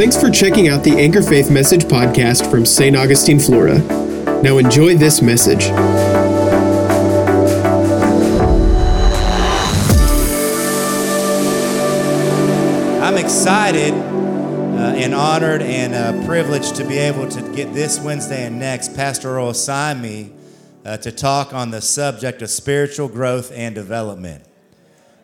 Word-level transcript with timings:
Thanks 0.00 0.16
for 0.18 0.30
checking 0.30 0.66
out 0.68 0.82
the 0.82 0.92
Anchor 0.92 1.20
Faith 1.20 1.50
Message 1.50 1.84
podcast 1.84 2.50
from 2.50 2.64
St. 2.64 2.96
Augustine, 2.96 3.38
Florida. 3.38 3.80
Now 4.42 4.56
enjoy 4.56 4.94
this 4.94 5.20
message. 5.20 5.66
I'm 12.96 13.18
excited 13.18 13.92
uh, 13.92 14.94
and 14.96 15.14
honored 15.14 15.60
and 15.60 15.94
uh, 15.94 16.24
privileged 16.24 16.76
to 16.76 16.84
be 16.84 16.96
able 16.96 17.28
to 17.28 17.42
get 17.54 17.74
this 17.74 18.00
Wednesday 18.00 18.46
and 18.46 18.58
next. 18.58 18.96
Pastor 18.96 19.28
Earl 19.28 19.50
assigned 19.50 20.00
me 20.00 20.32
uh, 20.86 20.96
to 20.96 21.12
talk 21.12 21.52
on 21.52 21.72
the 21.72 21.82
subject 21.82 22.40
of 22.40 22.48
spiritual 22.48 23.08
growth 23.08 23.52
and 23.54 23.74
development. 23.74 24.44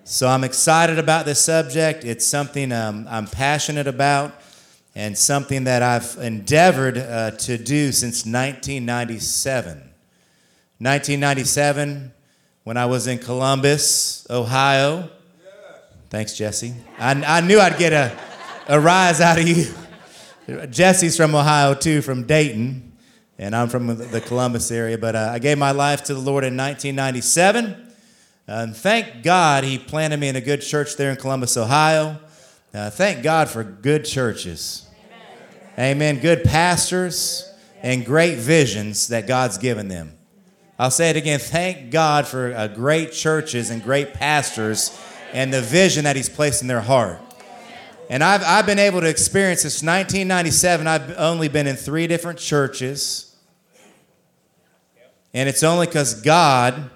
So 0.05 0.29
I'm 0.29 0.45
excited 0.45 0.99
about 0.99 1.25
this 1.25 1.41
subject. 1.41 2.05
It's 2.05 2.27
something 2.27 2.73
um, 2.73 3.07
I'm 3.09 3.27
passionate 3.27 3.87
about 3.87 4.43
and 4.97 5.17
something 5.17 5.65
that 5.65 5.83
I've 5.83 6.17
endeavored 6.17 6.97
uh, 6.97 7.33
to 7.33 7.59
do 7.59 7.93
since 7.93 8.25
1997. 8.25 9.77
1997, 10.79 12.13
when 12.65 12.79
I 12.79 12.87
was 12.87 13.07
in 13.07 13.19
Columbus, 13.19 14.27
Ohio. 14.31 15.11
Thanks, 16.09 16.35
Jesse. 16.35 16.73
I, 16.99 17.11
I 17.13 17.41
knew 17.43 17.61
I'd 17.61 17.79
get 17.79 17.93
a, 17.93 18.19
a 18.69 18.81
rise 18.81 19.21
out 19.21 19.39
of 19.39 19.47
you. 19.47 19.67
Jesse's 20.71 21.15
from 21.15 21.35
Ohio, 21.35 21.75
too, 21.75 22.01
from 22.01 22.25
Dayton, 22.25 22.97
and 23.39 23.55
I'm 23.55 23.69
from 23.69 23.99
the 23.99 24.23
Columbus 24.23 24.71
area. 24.71 24.97
But 24.97 25.15
uh, 25.15 25.29
I 25.31 25.41
gave 25.41 25.59
my 25.59 25.73
life 25.73 26.05
to 26.05 26.15
the 26.15 26.21
Lord 26.21 26.43
in 26.43 26.57
1997. 26.57 27.93
And 28.47 28.75
thank 28.75 29.23
God 29.23 29.63
he 29.63 29.77
planted 29.77 30.19
me 30.19 30.29
in 30.29 30.37
a 30.37 30.41
good 30.41 30.63
church 30.63 30.97
there 30.97 31.11
in 31.11 31.17
Columbus, 31.17 31.59
Ohio. 31.59 32.19
Uh, 32.73 32.89
thank 32.89 33.23
God 33.23 33.51
for 33.51 33.63
good 33.63 34.07
churches. 34.07 34.86
Amen. 35.79 36.21
Good 36.21 36.43
pastors 36.45 37.53
and 37.83 38.07
great 38.07 38.39
visions 38.39 39.09
that 39.09 39.27
God's 39.27 39.59
given 39.59 39.89
them. 39.89 40.17
I'll 40.79 40.91
say 40.91 41.11
it 41.11 41.17
again. 41.17 41.39
Thank 41.39 41.91
God 41.91 42.27
for 42.27 42.55
uh, 42.55 42.69
great 42.69 43.13
churches 43.13 43.69
and 43.69 43.83
great 43.83 44.15
pastors 44.15 44.99
and 45.35 45.53
the 45.53 45.61
vision 45.61 46.05
that 46.05 46.17
He's 46.17 46.31
placed 46.31 46.63
in 46.63 46.69
their 46.69 46.81
heart. 46.81 47.21
And 48.09 48.25
I've, 48.25 48.43
I've 48.43 48.65
been 48.65 48.79
able 48.79 49.03
to 49.03 49.09
experience 49.09 49.63
since 49.63 49.83
1997, 49.83 50.87
I've 50.87 51.19
only 51.19 51.49
been 51.49 51.67
in 51.67 51.77
three 51.77 52.07
different 52.07 52.39
churches. 52.39 53.37
And 55.35 55.51
it's 55.51 55.63
only 55.63 55.87
because 55.87 56.23
God 56.23 56.89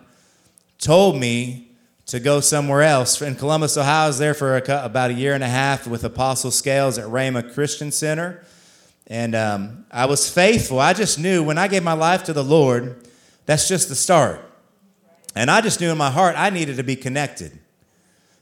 told 0.78 1.18
me 1.18 1.72
to 2.06 2.18
go 2.18 2.40
somewhere 2.40 2.82
else. 2.82 3.20
In 3.20 3.34
Columbus, 3.34 3.76
Ohio, 3.76 4.04
I 4.04 4.06
was 4.06 4.18
there 4.18 4.32
for 4.32 4.56
a, 4.56 4.84
about 4.84 5.10
a 5.10 5.14
year 5.14 5.34
and 5.34 5.44
a 5.44 5.48
half 5.48 5.86
with 5.86 6.02
Apostle 6.02 6.50
Scales 6.50 6.96
at 6.96 7.06
Rhema 7.06 7.52
Christian 7.52 7.92
Center. 7.92 8.42
And 9.10 9.34
um, 9.34 9.86
I 9.90 10.06
was 10.06 10.32
faithful. 10.32 10.78
I 10.78 10.92
just 10.92 11.18
knew 11.18 11.42
when 11.42 11.58
I 11.58 11.66
gave 11.66 11.82
my 11.82 11.94
life 11.94 12.22
to 12.24 12.32
the 12.32 12.44
Lord, 12.44 13.08
that's 13.44 13.66
just 13.66 13.88
the 13.88 13.96
start. 13.96 14.40
And 15.34 15.50
I 15.50 15.60
just 15.60 15.80
knew 15.80 15.90
in 15.90 15.98
my 15.98 16.10
heart 16.10 16.36
I 16.38 16.50
needed 16.50 16.76
to 16.76 16.84
be 16.84 16.94
connected. 16.94 17.58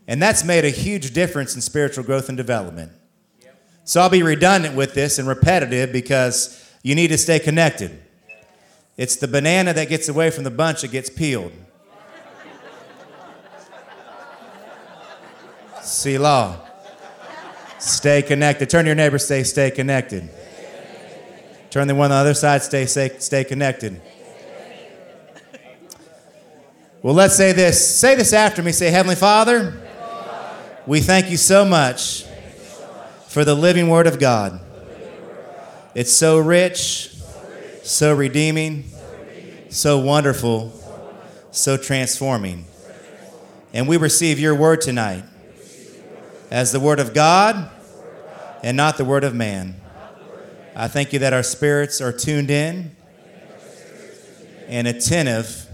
And 0.07 0.21
that's 0.21 0.45
made 0.45 0.67
a 0.67 0.71
huge 0.71 1.15
difference 1.15 1.55
in 1.55 1.63
spiritual 1.63 2.05
growth 2.05 2.29
and 2.29 2.37
development. 2.37 2.93
So 3.85 4.03
I'll 4.03 4.11
be 4.11 4.23
redundant 4.23 4.77
with 4.77 4.93
this 4.93 5.19
and 5.19 5.27
repetitive 5.27 5.91
because 5.91 6.63
you 6.83 6.95
need 6.95 7.09
to 7.09 7.19
stay 7.19 7.39
connected. 7.39 7.99
It's 8.99 9.17
the 9.17 9.29
banana 9.29 9.73
that 9.73 9.89
gets 9.89 10.11
away 10.11 10.29
from 10.31 10.45
the 10.45 10.51
bunch 10.51 10.83
that 10.83 10.89
gets 10.89 11.09
peeled. 11.09 11.53
Selah. 15.83 16.61
Stay 17.79 18.21
connected. 18.21 18.69
Turn 18.69 18.85
your 18.85 18.95
neighbor, 18.95 19.19
say, 19.19 19.43
stay 19.45 19.71
connected. 19.71 20.29
Turn 21.71 21.87
the 21.87 21.95
one 21.95 22.07
on 22.07 22.11
the 22.11 22.17
other 22.17 22.35
side, 22.35 22.63
stay, 22.63 22.87
stay, 22.87 23.11
stay 23.19 23.45
connected. 23.45 24.01
Well, 27.03 27.15
let's 27.15 27.37
say 27.37 27.53
this. 27.53 27.97
Say 27.97 28.17
this 28.17 28.33
after 28.33 28.63
me. 28.63 28.73
Say, 28.73 28.91
Heavenly 28.91 29.15
Father, 29.15 29.73
we 30.87 31.01
thank 31.01 31.31
you 31.31 31.37
so 31.37 31.65
much 31.65 32.25
for 33.29 33.45
the 33.45 33.55
living 33.55 33.89
Word 33.89 34.07
of 34.07 34.19
God. 34.19 34.61
It's 35.95 36.13
so 36.13 36.39
rich, 36.39 37.15
so 37.83 38.15
redeeming, 38.15 38.91
so 39.69 39.99
wonderful, 39.99 40.73
so 41.53 41.77
transforming. 41.77 42.65
And 43.73 43.87
we 43.87 43.97
receive 43.97 44.41
your 44.41 44.55
Word 44.55 44.81
tonight 44.81 45.25
as 46.51 46.73
the 46.73 46.81
Word 46.81 46.99
of 46.99 47.15
God 47.15 47.71
and 48.63 48.77
not 48.77 48.97
the 48.97 49.05
Word 49.05 49.23
of 49.23 49.35
man. 49.35 49.81
I 50.81 50.87
thank 50.87 51.13
you 51.13 51.19
that 51.19 51.33
our 51.33 51.43
spirits 51.43 52.01
are 52.01 52.13
tuned 52.13 52.53
in 52.53 52.95
and 54.69 54.87
attentive 54.87 55.69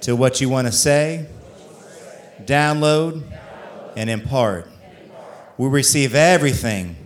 to 0.00 0.16
what 0.16 0.40
you 0.40 0.48
want 0.48 0.66
to 0.66 0.72
say, 0.72 1.26
download, 2.40 3.24
and 3.94 4.08
impart. 4.08 4.70
We 5.58 5.68
receive 5.68 6.14
everything 6.14 6.96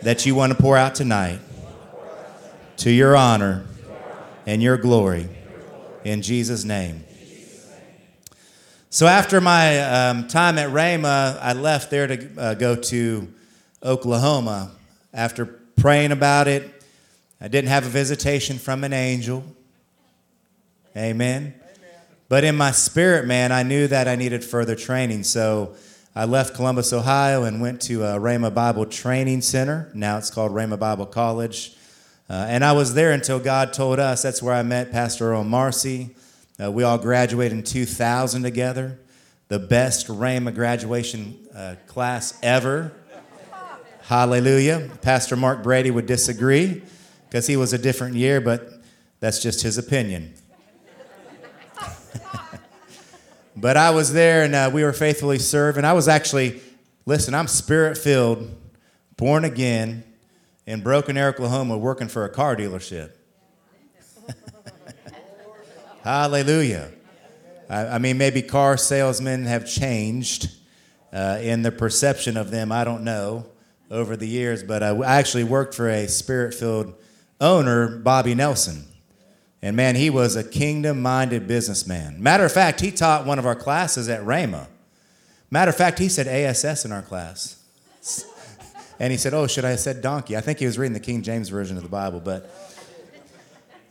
that 0.00 0.24
you 0.24 0.34
want 0.34 0.56
to 0.56 0.58
pour 0.58 0.78
out 0.78 0.94
tonight 0.94 1.40
to 2.78 2.90
your 2.90 3.16
honor 3.16 3.66
and 4.46 4.62
your 4.62 4.78
glory. 4.78 5.28
In 6.04 6.22
Jesus' 6.22 6.64
name. 6.64 7.04
So 8.88 9.06
after 9.06 9.42
my 9.42 9.78
um, 9.80 10.26
time 10.26 10.56
at 10.56 10.70
Rhema, 10.70 11.38
I 11.38 11.52
left 11.52 11.90
there 11.90 12.06
to 12.06 12.28
uh, 12.38 12.54
go 12.54 12.76
to 12.76 13.28
Oklahoma. 13.82 14.70
After 15.12 15.59
praying 15.80 16.12
about 16.12 16.46
it, 16.46 16.70
I 17.40 17.48
didn't 17.48 17.70
have 17.70 17.86
a 17.86 17.88
visitation 17.88 18.58
from 18.58 18.84
an 18.84 18.92
angel. 18.92 19.42
Amen. 20.94 21.54
Amen. 21.54 21.54
But 22.28 22.44
in 22.44 22.54
my 22.54 22.70
spirit, 22.70 23.26
man, 23.26 23.50
I 23.50 23.62
knew 23.62 23.86
that 23.86 24.06
I 24.06 24.14
needed 24.14 24.44
further 24.44 24.74
training. 24.74 25.24
So 25.24 25.74
I 26.14 26.26
left 26.26 26.54
Columbus, 26.54 26.92
Ohio, 26.92 27.44
and 27.44 27.62
went 27.62 27.80
to 27.82 28.04
uh, 28.04 28.18
Rhema 28.18 28.52
Bible 28.52 28.84
Training 28.84 29.40
Center. 29.40 29.90
Now 29.94 30.18
it's 30.18 30.30
called 30.30 30.52
Rhema 30.52 30.78
Bible 30.78 31.06
College. 31.06 31.74
Uh, 32.28 32.44
and 32.48 32.62
I 32.62 32.72
was 32.72 32.92
there 32.92 33.12
until 33.12 33.38
God 33.38 33.72
told 33.72 33.98
us. 33.98 34.20
That's 34.20 34.42
where 34.42 34.54
I 34.54 34.62
met 34.62 34.92
Pastor 34.92 35.32
Earl 35.32 35.44
Marcy. 35.44 36.14
Uh, 36.62 36.70
we 36.70 36.82
all 36.82 36.98
graduated 36.98 37.56
in 37.56 37.64
2000 37.64 38.42
together, 38.42 38.98
the 39.48 39.58
best 39.58 40.08
Rhema 40.08 40.54
graduation 40.54 41.38
uh, 41.54 41.76
class 41.86 42.38
ever. 42.42 42.92
Hallelujah. 44.10 44.90
Pastor 45.02 45.36
Mark 45.36 45.62
Brady 45.62 45.92
would 45.92 46.06
disagree 46.06 46.82
because 47.28 47.46
he 47.46 47.56
was 47.56 47.72
a 47.72 47.78
different 47.78 48.16
year, 48.16 48.40
but 48.40 48.82
that's 49.20 49.40
just 49.40 49.62
his 49.62 49.78
opinion. 49.78 50.34
but 53.56 53.76
I 53.76 53.90
was 53.90 54.12
there 54.12 54.42
and 54.42 54.52
uh, 54.52 54.68
we 54.74 54.82
were 54.82 54.92
faithfully 54.92 55.38
serving. 55.38 55.84
I 55.84 55.92
was 55.92 56.08
actually, 56.08 56.60
listen, 57.06 57.36
I'm 57.36 57.46
spirit 57.46 57.96
filled, 57.96 58.50
born 59.16 59.44
again, 59.44 60.02
in 60.66 60.80
Broken 60.80 61.16
Oklahoma, 61.16 61.78
working 61.78 62.08
for 62.08 62.24
a 62.24 62.28
car 62.28 62.56
dealership. 62.56 63.12
Hallelujah. 66.02 66.90
I, 67.68 67.86
I, 67.86 67.98
mean, 67.98 68.18
maybe 68.18 68.42
car 68.42 68.76
salesmen 68.76 69.44
have 69.44 69.70
changed 69.70 70.50
uh, 71.12 71.38
in 71.40 71.62
the 71.62 71.70
perception 71.70 72.36
of 72.36 72.50
them. 72.50 72.72
I 72.72 72.82
don't 72.82 73.04
know 73.04 73.46
over 73.90 74.16
the 74.16 74.26
years, 74.26 74.62
but 74.62 74.82
I 74.82 74.96
actually 75.04 75.44
worked 75.44 75.74
for 75.74 75.88
a 75.88 76.06
spirit 76.06 76.54
filled 76.54 76.94
owner, 77.40 77.98
Bobby 77.98 78.34
Nelson. 78.34 78.84
And 79.62 79.76
man, 79.76 79.96
he 79.96 80.08
was 80.10 80.36
a 80.36 80.44
kingdom 80.44 81.02
minded 81.02 81.46
businessman. 81.46 82.22
Matter 82.22 82.44
of 82.44 82.52
fact, 82.52 82.80
he 82.80 82.90
taught 82.90 83.26
one 83.26 83.38
of 83.38 83.46
our 83.46 83.56
classes 83.56 84.08
at 84.08 84.22
Rhema. 84.22 84.68
Matter 85.50 85.70
of 85.70 85.76
fact, 85.76 85.98
he 85.98 86.08
said 86.08 86.26
ASS 86.26 86.84
in 86.84 86.92
our 86.92 87.02
class. 87.02 87.62
and 89.00 89.10
he 89.10 89.18
said, 89.18 89.34
Oh, 89.34 89.46
should 89.46 89.64
I 89.64 89.70
have 89.70 89.80
said 89.80 90.00
donkey? 90.00 90.36
I 90.36 90.40
think 90.40 90.60
he 90.60 90.66
was 90.66 90.78
reading 90.78 90.94
the 90.94 91.00
King 91.00 91.22
James 91.22 91.48
Version 91.48 91.76
of 91.76 91.82
the 91.82 91.88
Bible, 91.88 92.20
but 92.20 92.50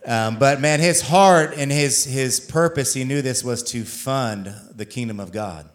um, 0.05 0.39
but 0.39 0.61
man, 0.61 0.79
his 0.79 1.01
heart 1.01 1.53
and 1.55 1.71
his, 1.71 2.05
his 2.05 2.39
purpose, 2.39 2.93
he 2.93 3.03
knew 3.03 3.21
this 3.21 3.43
was 3.43 3.61
to 3.63 3.83
fund 3.83 4.53
the 4.73 4.85
kingdom 4.85 5.19
of 5.19 5.31
God. 5.31 5.69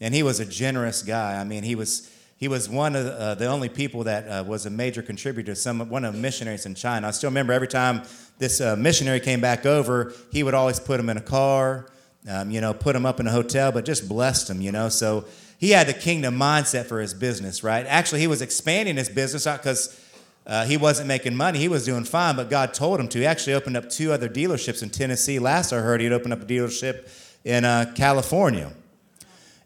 And 0.00 0.14
he 0.14 0.22
was 0.22 0.40
a 0.40 0.46
generous 0.46 1.02
guy. 1.02 1.40
I 1.40 1.44
mean, 1.44 1.62
he 1.62 1.74
was, 1.74 2.10
he 2.38 2.48
was 2.48 2.68
one 2.68 2.94
of 2.94 3.04
the, 3.04 3.18
uh, 3.18 3.34
the 3.34 3.46
only 3.46 3.68
people 3.68 4.04
that 4.04 4.28
uh, 4.28 4.44
was 4.46 4.66
a 4.66 4.70
major 4.70 5.02
contributor 5.02 5.52
to 5.52 5.56
some, 5.56 5.88
one 5.88 6.04
of 6.04 6.14
the 6.14 6.20
missionaries 6.20 6.66
in 6.66 6.74
China. 6.74 7.08
I 7.08 7.10
still 7.12 7.30
remember 7.30 7.54
every 7.54 7.68
time 7.68 8.02
this 8.38 8.60
uh, 8.60 8.76
missionary 8.76 9.20
came 9.20 9.40
back 9.40 9.64
over, 9.64 10.12
he 10.30 10.42
would 10.42 10.52
always 10.52 10.78
put 10.78 11.00
him 11.00 11.08
in 11.08 11.16
a 11.16 11.22
car, 11.22 11.86
um, 12.28 12.50
you 12.50 12.60
know, 12.60 12.74
put 12.74 12.94
him 12.94 13.06
up 13.06 13.20
in 13.20 13.26
a 13.26 13.30
hotel, 13.30 13.72
but 13.72 13.86
just 13.86 14.06
blessed 14.06 14.50
him, 14.50 14.60
you 14.60 14.70
know. 14.70 14.90
So 14.90 15.24
he 15.58 15.70
had 15.70 15.86
the 15.86 15.94
kingdom 15.94 16.36
mindset 16.36 16.84
for 16.84 17.00
his 17.00 17.14
business, 17.14 17.64
right? 17.64 17.86
Actually, 17.86 18.20
he 18.20 18.26
was 18.26 18.42
expanding 18.42 18.96
his 18.96 19.08
business 19.08 19.44
because 19.44 19.98
uh, 20.46 20.66
he 20.66 20.76
wasn't 20.76 21.08
making 21.08 21.34
money. 21.34 21.58
He 21.58 21.68
was 21.68 21.86
doing 21.86 22.04
fine, 22.04 22.36
but 22.36 22.50
God 22.50 22.74
told 22.74 23.00
him 23.00 23.08
to. 23.08 23.18
He 23.18 23.26
actually 23.26 23.54
opened 23.54 23.78
up 23.78 23.88
two 23.88 24.12
other 24.12 24.28
dealerships 24.28 24.82
in 24.82 24.90
Tennessee. 24.90 25.38
Last 25.38 25.72
I 25.72 25.78
heard, 25.78 26.02
he'd 26.02 26.12
opened 26.12 26.34
up 26.34 26.42
a 26.42 26.44
dealership 26.44 27.08
in 27.44 27.64
uh, 27.64 27.92
California. 27.96 28.72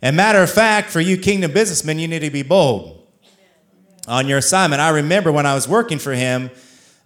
And 0.02 0.16
matter 0.16 0.42
of 0.42 0.50
fact, 0.50 0.90
for 0.90 1.00
you 1.00 1.16
kingdom 1.16 1.52
businessmen, 1.52 1.98
you 1.98 2.08
need 2.08 2.20
to 2.20 2.30
be 2.30 2.42
bold. 2.42 2.96
on 4.08 4.26
your 4.26 4.38
assignment. 4.38 4.80
I 4.80 4.90
remember 4.90 5.30
when 5.30 5.46
I 5.46 5.54
was 5.54 5.68
working 5.68 5.98
for 5.98 6.12
him 6.12 6.50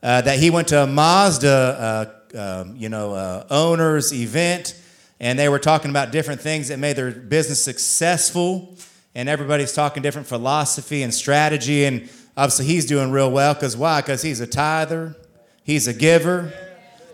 uh, 0.02 0.20
that 0.23 0.38
he 0.38 0.50
went 0.50 0.69
to 0.69 0.85
a 0.85 0.87
Mazda, 0.87 2.12
uh, 2.35 2.62
um, 2.62 2.76
you 2.76 2.88
know, 2.88 3.12
uh, 3.14 3.46
owners 3.50 4.12
event, 4.12 4.81
and 5.20 5.38
they 5.38 5.49
were 5.49 5.58
talking 5.58 5.91
about 5.91 6.12
different 6.12 6.41
things 6.41 6.69
that 6.69 6.79
made 6.79 6.96
their 6.96 7.11
business 7.11 7.62
successful. 7.62 8.76
And 9.14 9.29
everybody's 9.29 9.73
talking 9.73 10.02
different 10.02 10.26
philosophy 10.26 11.02
and 11.02 11.14
strategy. 11.14 11.85
And 11.85 12.08
obviously, 12.37 12.67
he's 12.67 12.87
doing 12.87 13.11
real 13.12 13.31
well 13.31 13.55
because 13.55 13.76
why? 13.76 14.00
Because 14.00 14.23
he's 14.23 14.41
a 14.41 14.46
tither, 14.46 15.14
he's 15.62 15.87
a 15.87 15.93
giver. 15.94 16.52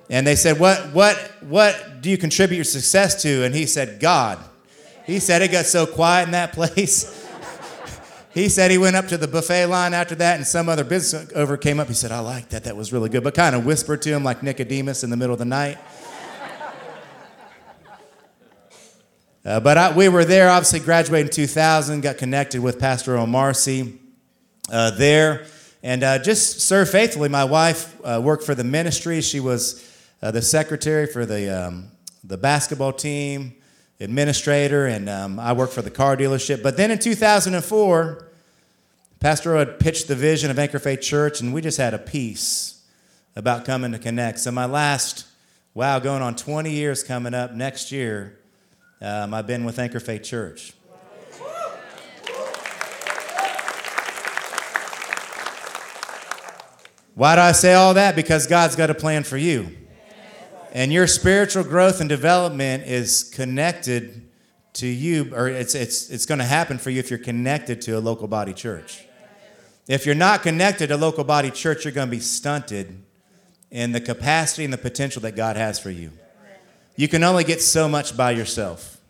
And 0.08 0.26
they 0.26 0.36
said, 0.36 0.58
"What, 0.58 0.92
what, 0.92 1.16
what 1.40 2.00
do 2.00 2.10
you 2.10 2.18
contribute 2.18 2.56
your 2.56 2.64
success 2.64 3.22
to?" 3.22 3.44
And 3.44 3.54
he 3.54 3.66
said, 3.66 4.00
"God." 4.00 4.38
He 5.10 5.18
said 5.18 5.42
it 5.42 5.50
got 5.50 5.66
so 5.66 5.86
quiet 5.86 6.26
in 6.26 6.30
that 6.32 6.52
place. 6.54 7.26
He 8.32 8.48
said 8.48 8.70
he 8.70 8.78
went 8.78 8.94
up 8.94 9.08
to 9.08 9.18
the 9.18 9.26
buffet 9.26 9.66
line 9.66 9.92
after 9.92 10.14
that, 10.14 10.36
and 10.36 10.46
some 10.46 10.68
other 10.68 10.84
business 10.84 11.32
over 11.34 11.56
came 11.56 11.80
up. 11.80 11.88
He 11.88 11.94
said, 11.94 12.12
I 12.12 12.20
like 12.20 12.50
that. 12.50 12.62
That 12.62 12.76
was 12.76 12.92
really 12.92 13.08
good. 13.08 13.24
But 13.24 13.34
kind 13.34 13.56
of 13.56 13.66
whispered 13.66 14.02
to 14.02 14.10
him 14.10 14.22
like 14.22 14.44
Nicodemus 14.44 15.02
in 15.02 15.10
the 15.10 15.16
middle 15.16 15.32
of 15.32 15.40
the 15.40 15.44
night. 15.44 15.78
Uh, 19.42 19.58
but 19.58 19.78
I, 19.78 19.96
we 19.96 20.06
were 20.10 20.26
there, 20.26 20.50
obviously, 20.50 20.80
graduated 20.80 21.28
in 21.28 21.32
2000, 21.32 22.02
got 22.02 22.18
connected 22.18 22.60
with 22.60 22.78
Pastor 22.78 23.16
Omarcy 23.16 23.96
uh, 24.70 24.90
there, 24.90 25.46
and 25.82 26.02
uh, 26.02 26.18
just 26.18 26.60
served 26.60 26.92
faithfully. 26.92 27.30
My 27.30 27.44
wife 27.44 27.96
uh, 28.04 28.20
worked 28.22 28.44
for 28.44 28.54
the 28.54 28.64
ministry. 28.64 29.22
She 29.22 29.40
was 29.40 29.82
uh, 30.20 30.30
the 30.30 30.42
secretary 30.42 31.06
for 31.06 31.24
the, 31.24 31.68
um, 31.68 31.88
the 32.22 32.36
basketball 32.36 32.92
team 32.92 33.54
administrator, 34.00 34.86
and 34.86 35.08
um, 35.08 35.38
I 35.38 35.52
worked 35.52 35.72
for 35.72 35.82
the 35.82 35.90
car 35.90 36.16
dealership. 36.16 36.62
But 36.62 36.76
then 36.76 36.90
in 36.90 36.98
2004, 36.98 38.26
Pastor 39.20 39.56
had 39.56 39.78
pitched 39.78 40.08
the 40.08 40.16
vision 40.16 40.50
of 40.50 40.58
Anchor 40.58 40.78
Faith 40.78 41.02
Church, 41.02 41.40
and 41.40 41.52
we 41.52 41.60
just 41.60 41.76
had 41.76 41.92
a 41.92 41.98
peace 41.98 42.82
about 43.36 43.64
coming 43.64 43.92
to 43.92 43.98
connect. 43.98 44.38
So 44.40 44.50
my 44.50 44.64
last, 44.64 45.26
wow, 45.74 45.98
going 45.98 46.22
on 46.22 46.34
20 46.34 46.70
years 46.70 47.02
coming 47.04 47.34
up 47.34 47.52
next 47.52 47.92
year, 47.92 48.38
um, 49.02 49.34
I've 49.34 49.46
been 49.46 49.64
with 49.64 49.78
Anchor 49.78 50.00
Faith 50.00 50.22
Church. 50.22 50.72
Why 57.14 57.34
do 57.34 57.42
I 57.42 57.52
say 57.52 57.74
all 57.74 57.92
that? 57.94 58.16
Because 58.16 58.46
God's 58.46 58.76
got 58.76 58.88
a 58.88 58.94
plan 58.94 59.24
for 59.24 59.36
you. 59.36 59.76
And 60.72 60.92
your 60.92 61.06
spiritual 61.06 61.64
growth 61.64 62.00
and 62.00 62.08
development 62.08 62.84
is 62.86 63.24
connected 63.24 64.28
to 64.74 64.86
you, 64.86 65.34
or 65.34 65.48
it's, 65.48 65.74
it's, 65.74 66.10
it's 66.10 66.26
going 66.26 66.38
to 66.38 66.44
happen 66.44 66.78
for 66.78 66.90
you 66.90 67.00
if 67.00 67.10
you're 67.10 67.18
connected 67.18 67.80
to 67.82 67.98
a 67.98 68.00
local 68.00 68.28
body 68.28 68.52
church. 68.52 69.04
If 69.88 70.06
you're 70.06 70.14
not 70.14 70.42
connected 70.42 70.88
to 70.88 70.94
a 70.94 70.96
local 70.96 71.24
body 71.24 71.50
church, 71.50 71.84
you're 71.84 71.92
going 71.92 72.06
to 72.06 72.10
be 72.10 72.20
stunted 72.20 73.02
in 73.72 73.90
the 73.90 74.00
capacity 74.00 74.64
and 74.64 74.72
the 74.72 74.78
potential 74.78 75.22
that 75.22 75.34
God 75.34 75.56
has 75.56 75.80
for 75.80 75.90
you. 75.90 76.12
You 76.94 77.08
can 77.08 77.24
only 77.24 77.42
get 77.42 77.60
so 77.60 77.88
much 77.88 78.16
by 78.16 78.30
yourself. 78.30 79.00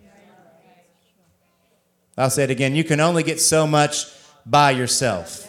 I'll 2.16 2.30
say 2.30 2.44
it 2.44 2.50
again. 2.50 2.74
You 2.74 2.84
can 2.84 3.00
only 3.00 3.22
get 3.22 3.40
so 3.40 3.66
much 3.66 4.06
by 4.46 4.70
yourself. 4.70 5.46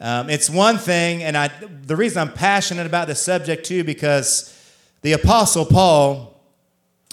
Um, 0.00 0.30
it's 0.30 0.48
one 0.48 0.78
thing, 0.78 1.24
and 1.24 1.36
I, 1.36 1.48
the 1.82 1.96
reason 1.96 2.22
I'm 2.22 2.32
passionate 2.32 2.86
about 2.86 3.08
this 3.08 3.20
subject 3.20 3.66
too, 3.66 3.82
because 3.82 4.54
the 5.02 5.12
Apostle 5.12 5.64
Paul 5.64 6.40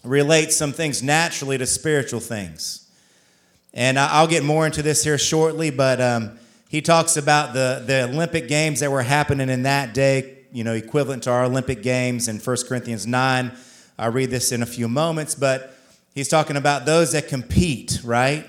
relates 0.03 0.55
some 0.55 0.71
things 0.71 1.03
naturally 1.03 1.57
to 1.57 1.65
spiritual 1.65 2.19
things. 2.19 2.89
And 3.73 3.99
I'll 3.99 4.27
get 4.27 4.43
more 4.43 4.65
into 4.65 4.81
this 4.81 5.03
here 5.03 5.17
shortly, 5.17 5.69
but 5.69 5.99
um, 5.99 6.39
he 6.69 6.81
talks 6.81 7.17
about 7.17 7.53
the, 7.53 7.83
the 7.85 8.03
Olympic 8.03 8.47
Games 8.47 8.79
that 8.79 8.89
were 8.89 9.01
happening 9.01 9.49
in 9.49 9.63
that 9.63 9.93
day, 9.93 10.37
you 10.51 10.63
know, 10.63 10.73
equivalent 10.73 11.23
to 11.23 11.31
our 11.31 11.43
Olympic 11.43 11.83
Games 11.83 12.27
in 12.27 12.39
1 12.39 12.57
Corinthians 12.67 13.05
9. 13.05 13.51
I'll 13.99 14.11
read 14.11 14.29
this 14.29 14.51
in 14.51 14.61
a 14.61 14.65
few 14.65 14.87
moments, 14.87 15.35
but 15.35 15.75
he's 16.13 16.27
talking 16.27 16.55
about 16.55 16.85
those 16.85 17.11
that 17.11 17.27
compete, 17.27 17.99
right? 18.03 18.45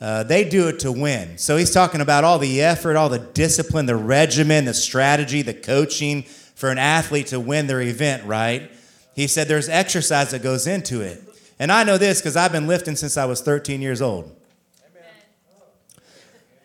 Uh, 0.00 0.22
they 0.22 0.48
do 0.48 0.68
it 0.68 0.78
to 0.80 0.92
win. 0.92 1.36
So 1.36 1.56
he's 1.56 1.72
talking 1.72 2.00
about 2.00 2.24
all 2.24 2.38
the 2.38 2.62
effort, 2.62 2.96
all 2.96 3.08
the 3.08 3.18
discipline, 3.18 3.86
the 3.86 3.96
regimen, 3.96 4.64
the 4.64 4.74
strategy, 4.74 5.42
the 5.42 5.54
coaching, 5.54 6.24
for 6.60 6.68
an 6.70 6.76
athlete 6.76 7.28
to 7.28 7.40
win 7.40 7.66
their 7.68 7.80
event, 7.80 8.22
right? 8.26 8.70
He 9.14 9.26
said 9.28 9.48
there's 9.48 9.70
exercise 9.70 10.32
that 10.32 10.42
goes 10.42 10.66
into 10.66 11.00
it. 11.00 11.22
And 11.58 11.72
I 11.72 11.84
know 11.84 11.96
this 11.96 12.20
because 12.20 12.36
I've 12.36 12.52
been 12.52 12.66
lifting 12.66 12.96
since 12.96 13.16
I 13.16 13.24
was 13.24 13.40
13 13.40 13.80
years 13.80 14.02
old. 14.02 14.36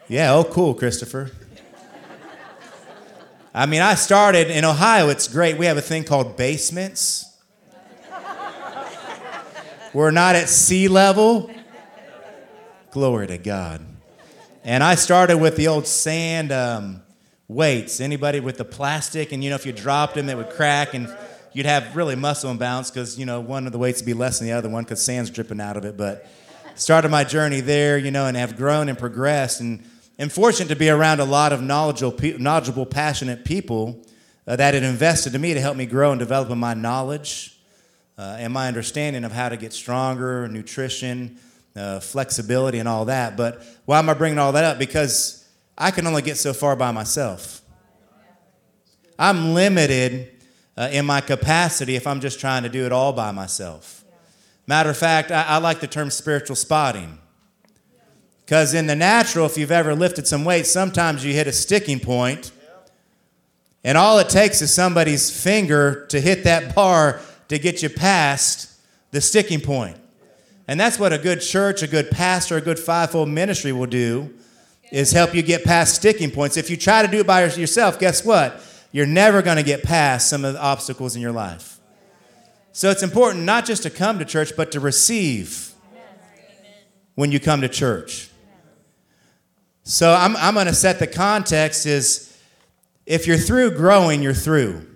Yeah, 0.09 0.33
oh, 0.33 0.43
cool, 0.43 0.73
Christopher. 0.73 1.31
I 3.53 3.67
mean, 3.67 3.81
I 3.81 3.95
started 3.95 4.51
in 4.51 4.65
Ohio, 4.65 5.07
it's 5.07 5.29
great. 5.29 5.57
We 5.57 5.65
have 5.65 5.77
a 5.77 5.81
thing 5.81 6.03
called 6.03 6.35
basements. 6.35 7.33
We're 9.93 10.11
not 10.11 10.35
at 10.35 10.49
sea 10.49 10.89
level. 10.89 11.49
Glory 12.91 13.27
to 13.27 13.37
God. 13.37 13.79
And 14.65 14.83
I 14.83 14.95
started 14.95 15.37
with 15.37 15.55
the 15.55 15.69
old 15.69 15.87
sand 15.87 16.51
um, 16.51 17.01
weights. 17.47 17.99
Anybody 17.99 18.39
with 18.39 18.57
the 18.57 18.65
plastic, 18.65 19.31
and 19.31 19.43
you 19.43 19.49
know, 19.49 19.55
if 19.55 19.65
you 19.65 19.71
dropped 19.71 20.15
them, 20.15 20.29
it 20.29 20.37
would 20.37 20.49
crack, 20.49 20.93
and 20.93 21.15
you'd 21.53 21.65
have 21.65 21.95
really 21.95 22.15
muscle 22.15 22.49
imbalance 22.49 22.89
because 22.89 23.17
you 23.19 23.25
know 23.25 23.39
one 23.39 23.65
of 23.65 23.71
the 23.71 23.77
weights 23.77 24.01
would 24.01 24.05
be 24.05 24.13
less 24.13 24.39
than 24.39 24.47
the 24.47 24.53
other 24.53 24.69
one 24.69 24.83
because 24.83 25.01
sand's 25.01 25.29
dripping 25.29 25.61
out 25.61 25.77
of 25.77 25.85
it. 25.85 25.97
But 25.97 26.27
started 26.75 27.09
my 27.09 27.23
journey 27.23 27.61
there, 27.61 27.97
you 27.97 28.11
know, 28.11 28.25
and 28.25 28.35
have 28.35 28.57
grown 28.57 28.89
and 28.89 28.97
progressed, 28.97 29.61
and 29.61 29.83
am 30.19 30.29
fortunate 30.29 30.69
to 30.69 30.75
be 30.75 30.89
around 30.89 31.19
a 31.19 31.25
lot 31.25 31.53
of 31.53 31.61
knowledgeable, 31.61 32.17
knowledgeable, 32.39 32.85
passionate 32.85 33.45
people 33.45 34.03
uh, 34.47 34.55
that 34.55 34.73
had 34.73 34.83
invested 34.83 35.35
in 35.35 35.41
me 35.41 35.53
to 35.53 35.61
help 35.61 35.77
me 35.77 35.85
grow 35.85 36.11
and 36.11 36.19
develop 36.19 36.49
in 36.49 36.57
my 36.57 36.73
knowledge 36.73 37.59
uh, 38.17 38.37
and 38.39 38.51
my 38.53 38.67
understanding 38.67 39.23
of 39.23 39.31
how 39.31 39.49
to 39.49 39.57
get 39.57 39.73
stronger, 39.73 40.47
nutrition. 40.47 41.37
Uh, 41.77 41.99
flexibility 41.99 42.79
and 42.79 42.87
all 42.87 43.03
that. 43.03 43.35
But 43.35 43.61
why 43.83 43.99
am 43.99 44.09
I 44.09 44.13
bringing 44.13 44.39
all 44.39 44.53
that 44.53 44.63
up? 44.63 44.79
Because 44.79 45.44
I 45.77 45.91
can 45.91 46.07
only 46.07 46.21
get 46.21 46.37
so 46.37 46.53
far 46.53 46.75
by 46.75 46.91
myself. 46.91 47.61
I'm 49.19 49.53
limited 49.53 50.31
uh, 50.77 50.89
in 50.91 51.05
my 51.05 51.21
capacity 51.21 51.95
if 51.95 52.07
I'm 52.07 52.19
just 52.19 52.39
trying 52.39 52.63
to 52.63 52.69
do 52.69 52.85
it 52.85 52.91
all 52.91 53.13
by 53.13 53.31
myself. 53.31 54.03
Matter 54.67 54.89
of 54.89 54.97
fact, 54.97 55.31
I, 55.31 55.43
I 55.43 55.57
like 55.57 55.79
the 55.79 55.87
term 55.87 56.09
spiritual 56.09 56.55
spotting. 56.55 57.19
Because 58.45 58.73
in 58.73 58.87
the 58.87 58.95
natural, 58.95 59.45
if 59.45 59.57
you've 59.57 59.71
ever 59.71 59.95
lifted 59.95 60.27
some 60.27 60.45
weight, 60.45 60.65
sometimes 60.67 61.25
you 61.25 61.33
hit 61.33 61.47
a 61.47 61.51
sticking 61.51 61.99
point, 61.99 62.51
and 63.83 63.97
all 63.97 64.19
it 64.19 64.29
takes 64.29 64.61
is 64.61 64.73
somebody's 64.73 65.29
finger 65.31 66.05
to 66.07 66.21
hit 66.21 66.43
that 66.43 66.75
bar 66.75 67.21
to 67.47 67.59
get 67.59 67.81
you 67.81 67.89
past 67.89 68.71
the 69.11 69.21
sticking 69.21 69.61
point. 69.61 69.97
And 70.67 70.79
that's 70.79 70.99
what 70.99 71.13
a 71.13 71.17
good 71.17 71.41
church, 71.41 71.83
a 71.83 71.87
good 71.87 72.11
pastor, 72.11 72.57
a 72.57 72.61
good 72.61 72.79
fivefold 72.79 73.29
ministry 73.29 73.71
will 73.71 73.85
do 73.85 74.33
is 74.95 75.11
help 75.11 75.35
you 75.35 75.41
get 75.41 75.65
past 75.65 75.95
sticking 75.95 76.31
points. 76.31 76.55
If 76.55 76.69
you 76.69 76.77
try 76.77 77.01
to 77.01 77.07
do 77.09 77.19
it 77.19 77.27
by 77.27 77.43
yourself, 77.43 77.99
guess 77.99 78.23
what? 78.23 78.61
You're 78.93 79.05
never 79.05 79.41
going 79.41 79.57
to 79.57 79.63
get 79.63 79.83
past 79.83 80.29
some 80.29 80.45
of 80.45 80.53
the 80.53 80.61
obstacles 80.61 81.17
in 81.17 81.21
your 81.21 81.33
life. 81.33 81.81
So 82.71 82.89
it's 82.91 83.03
important 83.03 83.43
not 83.43 83.65
just 83.65 83.83
to 83.83 83.89
come 83.89 84.19
to 84.19 84.25
church, 84.25 84.53
but 84.55 84.71
to 84.71 84.79
receive 84.79 85.73
when 87.15 87.29
you 87.29 87.41
come 87.41 87.59
to 87.59 87.67
church. 87.67 88.29
So 89.83 90.13
I'm, 90.13 90.37
I'm 90.37 90.53
going 90.53 90.67
to 90.67 90.73
set 90.73 90.99
the 90.99 91.07
context 91.07 91.85
is 91.85 92.33
if 93.05 93.27
you're 93.27 93.35
through 93.35 93.71
growing, 93.71 94.23
you're 94.23 94.33
through. 94.33 94.87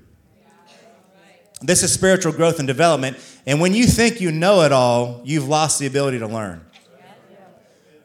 This 1.61 1.83
is 1.83 1.91
spiritual 1.91 2.31
growth 2.31 2.59
and 2.59 2.67
development. 2.69 3.17
And 3.45 3.59
when 3.59 3.73
you 3.73 3.85
think 3.85 4.21
you 4.21 4.31
know 4.31 4.61
it 4.61 4.71
all, 4.71 5.19
you've 5.25 5.49
lost 5.49 5.77
the 5.77 5.87
ability 5.87 6.19
to 6.19 6.27
learn. 6.27 6.65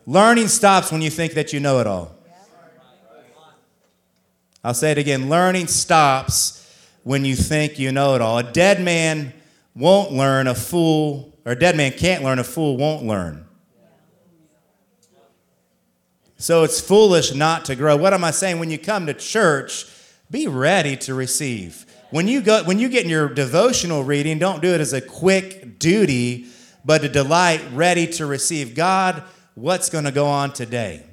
Learning 0.07 0.49
stops 0.49 0.93
when 0.93 1.03
you 1.03 1.11
think 1.11 1.33
that 1.35 1.53
you 1.53 1.61
know 1.61 1.81
it 1.81 1.87
all. 1.87 2.15
I'll 4.63 4.75
say 4.75 4.91
it 4.91 4.99
again 4.99 5.29
learning 5.29 5.67
stops 5.67 6.61
when 7.03 7.25
you 7.25 7.37
think 7.37 7.79
you 7.79 7.93
know 7.93 8.15
it 8.15 8.23
all. 8.23 8.39
A 8.39 8.43
dead 8.43 8.81
man 8.81 9.35
won't 9.75 10.13
learn, 10.13 10.47
a 10.47 10.55
fool, 10.55 11.39
or 11.45 11.53
a 11.53 11.59
dead 11.59 11.77
man 11.77 11.93
can't 11.93 12.25
learn, 12.25 12.39
a 12.39 12.45
fool 12.45 12.77
won't 12.77 13.05
learn. 13.05 13.45
So 16.37 16.65
it's 16.65 16.81
foolish 16.81 17.35
not 17.35 17.65
to 17.67 17.77
grow. 17.77 17.97
What 17.97 18.13
am 18.13 18.25
I 18.25 18.31
saying? 18.31 18.59
When 18.59 18.71
you 18.71 18.79
come 18.79 19.07
to 19.07 19.15
church, 19.15 19.87
be 20.31 20.47
ready 20.47 20.97
to 20.99 21.15
receive. 21.15 21.87
When 22.11 22.29
you 22.29 22.41
go 22.41 22.63
when 22.65 22.79
you 22.79 22.89
get 22.89 23.05
in 23.05 23.11
your 23.11 23.29
devotional 23.29 24.05
reading, 24.05 24.39
don't 24.39 24.61
do 24.61 24.69
it 24.69 24.81
as 24.81 24.93
a 24.93 25.01
quick 25.01 25.79
duty, 25.79 26.47
but 26.85 27.05
a 27.05 27.09
delight 27.09 27.63
ready 27.73 28.07
to 28.09 28.27
receive. 28.27 28.75
God 28.75 29.23
what's 29.55 29.89
going 29.89 30.05
to 30.05 30.13
go 30.13 30.27
on 30.27 30.53
today. 30.53 31.05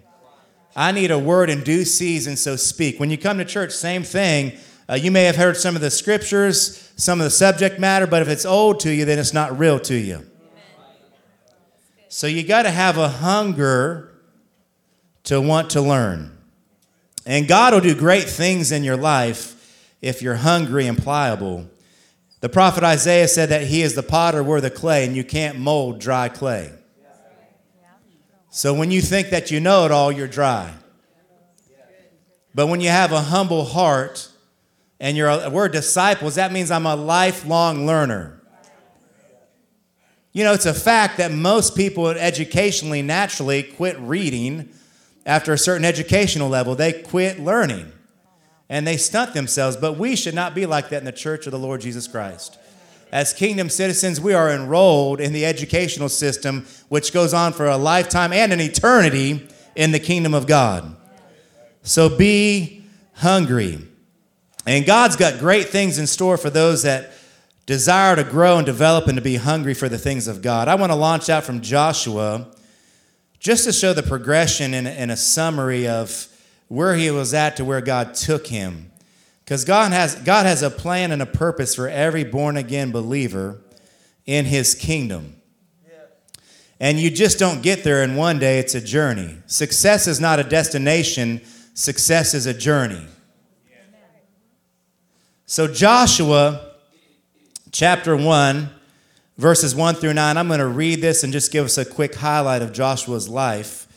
I 0.76 0.92
need 0.92 1.12
a 1.12 1.20
word 1.20 1.50
in 1.50 1.64
due 1.64 1.86
season, 1.86 2.38
so 2.38 2.56
speak. 2.56 3.00
When 3.00 3.10
you 3.10 3.18
come 3.18 3.38
to 3.38 3.46
church, 3.46 3.72
same 3.72 4.04
thing. 4.04 4.58
Uh, 4.90 4.96
you 4.96 5.12
may 5.12 5.24
have 5.24 5.36
heard 5.36 5.58
some 5.58 5.76
of 5.76 5.82
the 5.82 5.92
scriptures, 5.92 6.92
some 6.96 7.20
of 7.20 7.24
the 7.24 7.30
subject 7.30 7.80
matter, 7.80 8.08
but 8.08 8.22
if 8.22 8.28
it's 8.28 8.46
old 8.46 8.80
to 8.82 8.92
you, 8.92 9.06
then 9.06 9.20
it's 9.20 9.34
not 9.34 9.58
real 9.58 9.80
to 9.80 9.96
you. 9.96 10.26
So 12.10 12.28
you 12.28 12.44
got 12.44 12.64
to 12.64 12.72
have 12.72 12.98
a 12.98 13.08
hunger 13.08 14.12
to 15.24 15.40
want 15.40 15.70
to 15.72 15.82
learn. 15.82 16.38
And 17.26 17.48
God 17.48 17.74
will 17.74 17.82
do 17.82 17.96
great 17.96 18.26
things 18.26 18.72
in 18.72 18.84
your 18.84 18.98
life 18.98 19.96
if 20.02 20.22
you're 20.22 20.36
hungry 20.36 20.88
and 20.88 20.98
pliable. 20.98 21.70
The 22.40 22.50
prophet 22.50 22.84
Isaiah 22.84 23.28
said 23.28 23.50
that 23.50 23.68
he 23.68 23.84
is 23.84 23.94
the 23.94 24.04
potter, 24.04 24.44
we're 24.44 24.62
the 24.62 24.72
clay, 24.72 25.06
and 25.06 25.16
you 25.16 25.24
can't 25.24 25.60
mold 25.60 26.00
dry 26.00 26.28
clay. 26.28 26.74
So 28.54 28.74
when 28.74 28.92
you 28.92 29.02
think 29.02 29.30
that 29.30 29.50
you 29.50 29.62
know 29.62 29.86
it 29.86 29.92
all, 29.92 30.12
you're 30.12 30.28
dry. 30.28 30.74
But 32.54 32.68
when 32.68 32.82
you 32.82 32.90
have 32.90 33.14
a 33.14 33.22
humble 33.22 33.64
heart 33.64 34.30
and 35.00 35.16
you're 35.16 35.50
we're 35.50 35.70
disciples, 35.70 36.36
that 36.36 36.52
means 36.52 36.70
I'm 36.70 36.86
a 36.86 36.98
lifelong 36.98 37.86
learner. 37.86 38.42
You 40.34 40.44
know, 40.44 40.54
it's 40.54 40.66
a 40.66 40.74
fact 40.74 41.18
that 41.18 41.32
most 41.32 41.78
people 41.78 42.08
educationally 42.10 43.02
naturally 43.02 43.64
quit 43.64 43.98
reading 44.00 44.70
after 45.26 45.54
a 45.54 45.58
certain 45.58 45.86
educational 45.86 46.50
level. 46.50 46.76
They 46.76 46.92
quit 46.92 47.40
learning 47.40 47.90
and 48.70 48.86
they 48.86 48.98
stunt 48.98 49.34
themselves, 49.34 49.78
but 49.78 49.98
we 49.98 50.18
should 50.18 50.36
not 50.36 50.54
be 50.54 50.66
like 50.66 50.90
that 50.90 50.98
in 50.98 51.06
the 51.06 51.12
church 51.14 51.46
of 51.46 51.52
the 51.52 51.60
Lord 51.60 51.80
Jesus 51.80 52.06
Christ. 52.06 52.58
As 53.12 53.34
kingdom 53.34 53.70
citizens, 53.70 54.22
we 54.22 54.34
are 54.34 54.50
enrolled 54.50 55.20
in 55.20 55.34
the 55.34 55.46
educational 55.46 56.08
system, 56.08 56.66
which 56.88 57.12
goes 57.12 57.34
on 57.34 57.52
for 57.52 57.68
a 57.68 57.78
lifetime 57.78 58.32
and 58.32 58.54
an 58.54 58.62
eternity 58.62 59.48
in 59.76 59.92
the 59.92 60.00
kingdom 60.00 60.34
of 60.34 60.48
God. 60.48 60.96
So 61.84 62.16
be 62.16 62.86
hungry. 63.16 63.86
And 64.66 64.86
God's 64.86 65.16
got 65.16 65.40
great 65.40 65.68
things 65.68 65.98
in 65.98 66.08
store 66.08 66.38
for 66.38 66.50
those 66.50 66.84
that 66.84 67.12
desire 67.66 68.16
to 68.16 68.24
grow 68.24 68.58
and 68.58 68.66
develop 68.66 69.08
and 69.08 69.18
to 69.18 69.22
be 69.22 69.36
hungry 69.36 69.74
for 69.74 69.90
the 69.90 69.98
things 69.98 70.28
of 70.28 70.42
God. 70.42 70.68
I 70.68 70.76
want 70.76 70.92
to 70.92 70.98
launch 70.98 71.30
out 71.30 71.44
from 71.44 71.62
Joshua 71.62 72.48
just 73.40 73.64
to 73.66 73.74
show 73.74 73.94
the 73.94 74.04
progression 74.04 74.74
and, 74.74 75.12
a 75.12 75.18
summary 75.18 75.88
of 75.88 76.28
where 76.68 76.96
he 76.96 77.10
was 77.10 77.34
at 77.34 77.58
to 77.58 77.66
where 77.66 77.82
God 77.82 78.14
took 78.14 78.48
him. 78.48 78.91
Because 79.44 79.66
God 79.66 79.92
has, 79.92 80.16
God 80.16 80.46
has 80.46 80.62
a 80.62 80.70
plan 80.70 81.12
and 81.12 81.22
a 81.22 81.26
purpose 81.26 81.76
for 81.76 81.90
every 81.90 82.24
born 82.24 82.58
again 82.58 82.92
believer 82.92 83.62
in 84.26 84.46
his 84.46 84.76
kingdom. 84.76 85.36
And 86.80 87.00
you 87.00 87.12
just 87.12 87.38
don't 87.38 87.62
get 87.62 87.84
there 87.84 88.02
in 88.02 88.16
one 88.16 88.40
day, 88.40 88.58
it's 88.58 88.74
a 88.74 88.82
journey. 88.82 89.38
Success 89.46 90.08
is 90.08 90.20
not 90.20 90.40
a 90.40 90.44
destination, 90.44 91.42
success 91.76 92.34
is 92.34 92.48
a 92.48 92.56
journey. 92.56 93.06
So, 95.46 95.68
Joshua 95.68 96.72
chapter 97.72 98.16
1, 98.16 98.70
verses 99.38 99.76
1 99.76 99.96
through 99.96 100.14
9, 100.14 100.38
I'm 100.38 100.48
going 100.48 100.60
to 100.60 100.68
read 100.68 101.02
this 101.02 101.24
and 101.24 101.32
just 101.32 101.52
give 101.52 101.66
us 101.66 101.78
a 101.78 101.86
quick 101.86 102.16
highlight 102.16 102.62
of 102.62 102.74
Joshua's 102.74 103.30
life. 103.30 103.88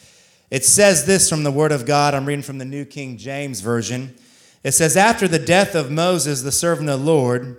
It 0.51 0.65
says 0.65 1.07
this 1.07 1.31
from 1.31 1.43
the 1.43 1.51
Word 1.51 1.73
of 1.73 1.87
God. 1.87 2.13
I'm 2.13 2.27
reading 2.27 2.43
from 2.43 2.59
the 2.59 2.65
New 2.65 2.85
King 2.85 3.17
James 3.17 3.61
Version. 3.61 4.15
It 4.64 4.73
says, 4.73 4.97
After 4.97 5.28
the 5.28 5.38
death 5.38 5.75
of 5.75 5.90
Moses, 5.90 6.42
the 6.42 6.50
servant 6.50 6.88
of 6.88 6.99
the 6.99 7.06
Lord, 7.06 7.59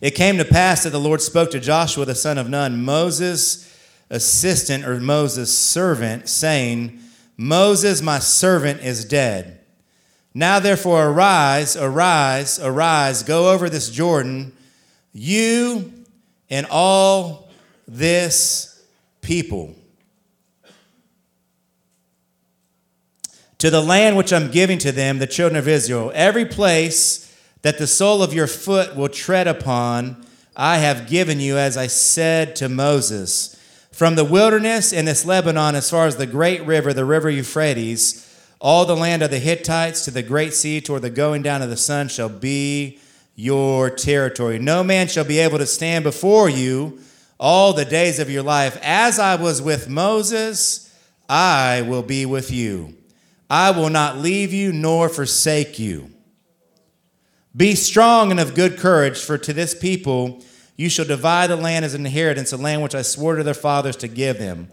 it 0.00 0.12
came 0.12 0.38
to 0.38 0.44
pass 0.44 0.84
that 0.84 0.90
the 0.90 1.00
Lord 1.00 1.20
spoke 1.20 1.50
to 1.50 1.60
Joshua, 1.60 2.04
the 2.04 2.14
son 2.14 2.38
of 2.38 2.48
Nun, 2.48 2.84
Moses' 2.84 3.70
assistant 4.08 4.84
or 4.86 5.00
Moses' 5.00 5.56
servant, 5.56 6.28
saying, 6.28 7.00
Moses, 7.36 8.00
my 8.00 8.20
servant, 8.20 8.80
is 8.82 9.04
dead. 9.04 9.60
Now 10.32 10.60
therefore 10.60 11.08
arise, 11.08 11.76
arise, 11.76 12.58
arise, 12.60 13.22
go 13.22 13.52
over 13.52 13.68
this 13.68 13.90
Jordan, 13.90 14.52
you 15.12 15.92
and 16.50 16.66
all 16.70 17.48
this 17.86 18.84
people. 19.22 19.74
To 23.64 23.70
the 23.70 23.80
land 23.80 24.18
which 24.18 24.30
I'm 24.30 24.50
giving 24.50 24.76
to 24.80 24.92
them, 24.92 25.20
the 25.20 25.26
children 25.26 25.58
of 25.58 25.66
Israel, 25.66 26.12
every 26.14 26.44
place 26.44 27.34
that 27.62 27.78
the 27.78 27.86
sole 27.86 28.22
of 28.22 28.34
your 28.34 28.46
foot 28.46 28.94
will 28.94 29.08
tread 29.08 29.48
upon, 29.48 30.22
I 30.54 30.76
have 30.76 31.08
given 31.08 31.40
you, 31.40 31.56
as 31.56 31.78
I 31.78 31.86
said 31.86 32.56
to 32.56 32.68
Moses. 32.68 33.58
From 33.90 34.16
the 34.16 34.24
wilderness 34.24 34.92
in 34.92 35.06
this 35.06 35.24
Lebanon, 35.24 35.74
as 35.76 35.88
far 35.88 36.06
as 36.06 36.16
the 36.16 36.26
great 36.26 36.62
river, 36.66 36.92
the 36.92 37.06
river 37.06 37.30
Euphrates, 37.30 38.30
all 38.60 38.84
the 38.84 38.94
land 38.94 39.22
of 39.22 39.30
the 39.30 39.38
Hittites 39.38 40.04
to 40.04 40.10
the 40.10 40.22
great 40.22 40.52
sea 40.52 40.82
toward 40.82 41.00
the 41.00 41.08
going 41.08 41.40
down 41.40 41.62
of 41.62 41.70
the 41.70 41.78
sun 41.78 42.08
shall 42.08 42.28
be 42.28 42.98
your 43.34 43.88
territory. 43.88 44.58
No 44.58 44.84
man 44.84 45.08
shall 45.08 45.24
be 45.24 45.38
able 45.38 45.56
to 45.56 45.64
stand 45.64 46.04
before 46.04 46.50
you 46.50 46.98
all 47.40 47.72
the 47.72 47.86
days 47.86 48.18
of 48.18 48.28
your 48.28 48.42
life. 48.42 48.78
As 48.82 49.18
I 49.18 49.36
was 49.36 49.62
with 49.62 49.88
Moses, 49.88 50.94
I 51.30 51.80
will 51.80 52.02
be 52.02 52.26
with 52.26 52.50
you. 52.50 52.96
I 53.54 53.70
will 53.70 53.88
not 53.88 54.18
leave 54.18 54.52
you 54.52 54.72
nor 54.72 55.08
forsake 55.08 55.78
you. 55.78 56.10
Be 57.56 57.76
strong 57.76 58.32
and 58.32 58.40
of 58.40 58.56
good 58.56 58.76
courage, 58.76 59.16
for 59.16 59.38
to 59.38 59.52
this 59.52 59.76
people 59.76 60.42
you 60.76 60.88
shall 60.88 61.04
divide 61.04 61.50
the 61.50 61.56
land 61.56 61.84
as 61.84 61.94
an 61.94 62.04
inheritance, 62.04 62.52
a 62.52 62.56
land 62.56 62.82
which 62.82 62.96
I 62.96 63.02
swore 63.02 63.36
to 63.36 63.44
their 63.44 63.54
fathers 63.54 63.94
to 63.98 64.08
give 64.08 64.38
them. 64.38 64.70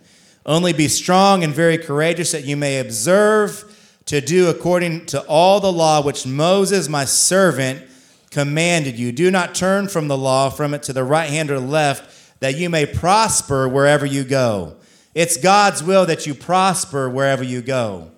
Only 0.48 0.74
be 0.74 0.88
strong 0.88 1.44
and 1.44 1.54
very 1.54 1.78
courageous, 1.78 2.32
that 2.32 2.46
you 2.46 2.58
may 2.58 2.80
observe 2.80 3.66
to 4.06 4.20
do 4.20 4.50
according 4.50 5.06
to 5.08 5.22
all 5.28 5.60
the 5.60 5.72
law 5.72 6.02
which 6.02 6.26
Moses, 6.26 6.90
my 6.90 7.06
servant, 7.06 7.88
commanded 8.32 8.98
you. 8.98 9.12
Do 9.12 9.30
not 9.30 9.54
turn 9.54 9.90
from 9.90 10.08
the 10.08 10.18
law, 10.18 10.50
from 10.50 10.74
it 10.74 10.82
to 10.84 10.94
the 10.94 11.04
right 11.04 11.30
hand 11.30 11.52
or 11.52 11.60
left, 11.60 12.40
that 12.40 12.58
you 12.58 12.68
may 12.68 12.88
prosper 12.88 13.70
wherever 13.70 14.08
you 14.08 14.24
go. 14.24 14.78
It's 15.14 15.38
God's 15.38 15.84
will 15.84 16.08
that 16.08 16.26
you 16.26 16.34
prosper 16.34 17.08
wherever 17.08 17.44
you 17.44 17.62
go. 17.62 18.10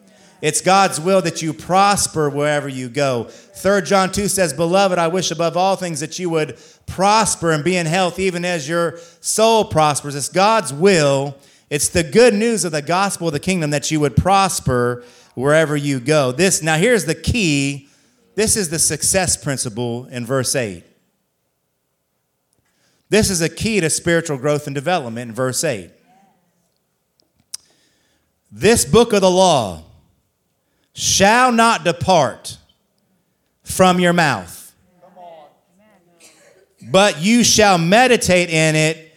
It's 0.43 0.59
God's 0.59 0.99
will 0.99 1.21
that 1.21 1.41
you 1.41 1.53
prosper 1.53 2.29
wherever 2.29 2.67
you 2.67 2.89
go. 2.89 3.23
3 3.23 3.81
John 3.83 4.11
2 4.11 4.27
says, 4.27 4.51
Beloved, 4.51 4.99
I 4.99 5.07
wish 5.07 5.31
above 5.31 5.55
all 5.55 5.77
things 5.77 6.01
that 6.01 6.19
you 6.19 6.29
would 6.31 6.57
prosper 6.85 7.51
and 7.51 7.63
be 7.63 7.77
in 7.77 7.85
health, 7.85 8.19
even 8.19 8.43
as 8.43 8.67
your 8.67 8.97
soul 9.21 9.63
prospers. 9.63 10.15
It's 10.15 10.27
God's 10.27 10.73
will. 10.73 11.37
It's 11.69 11.87
the 11.87 12.03
good 12.03 12.33
news 12.33 12.65
of 12.65 12.73
the 12.73 12.81
gospel 12.81 13.27
of 13.27 13.33
the 13.33 13.39
kingdom 13.39 13.69
that 13.69 13.89
you 13.89 14.01
would 14.01 14.17
prosper 14.17 15.05
wherever 15.33 15.77
you 15.77 16.01
go. 16.01 16.33
This 16.33 16.61
now 16.61 16.75
here's 16.75 17.05
the 17.05 17.15
key. 17.15 17.87
This 18.35 18.57
is 18.57 18.67
the 18.67 18.79
success 18.79 19.41
principle 19.41 20.07
in 20.07 20.25
verse 20.25 20.57
8. 20.57 20.83
This 23.07 23.29
is 23.29 23.39
a 23.39 23.47
key 23.47 23.79
to 23.79 23.89
spiritual 23.89 24.37
growth 24.37 24.67
and 24.67 24.75
development 24.75 25.29
in 25.29 25.35
verse 25.35 25.63
8. 25.63 25.89
This 28.51 28.83
book 28.83 29.13
of 29.13 29.21
the 29.21 29.31
law 29.31 29.85
shall 30.93 31.51
not 31.51 31.83
depart 31.83 32.57
from 33.63 33.99
your 33.99 34.13
mouth, 34.13 34.75
but 36.91 37.21
you 37.21 37.43
shall 37.43 37.77
meditate 37.77 38.49
in 38.49 38.75
it 38.75 39.11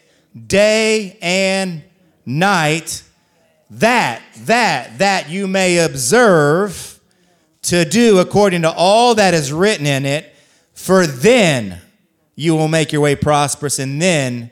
day 0.46 1.18
and 1.20 1.82
night 2.24 3.02
that, 3.70 4.22
that, 4.44 4.98
that 4.98 5.28
you 5.28 5.46
may 5.46 5.78
observe 5.78 7.00
to 7.62 7.84
do 7.84 8.18
according 8.18 8.62
to 8.62 8.70
all 8.70 9.16
that 9.16 9.34
is 9.34 9.52
written 9.52 9.86
in 9.86 10.06
it, 10.06 10.32
for 10.72 11.06
then 11.06 11.80
you 12.36 12.54
will 12.54 12.68
make 12.68 12.92
your 12.92 13.00
way 13.00 13.16
prosperous 13.16 13.78
and 13.78 14.00
then 14.00 14.50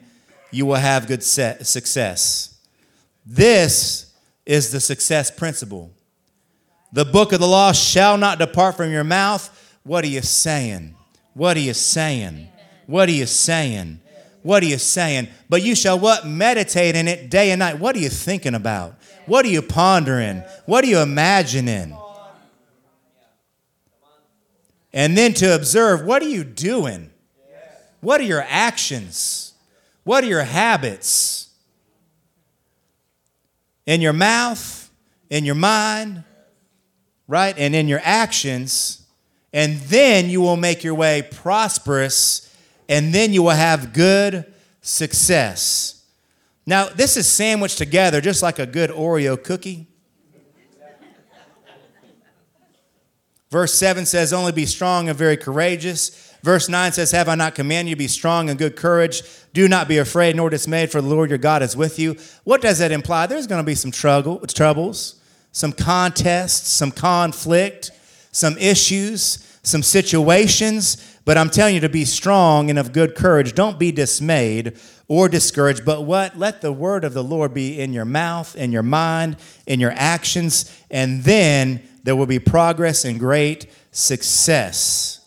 you 0.50 0.66
will 0.66 0.75
have 0.75 1.07
good 1.07 1.23
success. 1.23 2.59
This 3.25 4.12
is 4.45 4.73
the 4.73 4.81
success 4.81 5.31
principle. 5.31 5.94
The 6.95 7.05
book 7.05 7.33
of 7.33 7.41
the 7.41 7.49
law 7.49 7.73
shall 7.73 8.17
not 8.17 8.39
depart 8.39 8.77
from 8.77 8.93
your 8.93 9.03
mouth. 9.03 9.51
What 9.83 10.05
are 10.05 10.09
you 10.09 10.23
saying? 10.23 10.95
What 11.35 11.57
are 11.57 11.61
you 11.61 11.75
saying? 11.75 12.47
What 12.87 13.09
are 13.09 13.13
you 13.13 13.27
saying? 13.27 14.01
What 14.45 14.63
are 14.63 14.67
you 14.67 14.79
saying? 14.79 15.27
But 15.49 15.63
you 15.63 15.75
shall 15.75 15.99
what? 15.99 16.25
Meditate 16.25 16.95
in 16.95 17.09
it 17.09 17.31
day 17.31 17.51
and 17.51 17.59
night. 17.59 17.81
What 17.81 17.97
are 17.97 17.99
you 17.99 18.09
thinking 18.09 18.55
about? 18.55 18.95
What 19.27 19.45
are 19.45 19.49
you 19.49 19.61
pondering? 19.61 20.45
What 20.67 20.85
are 20.85 20.87
you 20.87 21.01
imagining? 21.01 21.97
And 24.93 25.19
then 25.19 25.35
to 25.35 25.53
observe 25.53 26.05
what 26.05 26.23
are 26.23 26.29
you 26.29 26.45
doing? 26.45 27.11
What 28.03 28.21
are 28.21 28.25
your 28.25 28.47
actions? 28.49 29.55
What 30.05 30.23
are 30.23 30.29
your 30.29 30.45
habits? 30.45 31.49
In 33.85 34.01
your 34.01 34.13
mouth, 34.13 34.93
in 35.29 35.45
your 35.45 35.57
mind, 35.57 36.23
right? 37.28 37.54
And 37.59 37.75
in 37.75 37.88
your 37.88 38.00
actions. 38.02 39.07
And 39.52 39.78
then 39.83 40.28
you 40.28 40.40
will 40.40 40.57
make 40.57 40.83
your 40.83 40.95
way 40.95 41.23
prosperous, 41.23 42.52
and 42.88 43.14
then 43.14 43.33
you 43.33 43.43
will 43.43 43.50
have 43.50 43.93
good 43.93 44.52
success. 44.83 46.04
Now, 46.66 46.88
this 46.88 47.16
is 47.16 47.26
sandwiched 47.26 47.78
together 47.78 48.21
just 48.21 48.43
like 48.43 48.59
a 48.59 48.66
good 48.66 48.90
Oreo 48.90 49.43
cookie. 49.43 49.87
Verse 53.50 53.73
7 53.75 54.04
says, 54.04 54.33
Only 54.33 54.50
be 54.50 54.66
strong 54.66 55.09
and 55.09 55.16
very 55.16 55.37
courageous. 55.37 56.35
Verse 56.43 56.69
9 56.69 56.90
says, 56.90 57.12
Have 57.12 57.28
I 57.28 57.37
not 57.37 57.54
commanded 57.54 57.90
you 57.90 57.95
to 57.95 57.99
be 58.00 58.09
strong 58.09 58.50
and 58.50 58.59
good 58.59 58.75
courage? 58.75 59.23
Do 59.52 59.69
not 59.69 59.87
be 59.87 59.99
afraid 59.99 60.35
nor 60.35 60.50
dismayed, 60.50 60.90
for 60.90 61.00
the 61.00 61.07
Lord 61.07 61.31
your 61.31 61.38
God 61.38 61.62
is 61.62 61.76
with 61.76 61.99
you. 61.99 62.16
What 62.43 62.61
does 62.61 62.81
that 62.81 62.90
imply? 62.90 63.26
There's 63.26 63.47
going 63.47 63.62
to 63.62 63.66
be 63.66 63.76
some 63.76 63.93
trouble, 63.93 64.40
troubles, 64.40 65.21
some 65.54 65.73
contests, 65.73 66.68
some 66.68 66.90
conflict, 66.90 67.92
some 68.32 68.58
issues, 68.58 69.58
some 69.62 69.84
situations. 69.84 71.18
But 71.25 71.38
I'm 71.38 71.49
telling 71.49 71.76
you 71.76 71.80
to 71.80 71.88
be 71.88 72.04
strong 72.04 72.70
and 72.70 72.78
of 72.78 72.92
good 72.92 73.14
courage. 73.14 73.54
Don't 73.54 73.78
be 73.78 73.92
dismayed 73.92 74.76
or 75.06 75.28
discouraged. 75.28 75.84
But 75.84 76.02
what? 76.02 76.37
Let 76.37 76.61
the 76.61 76.73
word 76.73 77.04
of 77.04 77.14
the 77.14 77.23
Lord 77.23 77.54
be 77.54 77.80
in 77.80 77.92
your 77.92 78.04
mouth, 78.04 78.56
in 78.56 78.73
your 78.73 78.82
mind, 78.82 79.37
in 79.64 79.78
your 79.78 79.92
actions, 79.94 80.70
and 80.90 81.23
then 81.23 81.82
there 82.02 82.16
will 82.16 82.26
be 82.26 82.40
progress 82.40 83.04
and 83.04 83.18
great 83.18 83.70
success. 83.92 85.25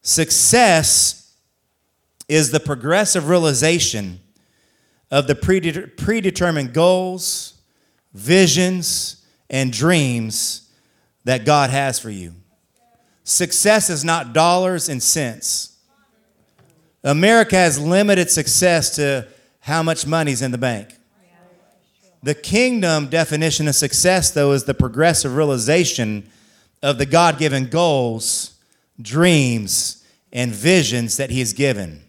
Success 0.00 1.34
is 2.28 2.52
the 2.52 2.60
progressive 2.60 3.28
realization 3.28 4.20
of 5.10 5.26
the 5.26 5.34
predetermined 5.34 6.72
goals, 6.72 7.57
visions, 8.18 9.24
and 9.48 9.72
dreams 9.72 10.68
that 11.24 11.44
God 11.44 11.70
has 11.70 11.98
for 11.98 12.10
you. 12.10 12.34
Success 13.24 13.90
is 13.90 14.04
not 14.04 14.32
dollars 14.32 14.88
and 14.88 15.02
cents. 15.02 15.76
America 17.04 17.56
has 17.56 17.78
limited 17.78 18.30
success 18.30 18.96
to 18.96 19.26
how 19.60 19.82
much 19.82 20.06
money's 20.06 20.42
in 20.42 20.50
the 20.50 20.58
bank. 20.58 20.94
The 22.22 22.34
kingdom 22.34 23.08
definition 23.08 23.68
of 23.68 23.76
success, 23.76 24.30
though, 24.32 24.52
is 24.52 24.64
the 24.64 24.74
progressive 24.74 25.36
realization 25.36 26.28
of 26.82 26.98
the 26.98 27.06
God 27.06 27.38
given 27.38 27.68
goals, 27.68 28.58
dreams, 29.00 30.04
and 30.32 30.52
visions 30.52 31.16
that 31.16 31.30
He 31.30 31.38
has 31.38 31.52
given. 31.52 32.02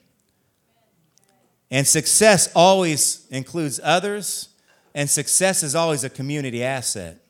And 1.72 1.86
success 1.86 2.52
always 2.56 3.28
includes 3.30 3.80
others, 3.84 4.49
and 5.00 5.10
success 5.10 5.64
is 5.64 5.76
always 5.76 6.04
a 6.04 6.10
community 6.10 6.62
asset. 6.62 7.22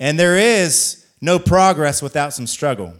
And 0.00 0.18
there 0.18 0.36
is 0.36 1.06
no 1.20 1.38
progress 1.38 2.02
without 2.02 2.32
some 2.32 2.48
struggle. 2.48 2.94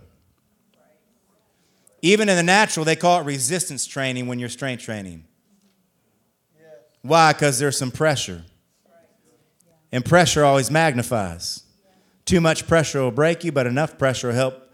Even 2.03 2.29
in 2.29 2.37
the 2.37 2.45
natural, 2.45 2.85
they 2.85 2.95
call 2.95 3.21
it 3.21 3.25
resistance 3.25 3.85
training 3.85 4.29
when 4.29 4.39
you're 4.39 4.49
strength 4.49 4.85
training. 4.85 5.25
Why? 7.03 7.33
Because 7.33 7.59
there's 7.59 7.77
some 7.77 7.91
pressure. 7.91 8.45
And 9.91 10.05
pressure 10.05 10.45
always 10.45 10.71
magnifies. 10.71 11.65
Too 12.27 12.41
much 12.41 12.69
pressure 12.69 13.01
will 13.01 13.11
break 13.11 13.43
you, 13.43 13.51
but 13.51 13.67
enough 13.67 13.99
pressure 13.99 14.29
will 14.29 14.37
help 14.37 14.71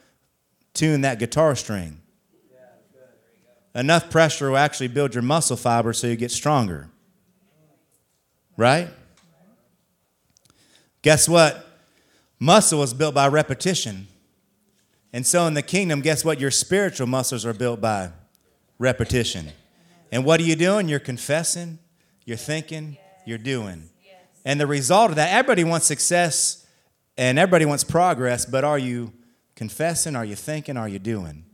tune 0.74 1.00
that 1.00 1.18
guitar 1.18 1.56
string. 1.56 2.02
Enough 3.76 4.08
pressure 4.08 4.48
will 4.48 4.56
actually 4.56 4.88
build 4.88 5.14
your 5.14 5.22
muscle 5.22 5.56
fiber 5.56 5.92
so 5.92 6.06
you 6.06 6.16
get 6.16 6.30
stronger. 6.30 6.88
Right? 8.56 8.88
Guess 11.02 11.28
what? 11.28 11.62
Muscle 12.40 12.82
is 12.82 12.94
built 12.94 13.14
by 13.14 13.28
repetition. 13.28 14.08
And 15.12 15.26
so 15.26 15.46
in 15.46 15.52
the 15.52 15.62
kingdom, 15.62 16.00
guess 16.00 16.24
what? 16.24 16.40
Your 16.40 16.50
spiritual 16.50 17.06
muscles 17.06 17.44
are 17.44 17.52
built 17.52 17.82
by 17.82 18.12
repetition. 18.78 19.50
And 20.10 20.24
what 20.24 20.40
are 20.40 20.44
you 20.44 20.56
doing? 20.56 20.88
You're 20.88 20.98
confessing, 20.98 21.78
you're 22.24 22.38
thinking, 22.38 22.96
you're 23.26 23.36
doing. 23.36 23.90
And 24.46 24.58
the 24.58 24.66
result 24.66 25.10
of 25.10 25.16
that, 25.16 25.34
everybody 25.34 25.64
wants 25.64 25.84
success 25.84 26.66
and 27.18 27.38
everybody 27.38 27.66
wants 27.66 27.84
progress, 27.84 28.46
but 28.46 28.64
are 28.64 28.78
you 28.78 29.12
confessing? 29.54 30.16
Are 30.16 30.24
you 30.24 30.36
thinking? 30.36 30.78
Are 30.78 30.88
you 30.88 30.98
doing? 30.98 31.44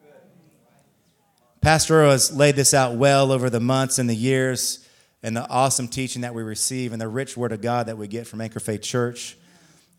Pastor 1.62 2.02
has 2.06 2.36
laid 2.36 2.56
this 2.56 2.74
out 2.74 2.96
well 2.96 3.30
over 3.30 3.48
the 3.48 3.60
months 3.60 4.00
and 4.00 4.10
the 4.10 4.16
years 4.16 4.84
and 5.22 5.36
the 5.36 5.48
awesome 5.48 5.86
teaching 5.86 6.22
that 6.22 6.34
we 6.34 6.42
receive 6.42 6.90
and 6.90 7.00
the 7.00 7.06
rich 7.06 7.36
word 7.36 7.52
of 7.52 7.60
God 7.60 7.86
that 7.86 7.96
we 7.96 8.08
get 8.08 8.26
from 8.26 8.40
Anchor 8.40 8.58
Faith 8.58 8.82
Church 8.82 9.36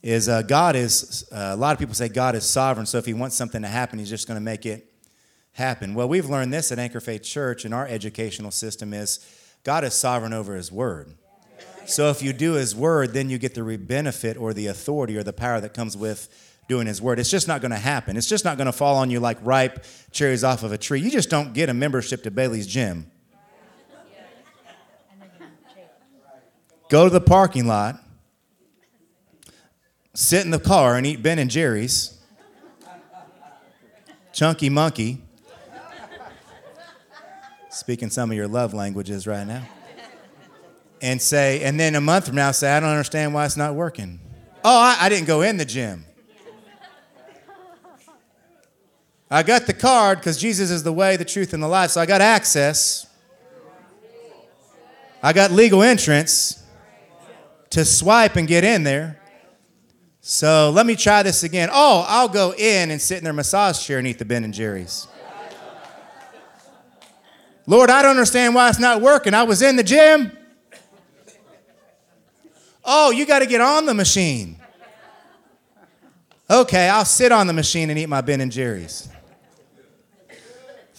is 0.01 0.27
uh, 0.27 0.41
God 0.41 0.75
is, 0.75 1.25
uh, 1.31 1.51
a 1.53 1.55
lot 1.55 1.71
of 1.71 1.79
people 1.79 1.95
say 1.95 2.09
God 2.09 2.35
is 2.35 2.43
sovereign, 2.43 2.85
so 2.85 2.97
if 2.97 3.05
He 3.05 3.13
wants 3.13 3.37
something 3.37 3.61
to 3.61 3.69
happen, 3.69 3.97
He's 3.97 4.09
just 4.09 4.27
going 4.27 4.35
to 4.35 4.43
make 4.43 4.65
it 4.65 4.91
happen. 5.53 5.93
Well, 5.93 6.09
we've 6.09 6.29
learned 6.29 6.51
this 6.51 6.69
at 6.73 6.79
Anchor 6.79 6.99
Faith 6.99 7.23
Church 7.23 7.63
in 7.63 7.71
our 7.71 7.87
educational 7.87 8.51
system 8.51 8.93
is 8.93 9.25
God 9.63 9.85
is 9.85 9.93
sovereign 9.93 10.33
over 10.33 10.55
His 10.55 10.69
word. 10.69 11.15
So 11.85 12.09
if 12.09 12.21
you 12.21 12.33
do 12.33 12.53
His 12.53 12.75
word, 12.75 13.13
then 13.13 13.29
you 13.29 13.37
get 13.37 13.53
the 13.53 13.77
benefit 13.77 14.35
or 14.35 14.53
the 14.53 14.67
authority 14.67 15.15
or 15.15 15.23
the 15.23 15.31
power 15.31 15.61
that 15.61 15.73
comes 15.73 15.95
with 15.95 16.27
doing 16.67 16.87
His 16.87 17.01
word. 17.01 17.19
It's 17.19 17.29
just 17.29 17.47
not 17.47 17.61
going 17.61 17.71
to 17.71 17.77
happen. 17.77 18.17
It's 18.17 18.27
just 18.27 18.45
not 18.45 18.57
going 18.57 18.67
to 18.67 18.71
fall 18.71 18.95
on 18.97 19.09
you 19.09 19.19
like 19.19 19.37
ripe 19.41 19.85
cherries 20.11 20.43
off 20.43 20.63
of 20.63 20.71
a 20.71 20.77
tree. 20.77 20.99
You 20.99 21.11
just 21.11 21.29
don't 21.29 21.53
get 21.53 21.69
a 21.69 21.73
membership 21.73 22.23
to 22.23 22.31
Bailey's 22.31 22.67
Gym. 22.67 23.09
Go 26.89 27.05
to 27.05 27.09
the 27.09 27.21
parking 27.21 27.65
lot 27.65 27.99
sit 30.13 30.45
in 30.45 30.51
the 30.51 30.59
car 30.59 30.95
and 30.95 31.05
eat 31.05 31.21
Ben 31.21 31.39
and 31.39 31.49
Jerry's, 31.49 32.19
Chunky 34.31 34.69
Monkey, 34.69 35.21
speaking 37.69 38.09
some 38.09 38.31
of 38.31 38.37
your 38.37 38.47
love 38.47 38.73
languages 38.73 39.27
right 39.27 39.45
now, 39.45 39.63
and 41.01 41.21
say, 41.21 41.63
and 41.63 41.79
then 41.79 41.95
a 41.95 42.01
month 42.01 42.27
from 42.27 42.35
now 42.35 42.51
say, 42.51 42.71
I 42.71 42.79
don't 42.79 42.89
understand 42.89 43.33
why 43.33 43.45
it's 43.45 43.57
not 43.57 43.75
working. 43.75 44.19
Oh, 44.63 44.79
I, 44.79 44.97
I 45.01 45.09
didn't 45.09 45.27
go 45.27 45.41
in 45.41 45.57
the 45.57 45.65
gym. 45.65 46.05
I 49.33 49.41
got 49.41 49.65
the 49.65 49.73
card 49.73 50.19
because 50.19 50.37
Jesus 50.37 50.69
is 50.69 50.83
the 50.83 50.93
way, 50.93 51.17
the 51.17 51.25
truth, 51.25 51.53
and 51.55 51.63
the 51.63 51.67
life, 51.67 51.89
so 51.89 51.99
I 51.99 52.05
got 52.05 52.21
access. 52.21 53.07
I 55.23 55.33
got 55.33 55.49
legal 55.49 55.81
entrance 55.81 56.63
to 57.71 57.83
swipe 57.83 58.35
and 58.35 58.47
get 58.47 58.63
in 58.63 58.83
there. 58.83 59.19
So 60.21 60.69
let 60.69 60.85
me 60.85 60.95
try 60.95 61.23
this 61.23 61.41
again. 61.41 61.69
Oh, 61.71 62.05
I'll 62.07 62.27
go 62.27 62.53
in 62.53 62.91
and 62.91 63.01
sit 63.01 63.17
in 63.17 63.23
their 63.23 63.33
massage 63.33 63.83
chair 63.83 63.97
and 63.97 64.05
eat 64.05 64.19
the 64.19 64.25
Ben 64.25 64.43
and 64.43 64.53
Jerry's. 64.53 65.07
Lord, 67.65 67.89
I 67.89 68.03
don't 68.03 68.11
understand 68.11 68.53
why 68.53 68.69
it's 68.69 68.77
not 68.77 69.01
working. 69.01 69.33
I 69.33 69.43
was 69.43 69.63
in 69.63 69.77
the 69.77 69.83
gym. 69.83 70.31
Oh, 72.85 73.09
you 73.09 73.25
got 73.25 73.39
to 73.39 73.47
get 73.47 73.61
on 73.61 73.87
the 73.87 73.95
machine. 73.95 74.59
Okay, 76.51 76.87
I'll 76.87 77.03
sit 77.03 77.31
on 77.31 77.47
the 77.47 77.53
machine 77.53 77.89
and 77.89 77.97
eat 77.97 78.09
my 78.09 78.21
Ben 78.21 78.39
and 78.39 78.51
Jerry's. 78.51 79.09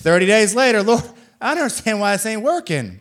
30 0.04 0.26
days 0.26 0.54
later, 0.54 0.82
Lord, 0.82 1.02
I 1.40 1.54
don't 1.54 1.62
understand 1.62 1.98
why 1.98 2.12
this 2.12 2.26
ain't 2.26 2.42
working. 2.42 3.00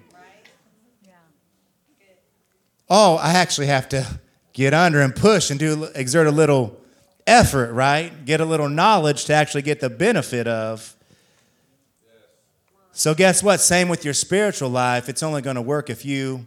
Oh, 2.89 3.17
I 3.17 3.33
actually 3.33 3.67
have 3.67 3.89
to 3.89 4.07
get 4.53 4.73
under 4.73 5.01
and 5.01 5.13
push 5.13 5.51
and 5.51 5.59
do 5.59 5.83
exert 5.95 6.27
a 6.27 6.31
little 6.31 6.79
effort, 7.27 7.73
right? 7.73 8.23
Get 8.23 8.39
a 8.39 8.45
little 8.45 8.69
knowledge 8.69 9.25
to 9.25 9.33
actually 9.33 9.63
get 9.63 9.81
the 9.81 9.89
benefit 9.89 10.47
of. 10.47 10.95
So 12.93 13.13
guess 13.13 13.43
what? 13.43 13.59
Same 13.59 13.89
with 13.89 14.05
your 14.05 14.13
spiritual 14.13 14.69
life. 14.69 15.09
It's 15.09 15.23
only 15.23 15.41
going 15.41 15.57
to 15.57 15.61
work 15.61 15.89
if 15.89 16.05
you 16.05 16.45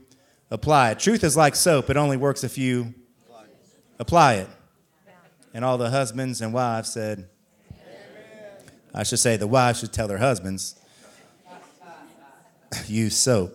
apply 0.51 0.93
it. 0.93 0.99
Truth 0.99 1.23
is 1.23 1.37
like 1.37 1.55
soap. 1.55 1.91
It 1.91 1.99
only 1.99 2.17
works 2.17 2.45
if 2.45 2.57
you 2.57 2.95
apply 3.99 4.37
it. 4.37 4.49
And 5.53 5.67
all 5.67 5.77
the 5.77 5.91
husbands 5.91 6.41
and 6.41 6.55
wives 6.55 6.91
said, 6.91 7.29
I 8.97 9.03
should 9.03 9.19
say 9.19 9.37
the 9.37 9.47
wives 9.47 9.81
should 9.81 9.93
tell 9.93 10.09
their 10.09 10.19
husbands, 10.19 10.75
use 12.87 13.15
soap. 13.15 13.55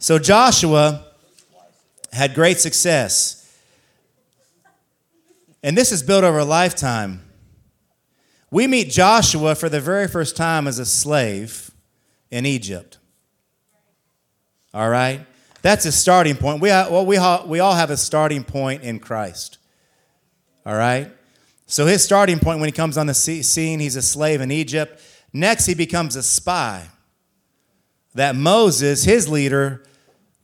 So 0.00 0.18
Joshua 0.18 1.04
had 2.12 2.34
great 2.34 2.58
success. 2.58 3.38
And 5.62 5.78
this 5.78 5.92
is 5.92 6.02
built 6.02 6.24
over 6.24 6.38
a 6.38 6.44
lifetime. 6.44 7.22
We 8.50 8.66
meet 8.66 8.90
Joshua 8.90 9.54
for 9.54 9.68
the 9.68 9.80
very 9.80 10.08
first 10.08 10.36
time 10.36 10.66
as 10.66 10.80
a 10.80 10.84
slave 10.84 11.70
in 12.32 12.44
Egypt. 12.44 12.98
All 14.74 14.88
right? 14.88 15.24
That's 15.62 15.86
a 15.86 15.92
starting 15.92 16.34
point. 16.34 16.60
We, 16.60 16.70
uh, 16.70 16.90
well, 16.90 17.06
we, 17.06 17.18
we 17.48 17.60
all 17.60 17.74
have 17.74 17.90
a 17.90 17.96
starting 17.96 18.42
point 18.42 18.82
in 18.82 18.98
Christ. 18.98 19.58
All 20.66 20.74
right? 20.74 21.12
So 21.72 21.86
his 21.86 22.04
starting 22.04 22.38
point 22.38 22.60
when 22.60 22.68
he 22.68 22.72
comes 22.72 22.98
on 22.98 23.06
the 23.06 23.14
scene, 23.14 23.80
he's 23.80 23.96
a 23.96 24.02
slave 24.02 24.42
in 24.42 24.50
Egypt. 24.50 25.02
Next, 25.32 25.64
he 25.64 25.72
becomes 25.72 26.16
a 26.16 26.22
spy. 26.22 26.86
That 28.14 28.36
Moses, 28.36 29.04
his 29.04 29.26
leader, 29.26 29.82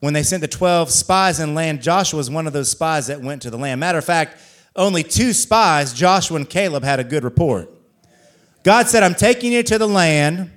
when 0.00 0.14
they 0.14 0.22
sent 0.22 0.40
the 0.40 0.48
12 0.48 0.90
spies 0.90 1.38
in 1.38 1.54
land, 1.54 1.82
Joshua 1.82 2.16
was 2.16 2.30
one 2.30 2.46
of 2.46 2.54
those 2.54 2.70
spies 2.70 3.08
that 3.08 3.20
went 3.20 3.42
to 3.42 3.50
the 3.50 3.58
land. 3.58 3.78
Matter 3.78 3.98
of 3.98 4.06
fact, 4.06 4.38
only 4.74 5.02
two 5.02 5.34
spies, 5.34 5.92
Joshua 5.92 6.38
and 6.38 6.48
Caleb, 6.48 6.82
had 6.82 6.98
a 6.98 7.04
good 7.04 7.24
report. 7.24 7.68
God 8.62 8.88
said, 8.88 9.02
I'm 9.02 9.14
taking 9.14 9.52
you 9.52 9.62
to 9.64 9.76
the 9.76 9.86
land 9.86 10.50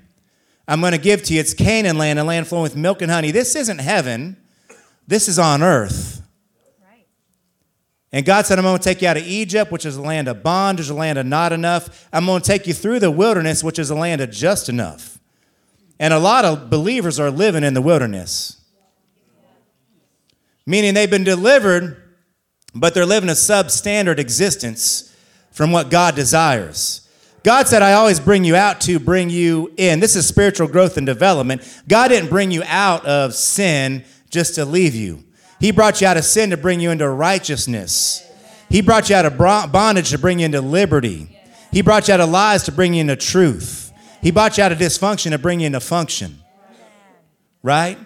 I'm 0.69 0.79
going 0.79 0.93
to 0.93 0.97
give 0.97 1.21
to 1.23 1.33
you. 1.33 1.41
It's 1.41 1.53
Canaan 1.53 1.97
land, 1.97 2.17
a 2.17 2.23
land 2.23 2.47
flowing 2.47 2.63
with 2.63 2.77
milk 2.77 3.01
and 3.01 3.11
honey. 3.11 3.31
This 3.31 3.57
isn't 3.57 3.79
heaven, 3.79 4.37
this 5.05 5.27
is 5.27 5.37
on 5.37 5.63
earth. 5.63 6.20
And 8.13 8.25
God 8.25 8.45
said, 8.45 8.59
I'm 8.59 8.65
going 8.65 8.77
to 8.77 8.83
take 8.83 9.01
you 9.01 9.07
out 9.07 9.17
of 9.17 9.23
Egypt, 9.23 9.71
which 9.71 9.85
is 9.85 9.95
a 9.95 10.01
land 10.01 10.27
of 10.27 10.43
bondage, 10.43 10.89
a 10.89 10.93
land 10.93 11.17
of 11.17 11.25
not 11.25 11.53
enough. 11.53 12.09
I'm 12.11 12.25
going 12.25 12.41
to 12.41 12.47
take 12.47 12.67
you 12.67 12.73
through 12.73 12.99
the 12.99 13.11
wilderness, 13.11 13.63
which 13.63 13.79
is 13.79 13.89
a 13.89 13.95
land 13.95 14.19
of 14.19 14.31
just 14.31 14.67
enough. 14.67 15.17
And 15.97 16.13
a 16.13 16.19
lot 16.19 16.43
of 16.43 16.69
believers 16.69 17.19
are 17.19 17.31
living 17.31 17.63
in 17.63 17.73
the 17.73 17.81
wilderness, 17.81 18.59
meaning 20.65 20.93
they've 20.93 21.09
been 21.09 21.23
delivered, 21.23 22.01
but 22.73 22.93
they're 22.93 23.05
living 23.05 23.29
a 23.29 23.33
substandard 23.33 24.17
existence 24.17 25.15
from 25.51 25.71
what 25.71 25.89
God 25.89 26.15
desires. 26.15 27.07
God 27.43 27.67
said, 27.67 27.81
I 27.81 27.93
always 27.93 28.19
bring 28.19 28.43
you 28.43 28.55
out 28.55 28.81
to 28.81 28.99
bring 28.99 29.29
you 29.29 29.73
in. 29.77 29.99
This 29.99 30.15
is 30.15 30.27
spiritual 30.27 30.67
growth 30.67 30.97
and 30.97 31.05
development. 31.05 31.61
God 31.87 32.09
didn't 32.09 32.29
bring 32.29 32.51
you 32.51 32.63
out 32.65 33.05
of 33.05 33.33
sin 33.33 34.03
just 34.29 34.55
to 34.55 34.65
leave 34.65 34.95
you, 34.95 35.23
He 35.61 35.71
brought 35.71 36.01
you 36.01 36.07
out 36.07 36.17
of 36.17 36.25
sin 36.25 36.49
to 36.49 36.57
bring 36.57 36.79
you 36.79 36.89
into 36.89 37.07
righteousness. 37.07 38.27
He 38.67 38.81
brought 38.81 39.09
you 39.09 39.15
out 39.15 39.25
of 39.25 39.37
bondage 39.37 40.09
to 40.09 40.17
bring 40.17 40.39
you 40.39 40.45
into 40.45 40.59
liberty. 40.59 41.37
He 41.71 41.81
brought 41.81 42.07
you 42.07 42.15
out 42.15 42.19
of 42.19 42.29
lies 42.29 42.63
to 42.63 42.71
bring 42.71 42.95
you 42.95 43.01
into 43.01 43.15
truth. 43.15 43.93
He 44.21 44.31
brought 44.31 44.57
you 44.57 44.63
out 44.63 44.71
of 44.71 44.79
dysfunction 44.79 45.31
to 45.31 45.37
bring 45.37 45.59
you 45.59 45.67
into 45.67 45.79
function. 45.79 46.39
Right? 47.61 47.99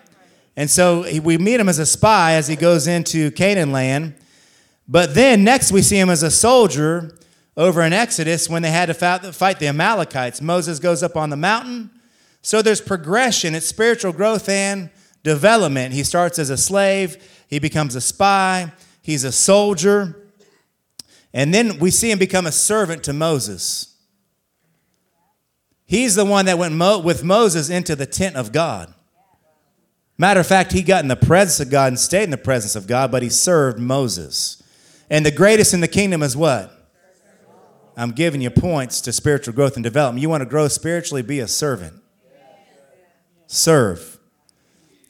And 0.58 0.70
so 0.70 1.06
we 1.22 1.38
meet 1.38 1.60
him 1.60 1.70
as 1.70 1.80
a 1.80 1.86
spy 1.86 2.34
as 2.34 2.48
he 2.48 2.58
goes 2.58 2.88
into 2.88 3.32
Canaan 3.32 3.72
land. 3.72 4.16
But 4.88 5.16
then 5.16 5.46
next 5.46 5.72
we 5.72 5.82
see 5.82 5.98
him 5.98 6.10
as 6.10 6.24
a 6.24 6.32
soldier 6.32 7.18
over 7.56 7.82
in 7.82 7.94
Exodus 7.94 8.50
when 8.50 8.64
they 8.64 8.72
had 8.72 8.88
to 8.88 8.94
fight 8.94 9.60
the 9.60 9.68
Amalekites. 9.68 10.42
Moses 10.42 10.80
goes 10.80 11.02
up 11.02 11.16
on 11.16 11.30
the 11.30 11.38
mountain. 11.38 11.90
So 12.42 12.62
there's 12.62 12.82
progression, 12.82 13.56
it's 13.56 13.66
spiritual 13.66 14.12
growth 14.12 14.50
and 14.50 14.90
development. 15.24 15.94
He 15.94 16.04
starts 16.04 16.38
as 16.38 16.50
a 16.50 16.58
slave, 16.58 17.18
he 17.48 17.60
becomes 17.60 17.96
a 17.96 18.02
spy, 18.02 18.72
he's 19.02 19.24
a 19.24 19.32
soldier. 19.32 20.16
And 21.34 21.54
then 21.54 21.80
we 21.80 21.92
see 21.92 22.12
him 22.12 22.18
become 22.18 22.46
a 22.46 22.52
servant 22.52 23.04
to 23.04 23.14
Moses. 23.14 23.96
He's 25.86 26.16
the 26.16 26.26
one 26.26 26.46
that 26.46 26.58
went 26.58 26.74
Mo- 26.74 27.00
with 27.00 27.24
Moses 27.24 27.70
into 27.70 27.96
the 27.96 28.06
tent 28.06 28.36
of 28.36 28.52
God. 28.52 28.94
Matter 30.18 30.40
of 30.40 30.48
fact, 30.48 30.72
he 30.72 30.82
got 30.82 31.04
in 31.04 31.10
the 31.10 31.16
presence 31.16 31.60
of 31.60 31.70
God 31.70 31.88
and 31.90 32.00
stayed 32.00 32.24
in 32.24 32.30
the 32.30 32.38
presence 32.38 32.76
of 32.76 32.88
God, 32.88 33.12
but 33.12 33.22
he 33.22 33.30
served 33.30 33.80
Moses. 33.80 34.64
And 35.10 35.26
the 35.26 35.32
greatest 35.32 35.74
in 35.74 35.82
the 35.82 35.88
kingdom 35.88 36.24
is 36.24 36.38
what? 36.38 36.72
I'm 37.98 38.12
giving 38.12 38.42
you 38.42 38.50
points 38.50 39.02
to 39.02 39.12
spiritual 39.12 39.54
growth 39.54 39.76
and 39.76 39.84
development. 39.84 40.22
You 40.22 40.30
want 40.30 40.42
to 40.42 40.50
grow 40.50 40.68
spiritually, 40.68 41.22
be 41.22 41.40
a 41.40 41.48
servant. 41.48 42.02
Serve. 43.48 44.15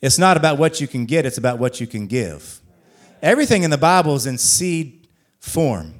It's 0.05 0.19
not 0.19 0.37
about 0.37 0.59
what 0.59 0.79
you 0.79 0.87
can 0.87 1.07
get, 1.07 1.25
it's 1.25 1.39
about 1.39 1.57
what 1.57 1.81
you 1.81 1.87
can 1.87 2.05
give. 2.05 2.61
Everything 3.23 3.63
in 3.63 3.71
the 3.71 3.77
Bible 3.77 4.13
is 4.13 4.27
in 4.27 4.37
seed 4.37 5.07
form. 5.39 5.95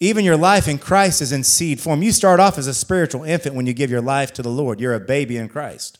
Even 0.00 0.24
your 0.24 0.36
life 0.36 0.66
in 0.66 0.78
Christ 0.78 1.22
is 1.22 1.30
in 1.30 1.44
seed 1.44 1.80
form. 1.80 2.02
You 2.02 2.10
start 2.10 2.40
off 2.40 2.58
as 2.58 2.66
a 2.66 2.74
spiritual 2.74 3.22
infant 3.22 3.54
when 3.54 3.66
you 3.66 3.72
give 3.72 3.88
your 3.88 4.00
life 4.00 4.32
to 4.32 4.42
the 4.42 4.48
Lord. 4.48 4.80
You're 4.80 4.94
a 4.94 5.00
baby 5.00 5.36
in 5.36 5.48
Christ. 5.48 5.98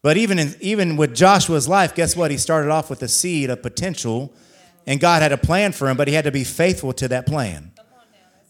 But 0.00 0.16
even, 0.16 0.38
in, 0.38 0.54
even 0.60 0.96
with 0.96 1.16
Joshua's 1.16 1.66
life, 1.66 1.96
guess 1.96 2.14
what? 2.14 2.30
He 2.30 2.36
started 2.36 2.70
off 2.70 2.90
with 2.90 3.02
a 3.02 3.08
seed 3.08 3.50
of 3.50 3.60
potential, 3.60 4.32
and 4.86 5.00
God 5.00 5.20
had 5.20 5.32
a 5.32 5.36
plan 5.36 5.72
for 5.72 5.88
him, 5.88 5.96
but 5.96 6.06
he 6.06 6.14
had 6.14 6.26
to 6.26 6.30
be 6.30 6.44
faithful 6.44 6.92
to 6.92 7.08
that 7.08 7.26
plan. 7.26 7.72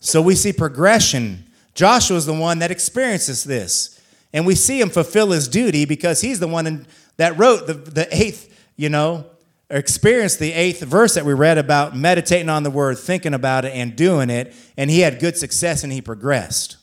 So 0.00 0.20
we 0.20 0.34
see 0.34 0.52
progression. 0.52 1.50
Joshua 1.74 2.18
is 2.18 2.26
the 2.26 2.34
one 2.34 2.58
that 2.58 2.70
experiences 2.70 3.44
this. 3.44 3.98
And 4.34 4.44
we 4.44 4.54
see 4.54 4.82
him 4.82 4.90
fulfill 4.90 5.30
his 5.30 5.48
duty 5.48 5.86
because 5.86 6.20
he's 6.20 6.40
the 6.40 6.48
one 6.48 6.66
in, 6.66 6.86
that 7.18 7.38
wrote 7.38 7.66
the, 7.66 7.74
the 7.74 8.08
eighth, 8.16 8.52
you 8.76 8.88
know, 8.88 9.26
experienced 9.70 10.38
the 10.38 10.52
eighth 10.52 10.80
verse 10.80 11.14
that 11.14 11.26
we 11.26 11.34
read 11.34 11.58
about 11.58 11.94
meditating 11.94 12.48
on 12.48 12.62
the 12.62 12.70
word, 12.70 12.98
thinking 12.98 13.34
about 13.34 13.64
it, 13.64 13.74
and 13.74 13.94
doing 13.94 14.30
it. 14.30 14.54
And 14.76 14.90
he 14.90 15.00
had 15.00 15.20
good 15.20 15.36
success 15.36 15.84
and 15.84 15.92
he 15.92 16.00
progressed. 16.00 16.78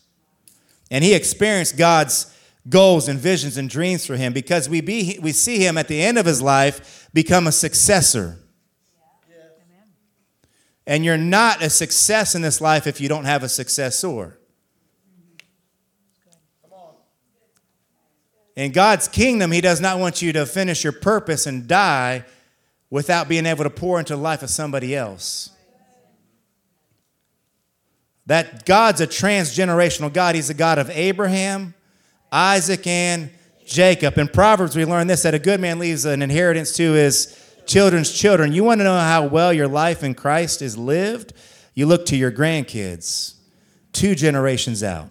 And 0.92 1.04
he 1.04 1.16
experienced 1.16 1.78
God's 1.78 2.32
goals 2.70 3.08
and 3.08 3.20
visions 3.20 3.58
and 3.58 3.70
dreams 3.70 4.06
for 4.06 4.16
him 4.16 4.34
because 4.34 4.70
we, 4.70 4.82
be, 4.82 5.20
we 5.22 5.32
see 5.32 5.58
him 5.58 5.78
at 5.78 5.88
the 5.88 6.02
end 6.02 6.18
of 6.18 6.26
his 6.26 6.42
life 6.42 7.10
become 7.14 7.48
a 7.48 7.52
successor. 7.52 8.38
And 10.88 11.04
you're 11.04 11.18
not 11.18 11.64
a 11.64 11.70
success 11.70 12.36
in 12.36 12.44
this 12.44 12.62
life 12.62 12.86
if 12.86 13.02
you 13.02 13.10
don't 13.10 13.26
have 13.26 13.42
a 13.42 13.50
successor. 13.50 14.40
In 18.56 18.72
God's 18.72 19.08
kingdom, 19.08 19.52
He 19.52 19.62
does 19.62 19.82
not 19.82 20.00
want 20.00 20.22
you 20.22 20.32
to 20.34 20.46
finish 20.46 20.84
your 20.84 20.94
purpose 20.94 21.46
and 21.46 21.68
die 21.68 22.26
without 22.90 23.28
being 23.28 23.46
able 23.46 23.64
to 23.64 23.70
pour 23.70 24.00
into 24.00 24.16
the 24.16 24.22
life 24.22 24.44
of 24.44 24.50
somebody 24.50 24.96
else. 24.96 25.50
That 28.28 28.66
God's 28.66 29.02
a 29.02 29.08
transgenerational 29.08 30.12
God. 30.12 30.36
He's 30.36 30.50
a 30.50 30.56
God 30.56 30.80
of 30.80 30.90
Abraham, 30.90 31.74
Isaac, 32.32 32.88
and 32.88 33.30
Jacob. 33.66 34.18
In 34.18 34.28
Proverbs, 34.28 34.76
we 34.76 34.86
learn 34.86 35.08
this 35.08 35.24
that 35.24 35.34
a 35.34 35.40
good 35.40 35.60
man 35.60 35.80
leaves 35.80 36.06
an 36.06 36.22
inheritance 36.22 36.72
to 36.78 36.94
his 36.94 37.40
children's 37.66 38.12
children. 38.12 38.54
You 38.54 38.64
want 38.64 38.80
to 38.80 38.84
know 38.84 38.98
how 38.98 39.28
well 39.28 39.52
your 39.52 39.68
life 39.68 40.04
in 40.04 40.14
Christ 40.14 40.62
is 40.62 40.78
lived? 40.78 41.34
You 41.74 41.86
look 41.88 42.06
to 42.08 42.16
your 42.16 42.32
grandkids, 42.32 43.36
two 43.92 44.16
generations 44.16 44.82
out. 44.82 45.10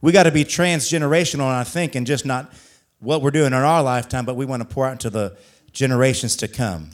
We 0.00 0.12
got 0.12 0.24
to 0.24 0.30
be 0.30 0.44
transgenerational, 0.44 1.46
I 1.46 1.64
think, 1.64 1.94
and 1.94 2.06
just 2.06 2.26
not 2.26 2.52
what 2.98 3.22
we're 3.22 3.30
doing 3.30 3.48
in 3.48 3.52
our 3.54 3.82
lifetime, 3.82 4.24
but 4.24 4.36
we 4.36 4.46
want 4.46 4.62
to 4.62 4.68
pour 4.68 4.86
out 4.86 4.92
into 4.92 5.10
the 5.10 5.36
generations 5.72 6.36
to 6.36 6.48
come. 6.48 6.90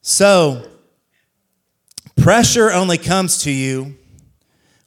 So, 0.00 0.68
pressure 2.16 2.70
only 2.70 2.98
comes 2.98 3.42
to 3.42 3.50
you 3.50 3.96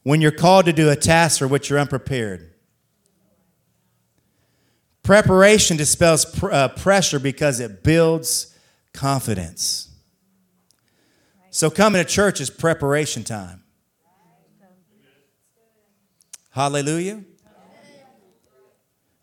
when 0.03 0.21
you're 0.21 0.31
called 0.31 0.65
to 0.65 0.73
do 0.73 0.89
a 0.89 0.95
task 0.95 1.39
for 1.39 1.47
which 1.47 1.69
you're 1.69 1.79
unprepared. 1.79 2.53
Preparation 5.03 5.75
dispels 5.75 6.25
pr- 6.25 6.51
uh, 6.51 6.67
pressure 6.69 7.19
because 7.19 7.59
it 7.59 7.83
builds 7.83 8.55
confidence. 8.93 9.89
So, 11.49 11.69
coming 11.69 12.03
to 12.03 12.07
church 12.09 12.39
is 12.39 12.49
preparation 12.49 13.23
time. 13.23 13.63
Hallelujah. 16.49 17.23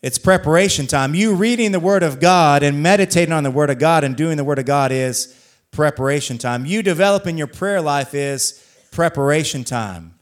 It's 0.03 0.19
preparation 0.19 0.87
time. 0.87 1.15
You 1.15 1.35
reading 1.35 1.73
the 1.73 1.81
Word 1.81 2.03
of 2.05 2.21
God 2.21 2.63
and 2.63 2.83
meditating 2.83 3.33
on 3.33 3.43
the 3.43 3.51
Word 3.51 3.71
of 3.71 3.79
God 3.79 4.05
and 4.05 4.17
doing 4.17 4.37
the 4.37 4.45
Word 4.45 4.61
of 4.61 4.65
God 4.65 4.93
is 4.93 5.35
preparation 5.73 6.39
time. 6.39 6.65
You 6.65 6.83
developing 6.83 7.37
your 7.37 7.49
prayer 7.49 7.81
life 7.81 8.15
is 8.15 8.65
preparation 8.93 9.65
time. 9.65 10.15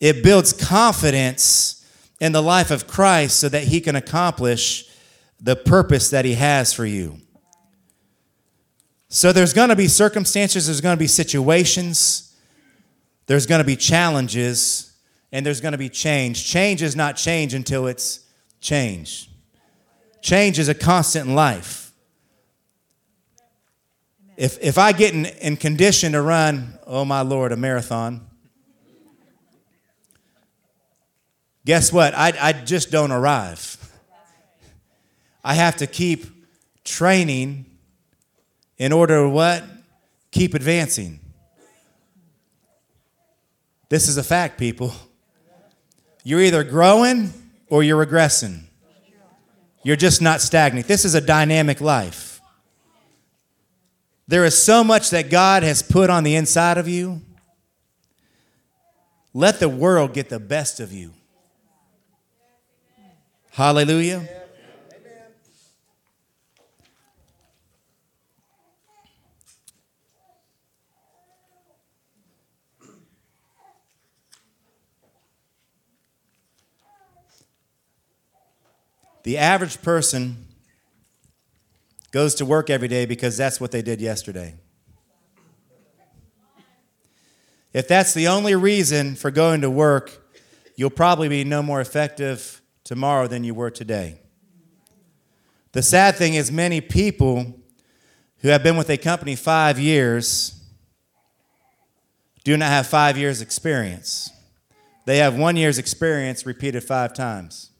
It 0.00 0.22
builds 0.22 0.52
confidence 0.52 1.86
in 2.20 2.32
the 2.32 2.42
life 2.42 2.70
of 2.70 2.86
Christ 2.86 3.40
so 3.40 3.48
that 3.48 3.64
He 3.64 3.80
can 3.80 3.96
accomplish 3.96 4.90
the 5.40 5.56
purpose 5.56 6.10
that 6.10 6.24
He 6.24 6.34
has 6.34 6.74
for 6.74 6.84
you. 6.84 7.18
So 9.08 9.32
there's 9.32 9.52
going 9.52 9.70
to 9.70 9.76
be 9.76 9.88
circumstances, 9.88 10.66
there's 10.66 10.80
going 10.80 10.96
to 10.96 11.00
be 11.00 11.06
situations, 11.06 12.36
there's 13.26 13.46
going 13.46 13.60
to 13.60 13.64
be 13.64 13.76
challenges, 13.76 14.91
and 15.32 15.44
there's 15.44 15.62
going 15.62 15.72
to 15.72 15.78
be 15.78 15.88
change. 15.88 16.46
Change 16.46 16.82
is 16.82 16.94
not 16.94 17.16
change 17.16 17.54
until 17.54 17.86
it's 17.86 18.20
change. 18.60 19.30
Change 20.20 20.58
is 20.58 20.68
a 20.68 20.74
constant 20.74 21.28
in 21.28 21.34
life. 21.34 21.92
If, 24.36 24.58
if 24.62 24.78
I 24.78 24.92
get 24.92 25.14
in, 25.14 25.26
in 25.26 25.56
condition 25.56 26.12
to 26.12 26.22
run, 26.22 26.78
oh 26.86 27.04
my 27.04 27.22
Lord, 27.22 27.52
a 27.52 27.56
marathon, 27.56 28.26
guess 31.64 31.92
what? 31.92 32.14
I, 32.14 32.32
I 32.40 32.52
just 32.52 32.90
don't 32.90 33.10
arrive. 33.10 33.78
I 35.44 35.54
have 35.54 35.76
to 35.76 35.86
keep 35.86 36.26
training 36.84 37.66
in 38.78 38.92
order 38.92 39.22
to 39.22 39.28
what? 39.28 39.64
Keep 40.30 40.54
advancing. 40.54 41.20
This 43.88 44.08
is 44.08 44.16
a 44.16 44.24
fact, 44.24 44.58
people. 44.58 44.92
You're 46.24 46.40
either 46.40 46.64
growing 46.64 47.32
or 47.68 47.82
you're 47.82 48.04
regressing. 48.04 48.64
You're 49.82 49.96
just 49.96 50.22
not 50.22 50.40
stagnant. 50.40 50.86
This 50.86 51.04
is 51.04 51.14
a 51.14 51.20
dynamic 51.20 51.80
life. 51.80 52.40
There 54.28 54.44
is 54.44 54.56
so 54.56 54.84
much 54.84 55.10
that 55.10 55.30
God 55.30 55.62
has 55.62 55.82
put 55.82 56.08
on 56.08 56.24
the 56.24 56.36
inside 56.36 56.78
of 56.78 56.86
you. 56.86 57.20
Let 59.34 59.60
the 59.60 59.68
world 59.68 60.14
get 60.14 60.28
the 60.28 60.38
best 60.38 60.78
of 60.78 60.92
you. 60.92 61.12
Hallelujah. 63.50 64.26
The 79.24 79.38
average 79.38 79.82
person 79.82 80.46
goes 82.10 82.34
to 82.36 82.44
work 82.44 82.70
every 82.70 82.88
day 82.88 83.06
because 83.06 83.36
that's 83.36 83.60
what 83.60 83.70
they 83.70 83.82
did 83.82 84.00
yesterday. 84.00 84.54
If 87.72 87.88
that's 87.88 88.12
the 88.12 88.28
only 88.28 88.54
reason 88.54 89.14
for 89.14 89.30
going 89.30 89.62
to 89.62 89.70
work, 89.70 90.22
you'll 90.76 90.90
probably 90.90 91.28
be 91.28 91.44
no 91.44 91.62
more 91.62 91.80
effective 91.80 92.60
tomorrow 92.84 93.26
than 93.26 93.44
you 93.44 93.54
were 93.54 93.70
today. 93.70 94.20
The 95.72 95.82
sad 95.82 96.16
thing 96.16 96.34
is, 96.34 96.52
many 96.52 96.82
people 96.82 97.58
who 98.38 98.48
have 98.48 98.62
been 98.62 98.76
with 98.76 98.90
a 98.90 98.98
company 98.98 99.36
five 99.36 99.78
years 99.78 100.60
do 102.44 102.56
not 102.56 102.68
have 102.68 102.86
five 102.86 103.16
years' 103.16 103.40
experience. 103.40 104.30
They 105.06 105.18
have 105.18 105.36
one 105.36 105.56
year's 105.56 105.78
experience 105.78 106.44
repeated 106.44 106.84
five 106.84 107.14
times. 107.14 107.71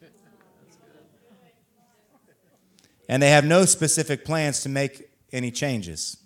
And 3.13 3.23
they 3.23 3.29
have 3.29 3.45
no 3.45 3.67
specific 3.67 4.25
plans 4.25 4.63
to 4.63 4.71
make 4.71 5.11
any 5.35 5.51
changes. 5.51 6.17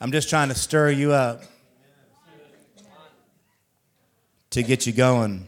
I'm 0.00 0.10
just 0.10 0.28
trying 0.28 0.48
to 0.48 0.56
stir 0.56 0.90
you 0.90 1.12
up 1.12 1.44
to 4.50 4.64
get 4.64 4.88
you 4.88 4.92
going. 4.92 5.46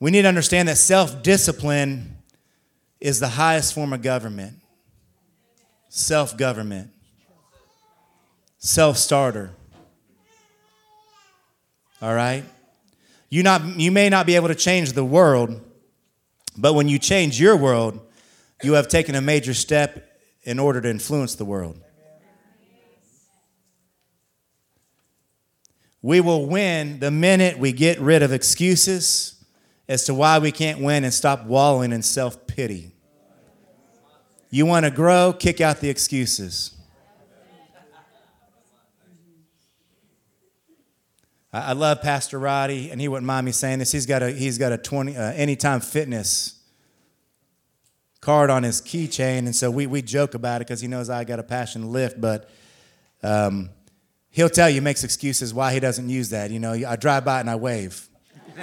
We 0.00 0.10
need 0.10 0.22
to 0.22 0.28
understand 0.28 0.68
that 0.68 0.78
self 0.78 1.22
discipline 1.22 2.16
is 2.98 3.20
the 3.20 3.28
highest 3.28 3.74
form 3.74 3.92
of 3.92 4.00
government 4.00 4.54
self 5.90 6.34
government, 6.34 6.90
self 8.56 8.96
starter. 8.96 9.50
All 12.00 12.14
right? 12.14 12.46
You, 13.32 13.42
not, 13.42 13.64
you 13.80 13.90
may 13.90 14.10
not 14.10 14.26
be 14.26 14.36
able 14.36 14.48
to 14.48 14.54
change 14.54 14.92
the 14.92 15.06
world, 15.06 15.58
but 16.54 16.74
when 16.74 16.86
you 16.86 16.98
change 16.98 17.40
your 17.40 17.56
world, 17.56 17.98
you 18.62 18.74
have 18.74 18.88
taken 18.88 19.14
a 19.14 19.22
major 19.22 19.54
step 19.54 20.06
in 20.42 20.58
order 20.58 20.82
to 20.82 20.90
influence 20.90 21.34
the 21.34 21.46
world. 21.46 21.80
We 26.02 26.20
will 26.20 26.44
win 26.44 27.00
the 27.00 27.10
minute 27.10 27.58
we 27.58 27.72
get 27.72 27.98
rid 28.00 28.22
of 28.22 28.34
excuses 28.34 29.42
as 29.88 30.04
to 30.04 30.12
why 30.12 30.38
we 30.38 30.52
can't 30.52 30.80
win 30.80 31.02
and 31.02 31.14
stop 31.14 31.46
wallowing 31.46 31.92
in 31.92 32.02
self 32.02 32.46
pity. 32.46 32.92
You 34.50 34.66
want 34.66 34.84
to 34.84 34.90
grow, 34.90 35.32
kick 35.32 35.62
out 35.62 35.80
the 35.80 35.88
excuses. 35.88 36.76
I 41.54 41.74
love 41.74 42.00
Pastor 42.00 42.38
Roddy, 42.38 42.90
and 42.90 42.98
he 42.98 43.08
wouldn't 43.08 43.26
mind 43.26 43.44
me 43.44 43.52
saying 43.52 43.78
this. 43.78 43.92
He's 43.92 44.06
got 44.06 44.22
a 44.22 44.30
he's 44.30 44.56
got 44.56 44.72
a 44.72 44.78
twenty 44.78 45.14
uh, 45.14 45.32
anytime 45.32 45.80
fitness 45.80 46.58
card 48.22 48.48
on 48.48 48.62
his 48.62 48.80
keychain, 48.80 49.40
and 49.40 49.54
so 49.54 49.70
we 49.70 49.86
we 49.86 50.00
joke 50.00 50.32
about 50.32 50.62
it 50.62 50.66
because 50.66 50.80
he 50.80 50.88
knows 50.88 51.10
I 51.10 51.24
got 51.24 51.38
a 51.38 51.42
passion 51.42 51.82
to 51.82 51.88
lift. 51.88 52.18
But 52.18 52.48
um, 53.22 53.68
he'll 54.30 54.48
tell 54.48 54.70
you 54.70 54.80
makes 54.80 55.04
excuses 55.04 55.52
why 55.52 55.74
he 55.74 55.80
doesn't 55.80 56.08
use 56.08 56.30
that. 56.30 56.50
You 56.50 56.58
know, 56.58 56.72
I 56.72 56.96
drive 56.96 57.26
by 57.26 57.40
and 57.40 57.50
I 57.50 57.56
wave. 57.56 58.08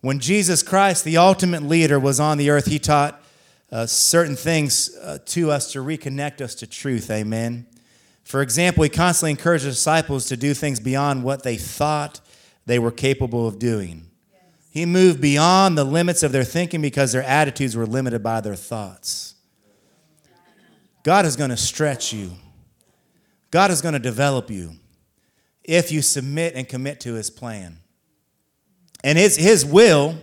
when 0.00 0.18
Jesus 0.18 0.64
Christ, 0.64 1.04
the 1.04 1.18
ultimate 1.18 1.62
leader, 1.62 2.00
was 2.00 2.18
on 2.18 2.36
the 2.36 2.50
earth, 2.50 2.66
he 2.66 2.80
taught 2.80 3.22
uh, 3.72 3.86
certain 3.86 4.36
things 4.36 4.96
uh, 5.02 5.18
to 5.26 5.50
us 5.50 5.72
to 5.72 5.80
reconnect 5.80 6.40
us 6.40 6.54
to 6.56 6.66
truth. 6.66 7.10
Amen. 7.10 7.66
For 8.22 8.42
example, 8.42 8.82
he 8.82 8.90
constantly 8.90 9.30
encouraged 9.30 9.64
the 9.64 9.70
disciples 9.70 10.26
to 10.26 10.36
do 10.36 10.54
things 10.54 10.80
beyond 10.80 11.22
what 11.22 11.42
they 11.42 11.56
thought 11.56 12.20
they 12.66 12.78
were 12.78 12.90
capable 12.90 13.46
of 13.46 13.58
doing. 13.58 14.10
He 14.70 14.84
moved 14.84 15.20
beyond 15.20 15.78
the 15.78 15.84
limits 15.84 16.22
of 16.22 16.32
their 16.32 16.44
thinking 16.44 16.82
because 16.82 17.12
their 17.12 17.22
attitudes 17.22 17.76
were 17.76 17.86
limited 17.86 18.22
by 18.22 18.40
their 18.40 18.56
thoughts. 18.56 19.34
God 21.02 21.24
is 21.24 21.36
going 21.36 21.50
to 21.50 21.56
stretch 21.56 22.12
you, 22.12 22.32
God 23.50 23.70
is 23.70 23.80
going 23.80 23.94
to 23.94 24.00
develop 24.00 24.50
you 24.50 24.72
if 25.62 25.90
you 25.90 26.02
submit 26.02 26.54
and 26.54 26.68
commit 26.68 27.00
to 27.00 27.14
his 27.14 27.30
plan. 27.30 27.78
And 29.04 29.16
his, 29.16 29.36
his 29.36 29.64
will 29.64 30.16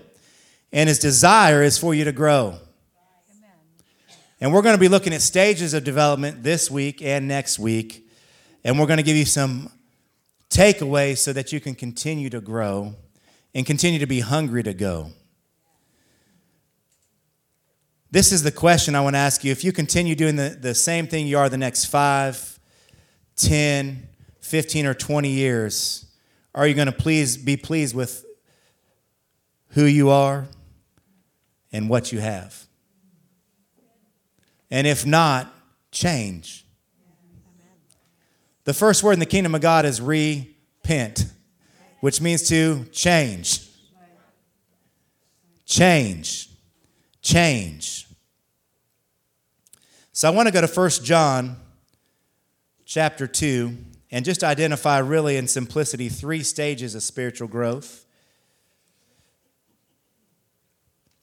and 0.72 0.90
his 0.90 1.00
desire 1.00 1.64
is 1.64 1.78
for 1.78 1.94
you 1.94 2.04
to 2.04 2.12
grow. 2.12 2.60
And 4.44 4.52
we're 4.52 4.62
going 4.62 4.76
to 4.76 4.80
be 4.80 4.90
looking 4.90 5.14
at 5.14 5.22
stages 5.22 5.74
of 5.74 5.86
development 5.86 6.44
this 6.44 6.70
week 6.70 7.02
and 7.02 7.30
next 7.30 7.60
week. 7.60 8.06
And 8.66 8.78
we're 8.78 8.88
going 8.88 8.98
to 8.98 9.04
give 9.04 9.16
you 9.16 9.24
some 9.24 9.72
takeaways 10.50 11.20
so 11.20 11.32
that 11.32 11.54
you 11.54 11.62
can 11.62 11.76
continue 11.76 12.30
to 12.30 12.42
grow 12.42 12.94
and 13.56 13.66
continue 13.66 14.00
to 14.00 14.06
be 14.06 14.20
hungry 14.20 14.62
to 14.64 14.74
go. 14.74 15.12
This 18.12 18.34
is 18.34 18.44
the 18.44 18.52
question 18.52 18.96
I 18.96 19.00
want 19.00 19.16
to 19.16 19.20
ask 19.20 19.46
you. 19.46 19.52
If 19.54 19.64
you 19.64 19.72
continue 19.72 20.14
doing 20.14 20.36
the, 20.36 20.58
the 20.60 20.76
same 20.76 21.08
thing 21.08 21.26
you 21.26 21.38
are 21.38 21.48
the 21.48 21.58
next 21.58 21.86
five, 21.86 22.60
10, 23.38 24.10
15, 24.42 24.86
or 24.86 24.94
20 24.94 25.30
years, 25.30 26.06
are 26.54 26.68
you 26.68 26.74
going 26.74 26.88
to 26.88 26.92
please 26.92 27.38
be 27.38 27.56
pleased 27.56 27.96
with 27.96 28.26
who 29.70 29.86
you 29.86 30.10
are 30.10 30.48
and 31.72 31.88
what 31.88 32.12
you 32.12 32.20
have? 32.20 32.68
And 34.74 34.88
if 34.88 35.06
not, 35.06 35.54
change. 35.92 36.66
The 38.64 38.74
first 38.74 39.04
word 39.04 39.12
in 39.12 39.20
the 39.20 39.28
kingdom 39.28 39.54
of 39.54 39.62
God 39.62 39.86
is 39.86 40.02
repent, 40.02 41.28
which 42.00 42.20
means 42.20 42.50
to 42.50 42.86
change. 42.86 43.70
Change. 45.68 46.50
Change. 47.22 48.08
So 50.12 50.28
I 50.28 50.32
want 50.32 50.48
to 50.48 50.52
go 50.52 50.66
to 50.66 50.68
1 50.68 50.90
John 51.04 51.58
chapter 52.84 53.28
2 53.28 53.78
and 54.10 54.26
just 54.26 54.44
identify 54.44 54.98
really 54.98 55.38
in 55.38 55.48
simplicity 55.48 56.10
three 56.10 56.42
stages 56.42 56.96
of 56.96 57.04
spiritual 57.04 57.48
growth. 57.48 58.08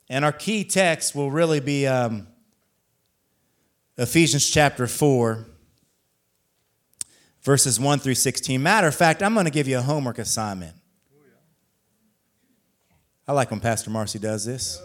And 0.09 0.25
our 0.25 0.33
key 0.33 0.63
text 0.63 1.17
will 1.17 1.33
really 1.33 1.59
be 1.59 1.89
um, 1.89 2.29
Ephesians 4.01 4.49
chapter 4.49 4.87
4, 4.87 5.45
verses 7.43 7.79
1 7.79 7.99
through 7.99 8.15
16. 8.15 8.63
Matter 8.63 8.87
of 8.87 8.95
fact, 8.95 9.23
I'm 9.23 9.35
going 9.35 9.45
to 9.45 9.53
give 9.53 9.69
you 9.69 9.77
a 9.77 9.83
homework 9.83 10.17
assignment. 10.17 10.75
I 13.29 13.33
like 13.33 13.51
when 13.51 13.61
Pastor 13.61 13.91
Marcy 13.91 14.19
does 14.19 14.47
this. 14.47 14.81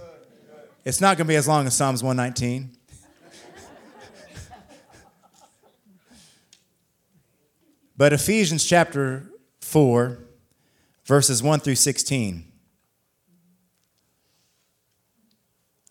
It's 0.83 0.99
not 0.99 1.15
going 1.15 1.27
to 1.27 1.29
be 1.29 1.37
as 1.37 1.47
long 1.47 1.65
as 1.65 1.73
Psalms 1.73 2.03
119. 2.03 2.75
but 7.95 8.11
Ephesians 8.11 8.65
chapter 8.65 9.31
4, 9.61 10.19
verses 11.05 11.41
1 11.41 11.61
through 11.61 11.75
16. 11.75 12.51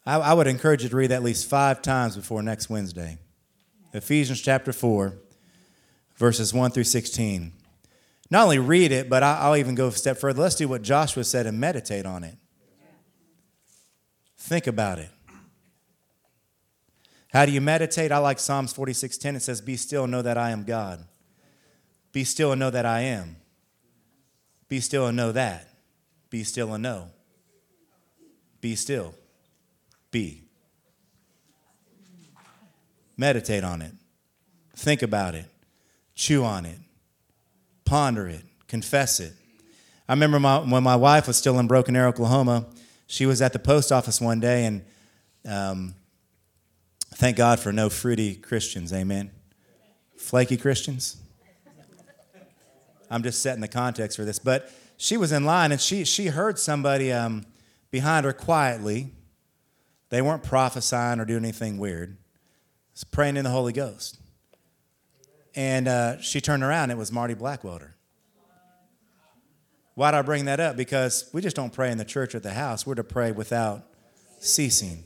I, 0.06 0.16
I 0.16 0.32
would 0.34 0.46
encourage 0.46 0.82
you 0.82 0.88
to 0.88 0.96
read 0.96 1.12
at 1.12 1.22
least 1.22 1.48
five 1.48 1.82
times 1.82 2.16
before 2.16 2.42
next 2.42 2.68
Wednesday. 2.68 3.18
Ephesians 3.92 4.40
chapter 4.40 4.72
4, 4.72 5.14
verses 6.16 6.52
1 6.52 6.72
through 6.72 6.84
16. 6.84 7.52
Not 8.30 8.44
only 8.44 8.58
read 8.58 8.90
it, 8.92 9.08
but 9.08 9.22
I'll 9.22 9.56
even 9.56 9.74
go 9.74 9.88
a 9.88 9.92
step 9.92 10.18
further. 10.18 10.42
Let's 10.42 10.56
do 10.56 10.68
what 10.68 10.82
Joshua 10.82 11.24
said 11.24 11.46
and 11.46 11.58
meditate 11.60 12.06
on 12.06 12.24
it. 12.24 12.36
Think 14.36 14.66
about 14.66 14.98
it. 14.98 15.10
How 17.32 17.46
do 17.46 17.52
you 17.52 17.60
meditate? 17.60 18.12
I 18.12 18.18
like 18.18 18.38
Psalms 18.38 18.72
46:10. 18.72 19.36
It 19.36 19.40
says, 19.40 19.60
Be 19.60 19.76
still 19.76 20.04
and 20.04 20.12
know 20.12 20.22
that 20.22 20.38
I 20.38 20.50
am 20.50 20.64
God. 20.64 21.04
Be 22.12 22.24
still 22.24 22.52
and 22.52 22.60
know 22.60 22.70
that 22.70 22.86
I 22.86 23.00
am. 23.00 23.36
Be 24.68 24.80
still 24.80 25.06
and 25.06 25.16
know 25.16 25.32
that. 25.32 25.68
Be 26.30 26.44
still 26.44 26.72
and 26.74 26.82
know. 26.82 27.10
Be 28.60 28.76
still 28.76 29.14
be. 30.14 30.44
Meditate 33.16 33.64
on 33.64 33.82
it, 33.82 33.92
think 34.76 35.02
about 35.02 35.34
it, 35.34 35.46
chew 36.14 36.44
on 36.44 36.64
it, 36.64 36.78
ponder 37.84 38.28
it, 38.28 38.44
confess 38.68 39.18
it. 39.18 39.32
I 40.08 40.12
remember 40.12 40.38
my, 40.38 40.58
when 40.58 40.84
my 40.84 40.94
wife 40.94 41.26
was 41.26 41.36
still 41.36 41.58
in 41.58 41.66
Broken 41.66 41.96
Arrow, 41.96 42.10
Oklahoma, 42.10 42.66
she 43.08 43.26
was 43.26 43.42
at 43.42 43.52
the 43.52 43.58
post 43.58 43.90
office 43.90 44.20
one 44.20 44.38
day, 44.38 44.66
and 44.66 44.84
um, 45.48 45.96
thank 47.14 47.36
God 47.36 47.58
for 47.58 47.72
no 47.72 47.90
fruity 47.90 48.36
Christians, 48.36 48.92
amen. 48.92 49.32
Flaky 50.16 50.56
Christians. 50.56 51.16
I'm 53.10 53.24
just 53.24 53.42
setting 53.42 53.60
the 53.60 53.68
context 53.68 54.16
for 54.16 54.24
this. 54.24 54.38
But 54.38 54.70
she 54.96 55.16
was 55.16 55.32
in 55.32 55.44
line, 55.44 55.72
and 55.72 55.80
she, 55.80 56.04
she 56.04 56.26
heard 56.26 56.58
somebody 56.58 57.12
um, 57.12 57.46
behind 57.90 58.24
her 58.26 58.32
quietly 58.32 59.10
they 60.14 60.22
weren't 60.22 60.44
prophesying 60.44 61.18
or 61.18 61.24
doing 61.24 61.42
anything 61.42 61.76
weird. 61.76 62.16
It's 62.92 63.02
praying 63.02 63.36
in 63.36 63.42
the 63.42 63.50
Holy 63.50 63.72
Ghost. 63.72 64.20
And 65.56 65.88
uh, 65.88 66.20
she 66.20 66.40
turned 66.40 66.62
around, 66.62 66.92
it 66.92 66.96
was 66.96 67.10
Marty 67.10 67.34
Blackwelder. 67.34 67.94
Why'd 69.96 70.14
I 70.14 70.22
bring 70.22 70.44
that 70.44 70.60
up? 70.60 70.76
Because 70.76 71.28
we 71.32 71.40
just 71.40 71.56
don't 71.56 71.72
pray 71.72 71.90
in 71.90 71.98
the 71.98 72.04
church 72.04 72.32
or 72.32 72.38
the 72.38 72.52
house. 72.52 72.86
We're 72.86 72.94
to 72.94 73.02
pray 73.02 73.32
without 73.32 73.86
ceasing. 74.38 75.02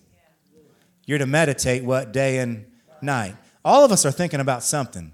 You're 1.07 1.17
to 1.17 1.27
meditate 1.27 1.85
what? 1.85 2.13
Day 2.13 2.37
and 2.37 2.67
night. 3.01 3.35
All 3.65 3.87
of 3.87 3.93
us 3.93 4.05
are 4.05 4.13
thinking 4.13 4.41
about 4.41 4.63
something. 4.63 5.13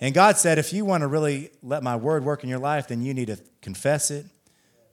And 0.00 0.12
God 0.12 0.38
said, 0.38 0.58
if 0.58 0.72
you 0.72 0.84
want 0.84 1.02
to 1.02 1.06
really 1.06 1.50
let 1.62 1.84
my 1.84 1.94
word 1.94 2.24
work 2.24 2.42
in 2.42 2.50
your 2.50 2.58
life, 2.58 2.88
then 2.88 3.00
you 3.00 3.14
need 3.14 3.28
to 3.28 3.38
confess 3.62 4.10
it, 4.10 4.26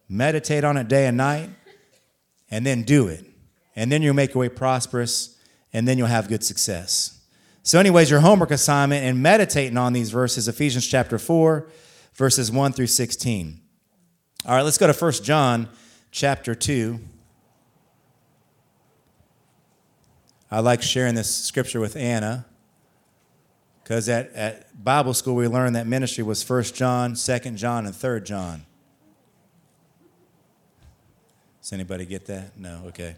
meditate 0.07 0.63
on 0.63 0.77
it 0.77 0.87
day 0.87 1.07
and 1.07 1.17
night, 1.17 1.49
and 2.51 2.63
then 2.63 2.83
do 2.83 3.07
it. 3.07 3.25
And 3.75 3.91
then 3.91 4.01
you'll 4.01 4.13
make 4.13 4.33
your 4.33 4.41
way 4.41 4.49
prosperous, 4.49 5.37
and 5.73 5.87
then 5.87 5.97
you'll 5.97 6.07
have 6.07 6.27
good 6.27 6.43
success. 6.43 7.21
So, 7.63 7.79
anyways, 7.79 8.09
your 8.09 8.19
homework 8.19 8.51
assignment 8.51 9.05
and 9.05 9.21
meditating 9.21 9.77
on 9.77 9.93
these 9.93 10.09
verses, 10.09 10.47
Ephesians 10.47 10.87
chapter 10.87 11.19
4, 11.19 11.67
verses 12.15 12.51
1 12.51 12.73
through 12.73 12.87
16. 12.87 13.61
All 14.45 14.55
right, 14.55 14.63
let's 14.63 14.77
go 14.77 14.91
to 14.91 14.93
1 14.93 15.11
John 15.23 15.69
chapter 16.09 16.55
2. 16.55 16.99
I 20.49 20.59
like 20.59 20.81
sharing 20.81 21.15
this 21.15 21.33
scripture 21.33 21.79
with 21.79 21.95
Anna 21.95 22.45
because 23.83 24.09
at, 24.09 24.33
at 24.33 24.83
Bible 24.83 25.13
school 25.13 25.35
we 25.35 25.47
learned 25.47 25.75
that 25.75 25.87
ministry 25.87 26.23
was 26.23 26.47
1 26.47 26.63
John, 26.63 27.13
2 27.13 27.39
John, 27.51 27.85
and 27.85 27.95
3 27.95 28.21
John. 28.21 28.65
Does 31.61 31.73
anybody 31.73 32.05
get 32.05 32.25
that? 32.25 32.57
No? 32.57 32.83
Okay. 32.87 33.15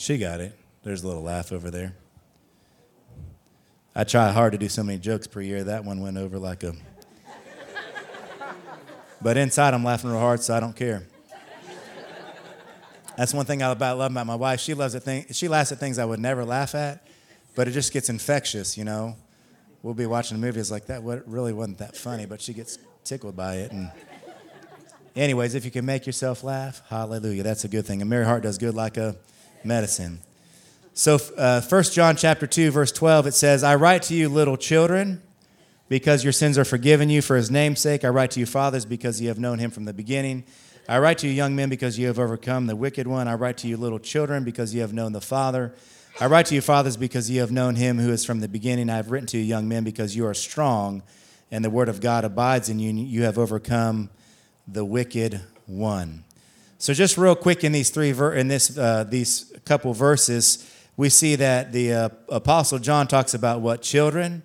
She 0.00 0.16
got 0.16 0.40
it. 0.40 0.58
There's 0.82 1.02
a 1.04 1.06
little 1.06 1.22
laugh 1.22 1.52
over 1.52 1.70
there. 1.70 1.94
I 3.94 4.04
try 4.04 4.32
hard 4.32 4.52
to 4.52 4.58
do 4.58 4.66
so 4.66 4.82
many 4.82 4.98
jokes 4.98 5.26
per 5.26 5.42
year. 5.42 5.62
That 5.64 5.84
one 5.84 6.00
went 6.00 6.16
over 6.16 6.38
like 6.38 6.62
a. 6.62 6.72
But 9.20 9.36
inside, 9.36 9.74
I'm 9.74 9.84
laughing 9.84 10.08
real 10.08 10.18
hard, 10.18 10.42
so 10.42 10.54
I 10.54 10.60
don't 10.60 10.74
care. 10.74 11.06
That's 13.18 13.34
one 13.34 13.44
thing 13.44 13.62
I 13.62 13.70
about, 13.70 13.98
love 13.98 14.10
about 14.10 14.26
my 14.26 14.36
wife. 14.36 14.60
She 14.60 14.72
loves 14.72 14.94
at 14.94 15.02
thing, 15.02 15.26
She 15.32 15.48
laughs 15.48 15.70
at 15.70 15.76
things 15.76 15.98
I 15.98 16.06
would 16.06 16.18
never 16.18 16.46
laugh 16.46 16.74
at, 16.74 17.06
but 17.54 17.68
it 17.68 17.72
just 17.72 17.92
gets 17.92 18.08
infectious, 18.08 18.78
you 18.78 18.84
know. 18.84 19.16
We'll 19.82 19.92
be 19.92 20.06
watching 20.06 20.38
a 20.38 20.40
movie. 20.40 20.60
It's 20.60 20.70
like 20.70 20.86
that. 20.86 21.02
What 21.02 21.28
really 21.28 21.52
wasn't 21.52 21.76
that 21.76 21.94
funny, 21.94 22.24
but 22.24 22.40
she 22.40 22.54
gets 22.54 22.78
tickled 23.04 23.36
by 23.36 23.56
it. 23.56 23.72
And 23.72 23.90
anyways, 25.14 25.54
if 25.54 25.66
you 25.66 25.70
can 25.70 25.84
make 25.84 26.06
yourself 26.06 26.42
laugh, 26.42 26.80
hallelujah. 26.88 27.42
That's 27.42 27.64
a 27.64 27.68
good 27.68 27.84
thing. 27.84 28.00
A 28.00 28.06
merry 28.06 28.24
heart 28.24 28.42
does 28.42 28.56
good 28.56 28.74
like 28.74 28.96
a 28.96 29.14
medicine. 29.64 30.20
So, 30.92 31.18
uh, 31.36 31.60
1 31.60 31.82
John 31.84 32.16
chapter 32.16 32.46
2, 32.46 32.70
verse 32.70 32.92
12, 32.92 33.28
it 33.28 33.34
says, 33.34 33.62
I 33.62 33.76
write 33.76 34.02
to 34.04 34.14
you, 34.14 34.28
little 34.28 34.56
children, 34.56 35.22
because 35.88 36.24
your 36.24 36.32
sins 36.32 36.58
are 36.58 36.64
forgiven 36.64 37.08
you 37.08 37.22
for 37.22 37.36
his 37.36 37.50
name's 37.50 37.80
sake. 37.80 38.04
I 38.04 38.08
write 38.08 38.32
to 38.32 38.40
you, 38.40 38.46
fathers, 38.46 38.84
because 38.84 39.20
you 39.20 39.28
have 39.28 39.38
known 39.38 39.58
him 39.58 39.70
from 39.70 39.84
the 39.84 39.92
beginning. 39.92 40.44
I 40.88 40.98
write 40.98 41.18
to 41.18 41.28
you, 41.28 41.32
young 41.32 41.54
men, 41.54 41.68
because 41.68 41.98
you 41.98 42.06
have 42.08 42.18
overcome 42.18 42.66
the 42.66 42.76
wicked 42.76 43.06
one. 43.06 43.28
I 43.28 43.34
write 43.34 43.56
to 43.58 43.68
you, 43.68 43.76
little 43.76 43.98
children, 43.98 44.44
because 44.44 44.74
you 44.74 44.80
have 44.80 44.92
known 44.92 45.12
the 45.12 45.20
Father. 45.20 45.74
I 46.20 46.26
write 46.26 46.46
to 46.46 46.54
you, 46.54 46.60
fathers, 46.60 46.96
because 46.96 47.30
you 47.30 47.40
have 47.40 47.52
known 47.52 47.76
him 47.76 47.98
who 47.98 48.10
is 48.10 48.24
from 48.24 48.40
the 48.40 48.48
beginning. 48.48 48.90
I 48.90 48.96
have 48.96 49.10
written 49.10 49.28
to 49.28 49.38
you, 49.38 49.44
young 49.44 49.68
men, 49.68 49.84
because 49.84 50.16
you 50.16 50.26
are 50.26 50.34
strong, 50.34 51.02
and 51.50 51.64
the 51.64 51.70
word 51.70 51.88
of 51.88 52.00
God 52.00 52.24
abides 52.24 52.68
in 52.68 52.78
you, 52.78 52.90
and 52.90 52.98
you 52.98 53.22
have 53.22 53.38
overcome 53.38 54.10
the 54.66 54.84
wicked 54.84 55.40
one. 55.66 56.24
So, 56.80 56.94
just 56.94 57.18
real 57.18 57.34
quick 57.34 57.62
in 57.62 57.72
these 57.72 57.90
three 57.90 58.12
ver- 58.12 58.32
in 58.32 58.48
this 58.48 58.76
uh, 58.78 59.04
these 59.04 59.52
couple 59.66 59.92
verses, 59.92 60.66
we 60.96 61.10
see 61.10 61.36
that 61.36 61.72
the 61.72 61.92
uh, 61.92 62.08
apostle 62.30 62.78
John 62.78 63.06
talks 63.06 63.34
about 63.34 63.60
what 63.60 63.82
children, 63.82 64.42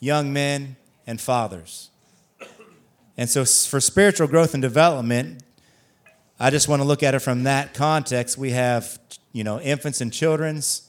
young 0.00 0.32
men, 0.32 0.76
and 1.06 1.20
fathers. 1.20 1.90
And 3.18 3.28
so, 3.28 3.44
for 3.44 3.78
spiritual 3.78 4.26
growth 4.26 4.54
and 4.54 4.62
development, 4.62 5.42
I 6.40 6.48
just 6.48 6.66
want 6.66 6.80
to 6.80 6.88
look 6.88 7.02
at 7.02 7.14
it 7.14 7.18
from 7.18 7.42
that 7.42 7.74
context. 7.74 8.38
We 8.38 8.52
have, 8.52 8.98
you 9.34 9.44
know, 9.44 9.60
infants 9.60 10.00
and 10.00 10.10
children's, 10.10 10.88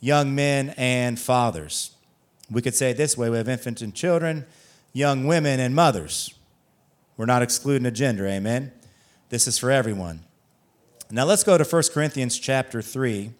young 0.00 0.34
men, 0.34 0.72
and 0.78 1.20
fathers. 1.20 1.90
We 2.50 2.62
could 2.62 2.74
say 2.74 2.92
it 2.92 2.96
this 2.96 3.18
way: 3.18 3.28
we 3.28 3.36
have 3.36 3.50
infants 3.50 3.82
and 3.82 3.94
children, 3.94 4.46
young 4.94 5.26
women, 5.26 5.60
and 5.60 5.74
mothers. 5.74 6.32
We're 7.18 7.26
not 7.26 7.42
excluding 7.42 7.84
a 7.84 7.90
gender. 7.90 8.26
Amen. 8.26 8.72
This 9.32 9.48
is 9.48 9.56
for 9.56 9.70
everyone. 9.70 10.24
Now 11.10 11.24
let's 11.24 11.42
go 11.42 11.56
to 11.56 11.64
1 11.64 11.82
Corinthians 11.94 12.38
chapter 12.38 12.82
3. 12.82 13.32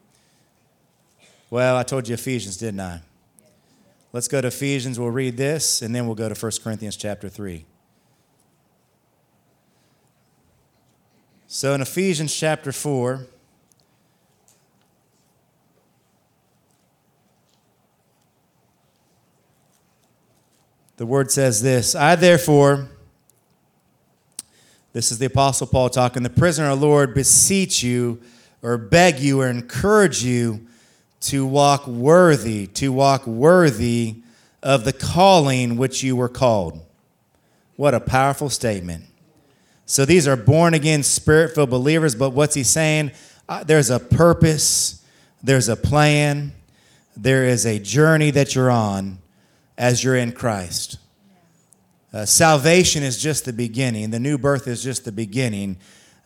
Well, 1.51 1.77
I 1.77 1.83
told 1.83 2.09
you 2.09 2.15
Ephesians, 2.15 2.57
didn't 2.57 2.81
I? 2.81 3.03
Let's 4.11 4.27
go 4.27 4.41
to 4.41 4.49
Ephesians. 4.49 4.99
We'll 4.99 5.11
read 5.11 5.37
this, 5.37 5.83
and 5.83 5.95
then 5.95 6.07
we'll 6.07 6.15
go 6.15 6.31
to 6.31 6.35
1 6.35 6.53
Corinthians 6.65 6.97
chapter 6.97 7.29
3. 7.29 7.67
So 11.47 11.75
in 11.75 11.83
Ephesians 11.83 12.35
chapter 12.35 12.73
4, 12.73 13.27
the 20.97 21.05
word 21.05 21.31
says 21.31 21.61
this 21.61 21.95
I 21.95 22.17
therefore 22.17 22.89
this 24.93 25.11
is 25.11 25.19
the 25.19 25.27
Apostle 25.27 25.67
Paul 25.67 25.89
talking. 25.89 26.23
The 26.23 26.31
prisoner 26.31 26.71
of 26.71 26.81
Lord 26.81 27.15
beseech 27.15 27.83
you 27.83 28.21
or 28.63 28.77
beg 28.77 29.21
you 29.21 29.41
or 29.41 29.49
encourage 29.49 30.23
you 30.23 30.67
to 31.23 31.47
walk 31.47 31.87
worthy, 31.87 32.67
to 32.67 32.93
walk 32.93 33.27
worthy 33.27 34.17
of 34.63 34.85
the 34.85 34.93
calling 34.93 35.77
which 35.77 36.03
you 36.03 36.15
were 36.17 36.29
called. 36.29 36.81
What 37.77 37.95
a 37.95 38.01
powerful 38.01 38.51
statement. 38.51 39.05
So 39.87 40.05
these 40.05 40.29
are 40.29 40.37
born 40.37 40.75
again, 40.75 41.03
spirit 41.03 41.55
filled 41.55 41.71
believers, 41.71 42.15
but 42.15 42.31
what's 42.31 42.55
he 42.55 42.63
saying? 42.63 43.13
Uh, 43.49 43.65
there's 43.65 43.91
a 43.91 43.99
purpose, 43.99 45.05
there's 45.43 45.69
a 45.69 45.77
plan, 45.77 46.53
there 47.17 47.45
is 47.45 47.67
a 47.67 47.79
journey 47.79 48.31
that 48.31 48.55
you're 48.55 48.71
on 48.71 49.19
as 49.77 50.05
you're 50.05 50.17
in 50.17 50.33
Christ. 50.33 50.99
Uh, 52.12 52.27
salvation 52.27 53.03
is 53.03 53.16
just 53.20 53.46
the 53.46 53.53
beginning, 53.53 54.11
the 54.11 54.20
new 54.20 54.37
birth 54.37 54.68
is 54.68 54.83
just 54.83 55.05
the 55.05 55.12
beginning. 55.12 55.79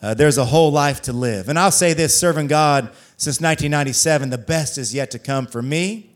Uh, 0.03 0.14
there's 0.14 0.37
a 0.37 0.44
whole 0.44 0.70
life 0.70 1.01
to 1.03 1.12
live. 1.12 1.49
And 1.49 1.59
I'll 1.59 1.70
say 1.70 1.92
this 1.92 2.18
serving 2.18 2.49
God 2.49 2.90
since 3.16 3.40
1997, 3.40 4.31
the 4.31 4.38
best 4.38 4.79
is 4.79 4.92
yet 4.92 5.11
to 5.12 5.18
come 5.18 5.46
for 5.46 5.62
me. 5.62 6.11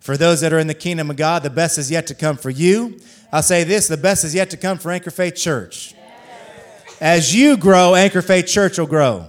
For 0.00 0.16
those 0.16 0.40
that 0.40 0.52
are 0.52 0.58
in 0.58 0.66
the 0.66 0.74
kingdom 0.74 1.10
of 1.10 1.16
God, 1.16 1.44
the 1.44 1.50
best 1.50 1.78
is 1.78 1.90
yet 1.90 2.08
to 2.08 2.14
come 2.14 2.36
for 2.36 2.50
you. 2.50 2.98
I'll 3.32 3.42
say 3.42 3.62
this 3.64 3.88
the 3.88 3.96
best 3.96 4.24
is 4.24 4.34
yet 4.34 4.50
to 4.50 4.56
come 4.56 4.76
for 4.76 4.90
Anchor 4.90 5.10
Faith 5.10 5.36
Church. 5.36 5.94
As 7.00 7.34
you 7.34 7.56
grow, 7.56 7.94
Anchor 7.94 8.22
Faith 8.22 8.46
Church 8.46 8.78
will 8.78 8.86
grow. 8.86 9.28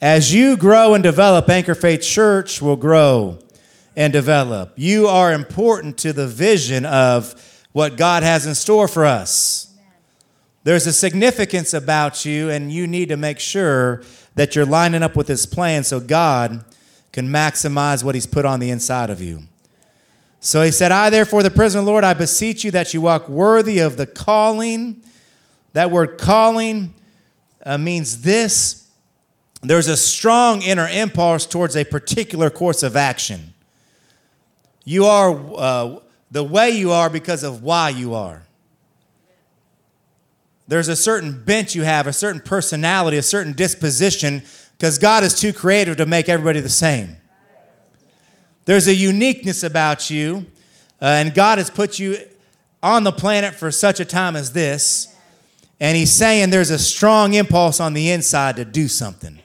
As 0.00 0.32
you 0.32 0.56
grow 0.56 0.94
and 0.94 1.02
develop, 1.02 1.48
Anchor 1.48 1.74
Faith 1.74 2.02
Church 2.02 2.62
will 2.62 2.76
grow 2.76 3.38
and 3.94 4.12
develop. 4.12 4.72
You 4.76 5.08
are 5.08 5.32
important 5.32 5.98
to 5.98 6.12
the 6.12 6.26
vision 6.26 6.86
of 6.86 7.34
what 7.72 7.96
God 7.96 8.22
has 8.22 8.46
in 8.46 8.54
store 8.54 8.88
for 8.88 9.04
us. 9.04 9.74
There's 10.64 10.86
a 10.86 10.92
significance 10.92 11.74
about 11.74 12.24
you, 12.24 12.50
and 12.50 12.72
you 12.72 12.86
need 12.86 13.08
to 13.08 13.16
make 13.16 13.40
sure 13.40 14.02
that 14.34 14.54
you're 14.54 14.66
lining 14.66 15.02
up 15.02 15.16
with 15.16 15.28
His 15.28 15.44
plan 15.46 15.82
so 15.84 15.98
God 15.98 16.64
can 17.12 17.28
maximize 17.28 18.04
what 18.04 18.14
He's 18.14 18.26
put 18.26 18.44
on 18.44 18.60
the 18.60 18.70
inside 18.70 19.10
of 19.10 19.20
you. 19.20 19.42
So 20.44 20.62
he 20.62 20.72
said, 20.72 20.90
I, 20.90 21.08
therefore, 21.08 21.44
the 21.44 21.52
prisoner, 21.52 21.82
Lord, 21.82 22.02
I 22.02 22.14
beseech 22.14 22.64
you 22.64 22.72
that 22.72 22.92
you 22.92 23.00
walk 23.00 23.28
worthy 23.28 23.78
of 23.78 23.96
the 23.96 24.06
calling. 24.06 25.00
That 25.72 25.92
word 25.92 26.18
calling 26.18 26.94
uh, 27.64 27.78
means 27.78 28.22
this 28.22 28.88
there's 29.62 29.86
a 29.86 29.96
strong 29.96 30.60
inner 30.62 30.88
impulse 30.88 31.46
towards 31.46 31.76
a 31.76 31.84
particular 31.84 32.50
course 32.50 32.82
of 32.82 32.96
action. 32.96 33.54
You 34.84 35.04
are 35.04 35.40
uh, 35.56 35.96
the 36.32 36.42
way 36.42 36.70
you 36.70 36.90
are 36.90 37.10
because 37.10 37.44
of 37.44 37.62
why 37.62 37.90
you 37.90 38.14
are. 38.14 38.42
There's 40.66 40.88
a 40.88 40.96
certain 40.96 41.44
bent 41.44 41.74
you 41.74 41.82
have, 41.82 42.06
a 42.06 42.12
certain 42.12 42.40
personality, 42.40 43.18
a 43.18 43.22
certain 43.22 43.52
disposition, 43.52 44.42
because 44.78 44.98
God 44.98 45.22
is 45.22 45.38
too 45.38 45.52
creative 45.52 45.98
to 45.98 46.06
make 46.06 46.30
everybody 46.30 46.60
the 46.60 46.70
same. 46.70 47.16
There's 48.64 48.86
a 48.86 48.94
uniqueness 48.94 49.62
about 49.62 50.08
you, 50.08 50.46
uh, 51.00 51.04
and 51.04 51.34
God 51.34 51.58
has 51.58 51.68
put 51.68 51.98
you 51.98 52.16
on 52.82 53.04
the 53.04 53.12
planet 53.12 53.54
for 53.54 53.70
such 53.70 54.00
a 54.00 54.04
time 54.04 54.34
as 54.34 54.52
this. 54.52 55.14
And 55.80 55.96
He's 55.96 56.12
saying 56.12 56.50
there's 56.50 56.70
a 56.70 56.78
strong 56.78 57.34
impulse 57.34 57.78
on 57.80 57.92
the 57.92 58.10
inside 58.10 58.56
to 58.56 58.64
do 58.64 58.88
something. 58.88 59.38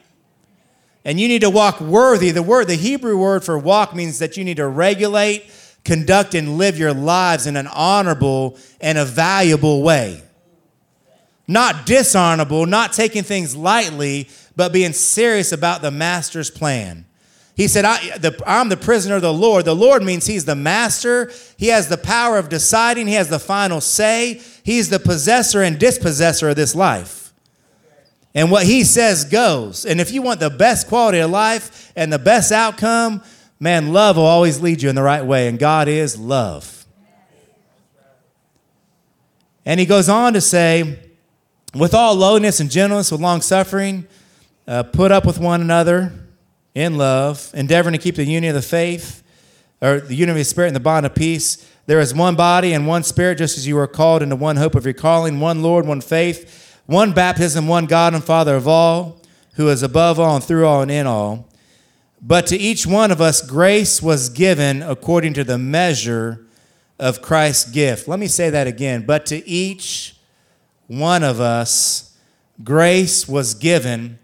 And 1.04 1.20
you 1.20 1.28
need 1.28 1.40
to 1.42 1.50
walk 1.50 1.80
worthy. 1.80 2.30
The 2.30 2.42
word, 2.42 2.68
the 2.68 2.76
Hebrew 2.76 3.18
word 3.18 3.44
for 3.44 3.58
walk 3.58 3.94
means 3.94 4.18
that 4.20 4.36
you 4.36 4.44
need 4.44 4.56
to 4.58 4.68
regulate, 4.68 5.50
conduct, 5.88 6.34
and 6.34 6.58
live 6.58 6.78
your 6.78 6.92
lives 6.92 7.46
in 7.46 7.56
an 7.56 7.66
honorable 7.66 8.56
and 8.80 8.98
a 8.98 9.04
valuable 9.04 9.82
way. 9.82 10.22
Not 11.48 11.86
dishonorable, 11.86 12.66
not 12.66 12.92
taking 12.92 13.22
things 13.22 13.56
lightly, 13.56 14.28
but 14.54 14.72
being 14.72 14.92
serious 14.92 15.50
about 15.50 15.80
the 15.80 15.90
master's 15.90 16.50
plan. 16.50 17.06
He 17.56 17.66
said, 17.66 17.84
I, 17.84 18.18
the, 18.18 18.40
I'm 18.46 18.68
the 18.68 18.76
prisoner 18.76 19.16
of 19.16 19.22
the 19.22 19.32
Lord. 19.32 19.64
The 19.64 19.74
Lord 19.74 20.04
means 20.04 20.26
He's 20.26 20.44
the 20.44 20.54
master. 20.54 21.32
He 21.56 21.68
has 21.68 21.88
the 21.88 21.96
power 21.96 22.36
of 22.36 22.50
deciding, 22.50 23.06
He 23.06 23.14
has 23.14 23.30
the 23.30 23.40
final 23.40 23.80
say. 23.80 24.42
He's 24.62 24.90
the 24.90 25.00
possessor 25.00 25.62
and 25.62 25.78
dispossessor 25.78 26.50
of 26.50 26.56
this 26.56 26.74
life. 26.74 27.32
And 28.34 28.50
what 28.50 28.66
he 28.66 28.84
says 28.84 29.24
goes. 29.24 29.84
And 29.84 30.00
if 30.00 30.12
you 30.12 30.22
want 30.22 30.38
the 30.38 30.50
best 30.50 30.86
quality 30.86 31.18
of 31.18 31.30
life 31.30 31.92
and 31.96 32.12
the 32.12 32.18
best 32.18 32.52
outcome, 32.52 33.22
man, 33.60 33.92
love 33.92 34.16
will 34.16 34.26
always 34.26 34.60
lead 34.60 34.82
you 34.82 34.88
in 34.88 34.94
the 34.94 35.02
right 35.02 35.24
way. 35.24 35.48
And 35.48 35.58
God 35.58 35.88
is 35.88 36.18
love. 36.18 36.86
And 39.64 39.78
he 39.78 39.86
goes 39.86 40.08
on 40.08 40.32
to 40.32 40.40
say, 40.40 40.98
with 41.74 41.92
all 41.92 42.14
lowness 42.14 42.60
and 42.60 42.70
gentleness, 42.70 43.12
with 43.12 43.20
long 43.20 43.42
suffering, 43.42 44.06
uh, 44.66 44.82
put 44.82 45.12
up 45.12 45.26
with 45.26 45.38
one 45.38 45.60
another 45.60 46.12
in 46.74 46.96
love, 46.96 47.50
endeavoring 47.54 47.92
to 47.92 47.98
keep 47.98 48.14
the 48.16 48.24
union 48.24 48.54
of 48.56 48.62
the 48.62 48.66
faith, 48.66 49.22
or 49.80 50.00
the 50.00 50.14
unity 50.14 50.40
of 50.40 50.46
the 50.46 50.50
Spirit 50.50 50.68
and 50.68 50.76
the 50.76 50.80
bond 50.80 51.04
of 51.04 51.14
peace. 51.14 51.70
There 51.86 52.00
is 52.00 52.14
one 52.14 52.36
body 52.36 52.72
and 52.72 52.86
one 52.86 53.02
Spirit, 53.02 53.38
just 53.38 53.58
as 53.58 53.66
you 53.66 53.78
are 53.78 53.86
called 53.86 54.22
into 54.22 54.36
one 54.36 54.56
hope 54.56 54.74
of 54.74 54.84
your 54.84 54.94
calling, 54.94 55.40
one 55.40 55.62
Lord, 55.62 55.86
one 55.86 56.00
faith, 56.00 56.80
one 56.86 57.12
baptism, 57.12 57.66
one 57.66 57.86
God 57.86 58.14
and 58.14 58.24
Father 58.24 58.56
of 58.56 58.68
all, 58.68 59.20
who 59.54 59.68
is 59.68 59.82
above 59.82 60.20
all 60.20 60.36
and 60.36 60.44
through 60.44 60.66
all 60.66 60.82
and 60.82 60.90
in 60.90 61.06
all. 61.06 61.47
But 62.20 62.46
to 62.48 62.56
each 62.56 62.86
one 62.86 63.10
of 63.10 63.20
us, 63.20 63.40
grace 63.40 64.02
was 64.02 64.28
given 64.28 64.82
according 64.82 65.34
to 65.34 65.44
the 65.44 65.58
measure 65.58 66.46
of 66.98 67.22
Christ's 67.22 67.70
gift. 67.70 68.08
Let 68.08 68.18
me 68.18 68.26
say 68.26 68.50
that 68.50 68.66
again. 68.66 69.06
But 69.06 69.26
to 69.26 69.46
each 69.48 70.16
one 70.88 71.22
of 71.22 71.40
us, 71.40 72.16
grace 72.64 73.28
was 73.28 73.54
given 73.54 74.18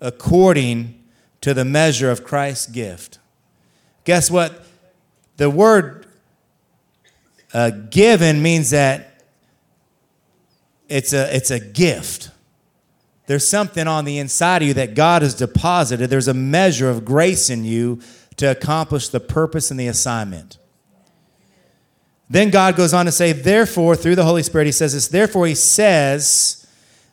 according 0.00 1.02
to 1.42 1.52
the 1.52 1.64
measure 1.64 2.10
of 2.10 2.24
Christ's 2.24 2.66
gift. 2.66 3.18
Guess 4.04 4.30
what? 4.30 4.64
The 5.36 5.50
word 5.50 6.06
uh, 7.52 7.70
given 7.90 8.42
means 8.42 8.70
that 8.70 9.22
it's 10.88 11.12
a, 11.12 11.34
it's 11.34 11.50
a 11.50 11.60
gift. 11.60 12.30
There's 13.26 13.46
something 13.48 13.86
on 13.88 14.04
the 14.04 14.18
inside 14.18 14.62
of 14.62 14.68
you 14.68 14.74
that 14.74 14.94
God 14.94 15.22
has 15.22 15.34
deposited. 15.34 16.10
There's 16.10 16.28
a 16.28 16.34
measure 16.34 16.90
of 16.90 17.04
grace 17.04 17.48
in 17.48 17.64
you 17.64 18.00
to 18.36 18.50
accomplish 18.50 19.08
the 19.08 19.20
purpose 19.20 19.70
and 19.70 19.80
the 19.80 19.86
assignment. 19.86 20.58
Then 22.28 22.50
God 22.50 22.76
goes 22.76 22.92
on 22.92 23.06
to 23.06 23.12
say, 23.12 23.32
therefore, 23.32 23.96
through 23.96 24.16
the 24.16 24.24
Holy 24.24 24.42
Spirit, 24.42 24.66
He 24.66 24.72
says 24.72 24.92
this, 24.92 25.08
therefore, 25.08 25.46
He 25.46 25.54
says, 25.54 26.66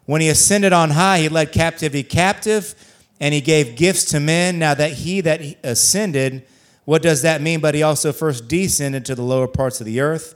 when 0.05 0.21
He 0.21 0.29
ascended 0.29 0.73
on 0.73 0.91
high, 0.91 1.19
He 1.19 1.29
led 1.29 1.51
captivity 1.51 2.03
captive 2.03 2.75
and 3.19 3.33
He 3.33 3.41
gave 3.41 3.75
gifts 3.75 4.05
to 4.05 4.19
men. 4.19 4.59
Now 4.59 4.73
that 4.73 4.93
He 4.93 5.21
that 5.21 5.41
ascended, 5.63 6.45
what 6.85 7.01
does 7.01 7.21
that 7.21 7.41
mean? 7.41 7.59
But 7.59 7.75
He 7.75 7.83
also 7.83 8.11
first 8.11 8.47
descended 8.47 9.05
to 9.05 9.15
the 9.15 9.21
lower 9.21 9.47
parts 9.47 9.79
of 9.79 9.85
the 9.85 10.01
earth. 10.01 10.35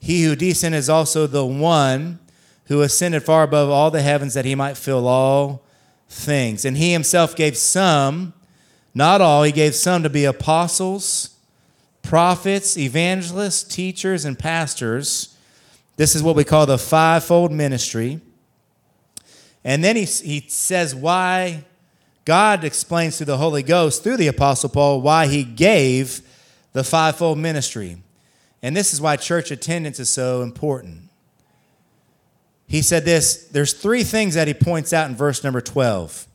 He 0.00 0.24
who 0.24 0.36
descended 0.36 0.78
is 0.78 0.90
also 0.90 1.26
the 1.26 1.46
one 1.46 2.18
who 2.66 2.82
ascended 2.82 3.22
far 3.22 3.42
above 3.42 3.70
all 3.70 3.90
the 3.90 4.02
heavens 4.02 4.34
that 4.34 4.44
He 4.44 4.54
might 4.54 4.76
fill 4.76 5.06
all 5.06 5.62
things. 6.08 6.64
And 6.64 6.76
He 6.76 6.92
Himself 6.92 7.36
gave 7.36 7.56
some, 7.56 8.32
not 8.94 9.20
all, 9.20 9.42
He 9.42 9.52
gave 9.52 9.74
some 9.74 10.02
to 10.02 10.10
be 10.10 10.24
apostles 10.24 11.34
prophets, 12.04 12.76
evangelists, 12.76 13.64
teachers, 13.64 14.24
and 14.24 14.38
pastors. 14.38 15.36
This 15.96 16.14
is 16.14 16.22
what 16.22 16.36
we 16.36 16.44
call 16.44 16.66
the 16.66 16.78
fivefold 16.78 17.50
ministry. 17.50 18.20
And 19.64 19.82
then 19.82 19.96
he, 19.96 20.04
he 20.04 20.44
says 20.48 20.94
why 20.94 21.64
God 22.24 22.62
explains 22.62 23.16
through 23.16 23.26
the 23.26 23.38
Holy 23.38 23.62
Ghost, 23.62 24.02
through 24.02 24.18
the 24.18 24.28
Apostle 24.28 24.68
Paul, 24.68 25.00
why 25.00 25.26
he 25.26 25.42
gave 25.42 26.20
the 26.72 26.84
fivefold 26.84 27.38
ministry. 27.38 27.96
And 28.62 28.76
this 28.76 28.92
is 28.92 29.00
why 29.00 29.16
church 29.16 29.50
attendance 29.50 29.98
is 29.98 30.08
so 30.08 30.42
important. 30.42 31.08
He 32.74 32.82
said 32.82 33.04
this 33.04 33.44
there's 33.52 33.72
three 33.72 34.02
things 34.02 34.34
that 34.34 34.48
he 34.48 34.52
points 34.52 34.92
out 34.92 35.08
in 35.08 35.14
verse 35.14 35.44
number 35.44 35.60
12. 35.60 36.26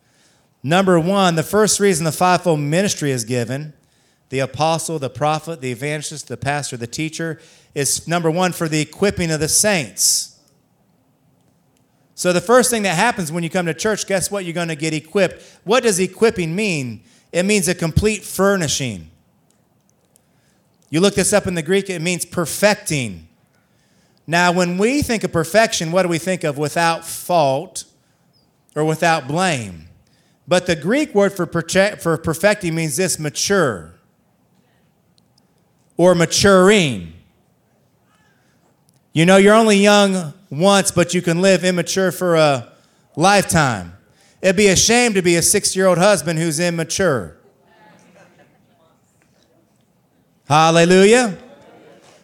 Number 0.63 0.97
one, 0.97 1.35
the 1.35 1.43
first 1.43 1.81
reason 1.81 2.05
the 2.05 2.13
fivefold 2.13 2.61
ministry 2.61 3.11
is 3.11 3.25
given 3.25 3.73
the 4.29 4.39
apostle, 4.39 4.99
the 4.99 5.09
prophet, 5.09 5.59
the 5.59 5.69
evangelist, 5.69 6.29
the 6.29 6.37
pastor, 6.37 6.77
the 6.77 6.87
teacher, 6.87 7.41
is 7.75 8.07
number 8.07 8.31
one 8.31 8.53
for 8.53 8.69
the 8.69 8.79
equipping 8.79 9.31
of 9.31 9.41
the 9.41 9.49
saints. 9.49 10.39
So, 12.15 12.31
the 12.31 12.39
first 12.39 12.69
thing 12.71 12.83
that 12.83 12.95
happens 12.95 13.33
when 13.33 13.43
you 13.43 13.49
come 13.49 13.65
to 13.65 13.73
church, 13.73 14.07
guess 14.07 14.31
what? 14.31 14.45
You're 14.45 14.53
going 14.53 14.69
to 14.69 14.77
get 14.77 14.93
equipped. 14.93 15.43
What 15.65 15.83
does 15.83 15.99
equipping 15.99 16.55
mean? 16.55 17.03
It 17.33 17.43
means 17.43 17.67
a 17.67 17.75
complete 17.75 18.23
furnishing. 18.23 19.11
You 20.89 21.01
look 21.01 21.15
this 21.15 21.33
up 21.33 21.47
in 21.47 21.55
the 21.55 21.63
Greek, 21.63 21.89
it 21.89 22.01
means 22.01 22.23
perfecting. 22.23 23.28
Now, 24.29 24.51
when 24.51 24.77
we 24.77 25.01
think 25.01 25.23
of 25.23 25.31
perfection, 25.31 25.91
what 25.91 26.03
do 26.03 26.07
we 26.07 26.19
think 26.19 26.43
of? 26.43 26.59
Without 26.59 27.03
fault 27.03 27.85
or 28.75 28.85
without 28.85 29.27
blame. 29.27 29.87
But 30.47 30.67
the 30.67 30.75
Greek 30.75 31.15
word 31.15 31.33
for, 31.33 31.47
for 31.47 32.15
perfecting 32.15 32.75
means 32.75 32.95
this 32.95 33.17
mature 33.17 33.95
or 35.97 36.13
maturing. 36.13 37.13
You 39.13 39.25
know, 39.25 39.37
you're 39.37 39.55
only 39.55 39.77
young 39.77 40.35
once, 40.51 40.91
but 40.91 41.15
you 41.15 41.23
can 41.23 41.41
live 41.41 41.63
immature 41.63 42.11
for 42.11 42.35
a 42.35 42.71
lifetime. 43.15 43.97
It'd 44.43 44.55
be 44.55 44.67
a 44.67 44.75
shame 44.75 45.15
to 45.15 45.23
be 45.23 45.37
a 45.37 45.41
60 45.41 45.75
year 45.75 45.87
old 45.87 45.97
husband 45.97 46.37
who's 46.37 46.59
immature. 46.59 47.35
Hallelujah. 50.47 51.48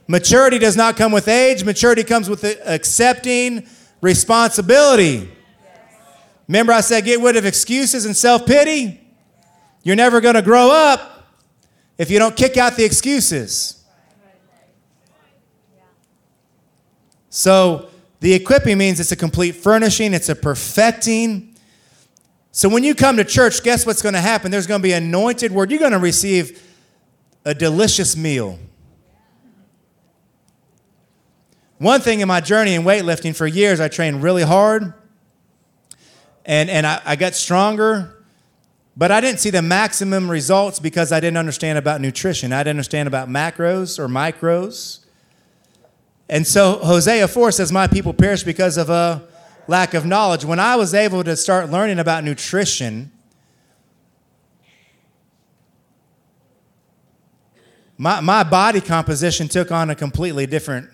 Maturity 0.08 0.60
does 0.60 0.76
not 0.76 0.97
come 0.97 1.12
with 1.12 1.28
age, 1.28 1.64
maturity 1.64 2.03
comes 2.03 2.30
with 2.30 2.43
accepting 2.66 3.68
responsibility. 4.01 5.32
Remember, 6.47 6.74
I 6.74 6.82
said 6.82 7.06
get 7.06 7.20
rid 7.22 7.36
of 7.38 7.45
excuses 7.45 8.06
and 8.06 8.16
self 8.16 8.45
pity? 8.45 9.01
You're 9.84 9.95
never 9.95 10.22
going 10.22 10.36
to 10.36 10.41
grow 10.41 10.72
up 10.72 11.28
if 11.97 12.12
you 12.12 12.20
don't 12.20 12.36
kick 12.36 12.58
out 12.58 12.76
the 12.76 12.84
excuses. 12.84 13.84
So, 17.30 17.89
the 18.22 18.34
equipping 18.34 18.78
means 18.78 18.99
it's 18.99 19.12
a 19.12 19.16
complete 19.16 19.53
furnishing, 19.53 20.14
it's 20.14 20.30
a 20.30 20.36
perfecting. 20.36 21.56
So, 22.51 22.70
when 22.70 22.84
you 22.84 22.95
come 22.95 23.18
to 23.18 23.26
church, 23.26 23.62
guess 23.62 23.86
what's 23.86 24.01
going 24.01 24.14
to 24.14 24.22
happen? 24.22 24.51
There's 24.51 24.68
going 24.68 24.82
to 24.82 24.84
be 24.84 24.93
anointed 24.93 25.51
word. 25.51 25.70
You're 25.70 25.80
going 25.80 25.91
to 25.91 25.99
receive 25.99 26.64
a 27.43 27.53
delicious 27.53 28.16
meal. 28.16 28.58
One 31.78 32.02
thing 32.02 32.22
in 32.22 32.28
my 32.28 32.42
journey 32.42 32.74
in 32.74 32.84
weightlifting 32.84 33.36
for 33.36 33.46
years, 33.46 33.80
I 33.80 33.88
trained 33.88 34.24
really 34.24 34.44
hard 34.44 34.94
and, 36.46 36.70
and 36.70 36.88
I, 36.88 37.02
I 37.06 37.16
got 37.16 37.36
stronger 37.36 38.16
but 38.98 39.12
I 39.12 39.20
didn't 39.20 39.40
see 39.40 39.50
the 39.50 39.62
maximum 39.62 40.32
results 40.32 40.80
because 40.80 41.12
I 41.12 41.20
didn't 41.20 41.38
understand 41.38 41.78
about 41.78 42.00
nutrition. 42.00 42.54
I 42.54 42.60
didn't 42.60 42.78
understand 42.78 43.08
about 43.08 43.28
macros 43.28 44.00
or 44.00 44.08
micros. 44.08 45.00
And 46.30 46.48
so 46.48 46.80
Hosea 46.82 47.28
4 47.28 47.52
says, 47.52 47.72
My 47.72 47.88
people 47.88 48.14
perish 48.14 48.44
because 48.44 48.78
of 48.78 48.90
a 48.90 49.28
lack 49.68 49.94
of 49.94 50.06
knowledge. 50.06 50.46
When 50.46 50.60
I 50.60 50.78
was 50.78 50.94
able 50.94 51.24
to 51.26 51.36
start 51.36 51.70
learning 51.70 52.00
about 52.00 52.24
nutrition, 52.24 53.12
my, 57.98 58.22
my 58.22 58.44
body 58.44 58.80
composition 58.80 59.50
took 59.50 59.74
on 59.74 59.90
a 59.90 59.96
completely 59.96 60.46
different 60.46 60.90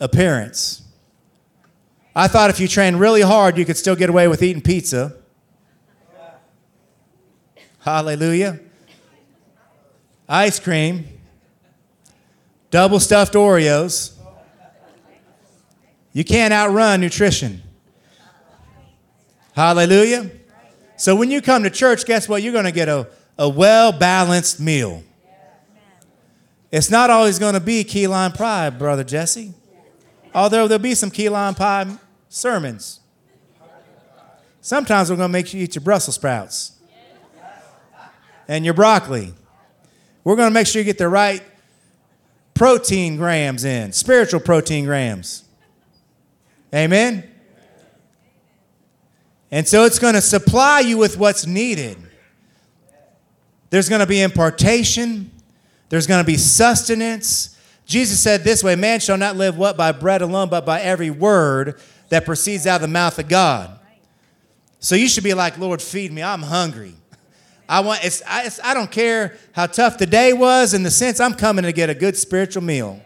appearance. 0.00 0.82
I 2.14 2.28
thought 2.28 2.50
if 2.50 2.60
you 2.60 2.68
trained 2.68 2.98
really 2.98 3.20
hard, 3.20 3.58
you 3.58 3.64
could 3.64 3.76
still 3.76 3.96
get 3.96 4.08
away 4.08 4.28
with 4.28 4.42
eating 4.42 4.62
pizza. 4.62 5.14
Hallelujah. 7.80 8.58
Ice 10.28 10.58
cream, 10.58 11.06
double 12.70 12.98
stuffed 12.98 13.34
Oreos. 13.34 14.16
You 16.12 16.24
can't 16.24 16.52
outrun 16.52 17.00
nutrition. 17.00 17.62
Hallelujah. 19.52 20.30
So 20.96 21.14
when 21.14 21.30
you 21.30 21.40
come 21.40 21.62
to 21.62 21.70
church, 21.70 22.06
guess 22.06 22.28
what? 22.28 22.42
You're 22.42 22.52
going 22.52 22.64
to 22.64 22.72
get 22.72 22.88
a, 22.88 23.08
a 23.38 23.48
well 23.48 23.92
balanced 23.92 24.58
meal. 24.58 25.04
It's 26.72 26.90
not 26.90 27.10
always 27.10 27.38
going 27.38 27.54
to 27.54 27.60
be 27.60 27.84
key 27.84 28.06
lime 28.06 28.32
pie, 28.32 28.70
Brother 28.70 29.04
Jesse. 29.04 29.54
Although 30.36 30.68
there'll 30.68 30.82
be 30.82 30.94
some 30.94 31.10
key 31.10 31.30
lime 31.30 31.54
pie 31.54 31.96
sermons. 32.28 33.00
Sometimes 34.60 35.08
we're 35.08 35.16
going 35.16 35.30
to 35.30 35.32
make 35.32 35.54
you 35.54 35.62
eat 35.62 35.74
your 35.74 35.82
Brussels 35.82 36.16
sprouts 36.16 36.72
and 38.46 38.62
your 38.62 38.74
broccoli. 38.74 39.32
We're 40.24 40.36
going 40.36 40.50
to 40.50 40.52
make 40.52 40.66
sure 40.66 40.80
you 40.80 40.84
get 40.84 40.98
the 40.98 41.08
right 41.08 41.42
protein 42.52 43.16
grams 43.16 43.64
in, 43.64 43.92
spiritual 43.92 44.40
protein 44.40 44.84
grams. 44.84 45.44
Amen? 46.74 47.26
And 49.50 49.66
so 49.66 49.84
it's 49.84 49.98
going 49.98 50.14
to 50.14 50.20
supply 50.20 50.80
you 50.80 50.98
with 50.98 51.16
what's 51.16 51.46
needed. 51.46 51.96
There's 53.70 53.88
going 53.88 54.00
to 54.00 54.06
be 54.06 54.20
impartation, 54.20 55.30
there's 55.88 56.06
going 56.06 56.22
to 56.22 56.26
be 56.26 56.36
sustenance. 56.36 57.55
Jesus 57.86 58.20
said 58.20 58.42
this 58.42 58.62
way 58.62 58.74
Man 58.74 59.00
shall 59.00 59.16
not 59.16 59.36
live 59.36 59.56
what? 59.56 59.76
By 59.76 59.92
bread 59.92 60.20
alone, 60.20 60.48
but 60.48 60.66
by 60.66 60.80
every 60.80 61.10
word 61.10 61.80
that 62.08 62.24
proceeds 62.24 62.66
out 62.66 62.76
of 62.76 62.82
the 62.82 62.88
mouth 62.88 63.18
of 63.18 63.28
God. 63.28 63.78
So 64.80 64.94
you 64.94 65.08
should 65.08 65.24
be 65.24 65.34
like, 65.34 65.56
Lord, 65.58 65.80
feed 65.80 66.12
me. 66.12 66.22
I'm 66.22 66.42
hungry. 66.42 66.94
I 67.68 67.80
want. 67.80 68.04
It's 68.04 68.22
I, 68.26 68.44
it's, 68.44 68.60
I 68.62 68.74
don't 68.74 68.90
care 68.90 69.36
how 69.52 69.66
tough 69.66 69.98
the 69.98 70.06
day 70.06 70.32
was. 70.32 70.74
In 70.74 70.82
the 70.82 70.90
sense, 70.90 71.20
I'm 71.20 71.34
coming 71.34 71.64
to 71.64 71.72
get 71.72 71.88
a 71.88 71.94
good 71.94 72.16
spiritual 72.16 72.62
meal. 72.62 73.00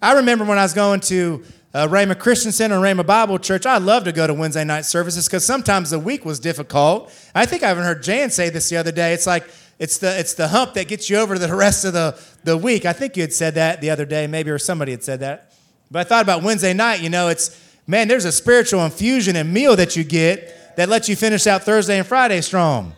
I 0.00 0.12
remember 0.14 0.44
when 0.44 0.58
I 0.58 0.62
was 0.62 0.74
going 0.74 1.00
to 1.00 1.42
uh, 1.74 1.86
Rhema 1.88 2.18
Christian 2.18 2.52
Center 2.52 2.76
and 2.76 2.84
Rhema 2.84 3.04
Bible 3.04 3.38
Church, 3.38 3.66
I 3.66 3.78
love 3.78 4.04
to 4.04 4.12
go 4.12 4.26
to 4.26 4.32
Wednesday 4.32 4.64
night 4.64 4.84
services 4.84 5.26
because 5.26 5.44
sometimes 5.44 5.90
the 5.90 5.98
week 5.98 6.24
was 6.24 6.38
difficult. 6.38 7.12
I 7.34 7.44
think 7.44 7.62
I 7.62 7.70
even 7.70 7.82
heard 7.82 8.02
Jan 8.02 8.30
say 8.30 8.48
this 8.50 8.68
the 8.68 8.76
other 8.76 8.92
day. 8.92 9.12
It's 9.12 9.26
like 9.26 9.48
it's 9.78 9.98
the 9.98 10.18
it's 10.18 10.34
the 10.34 10.48
hump 10.48 10.74
that 10.74 10.88
gets 10.88 11.10
you 11.10 11.18
over 11.18 11.34
to 11.34 11.40
the 11.40 11.54
rest 11.54 11.84
of 11.84 11.92
the, 11.92 12.18
the 12.44 12.56
week. 12.56 12.84
I 12.86 12.92
think 12.92 13.16
you 13.16 13.22
had 13.22 13.32
said 13.32 13.54
that 13.54 13.80
the 13.80 13.90
other 13.90 14.06
day, 14.06 14.26
maybe, 14.26 14.50
or 14.50 14.58
somebody 14.58 14.92
had 14.92 15.04
said 15.04 15.20
that. 15.20 15.52
But 15.90 16.00
I 16.00 16.04
thought 16.04 16.22
about 16.22 16.42
Wednesday 16.42 16.72
night, 16.72 17.00
you 17.00 17.10
know, 17.10 17.28
it's 17.28 17.62
man, 17.86 18.08
there's 18.08 18.24
a 18.24 18.32
spiritual 18.32 18.84
infusion 18.84 19.36
and 19.36 19.52
meal 19.52 19.76
that 19.76 19.96
you 19.96 20.04
get 20.04 20.76
that 20.76 20.88
lets 20.88 21.08
you 21.08 21.16
finish 21.16 21.46
out 21.46 21.62
Thursday 21.62 21.98
and 21.98 22.06
Friday 22.06 22.40
strong. 22.40 22.94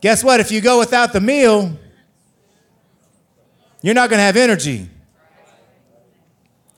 Guess 0.00 0.24
what? 0.24 0.40
If 0.40 0.50
you 0.50 0.60
go 0.60 0.78
without 0.78 1.12
the 1.12 1.20
meal, 1.20 1.76
you're 3.82 3.94
not 3.94 4.10
going 4.10 4.18
to 4.18 4.24
have 4.24 4.36
energy. 4.36 4.88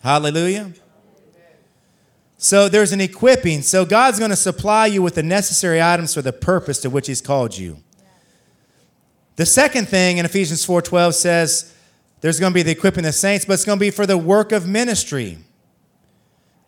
Hallelujah. 0.02 0.72
So 2.36 2.68
there's 2.68 2.92
an 2.92 3.00
equipping. 3.00 3.62
So 3.62 3.86
God's 3.86 4.18
going 4.18 4.30
to 4.30 4.36
supply 4.36 4.86
you 4.86 5.00
with 5.00 5.14
the 5.14 5.22
necessary 5.22 5.80
items 5.80 6.12
for 6.12 6.20
the 6.20 6.32
purpose 6.32 6.78
to 6.80 6.90
which 6.90 7.06
he's 7.06 7.22
called 7.22 7.56
you. 7.56 7.78
The 9.36 9.46
second 9.46 9.88
thing 9.88 10.18
in 10.18 10.24
Ephesians 10.24 10.64
4:12 10.64 11.14
says 11.14 11.72
there's 12.20 12.40
going 12.40 12.52
to 12.52 12.54
be 12.54 12.62
the 12.62 12.70
equipping 12.70 13.04
of 13.04 13.08
the 13.08 13.12
saints, 13.12 13.44
but 13.44 13.54
it's 13.54 13.64
going 13.64 13.78
to 13.78 13.80
be 13.80 13.90
for 13.90 14.06
the 14.06 14.16
work 14.16 14.52
of 14.52 14.66
ministry. 14.66 15.38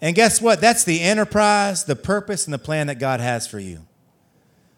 And 0.00 0.14
guess 0.14 0.40
what? 0.42 0.60
That's 0.60 0.84
the 0.84 1.00
enterprise, 1.00 1.84
the 1.84 1.96
purpose, 1.96 2.44
and 2.44 2.52
the 2.52 2.58
plan 2.58 2.88
that 2.88 2.98
God 2.98 3.20
has 3.20 3.46
for 3.46 3.58
you. 3.58 3.86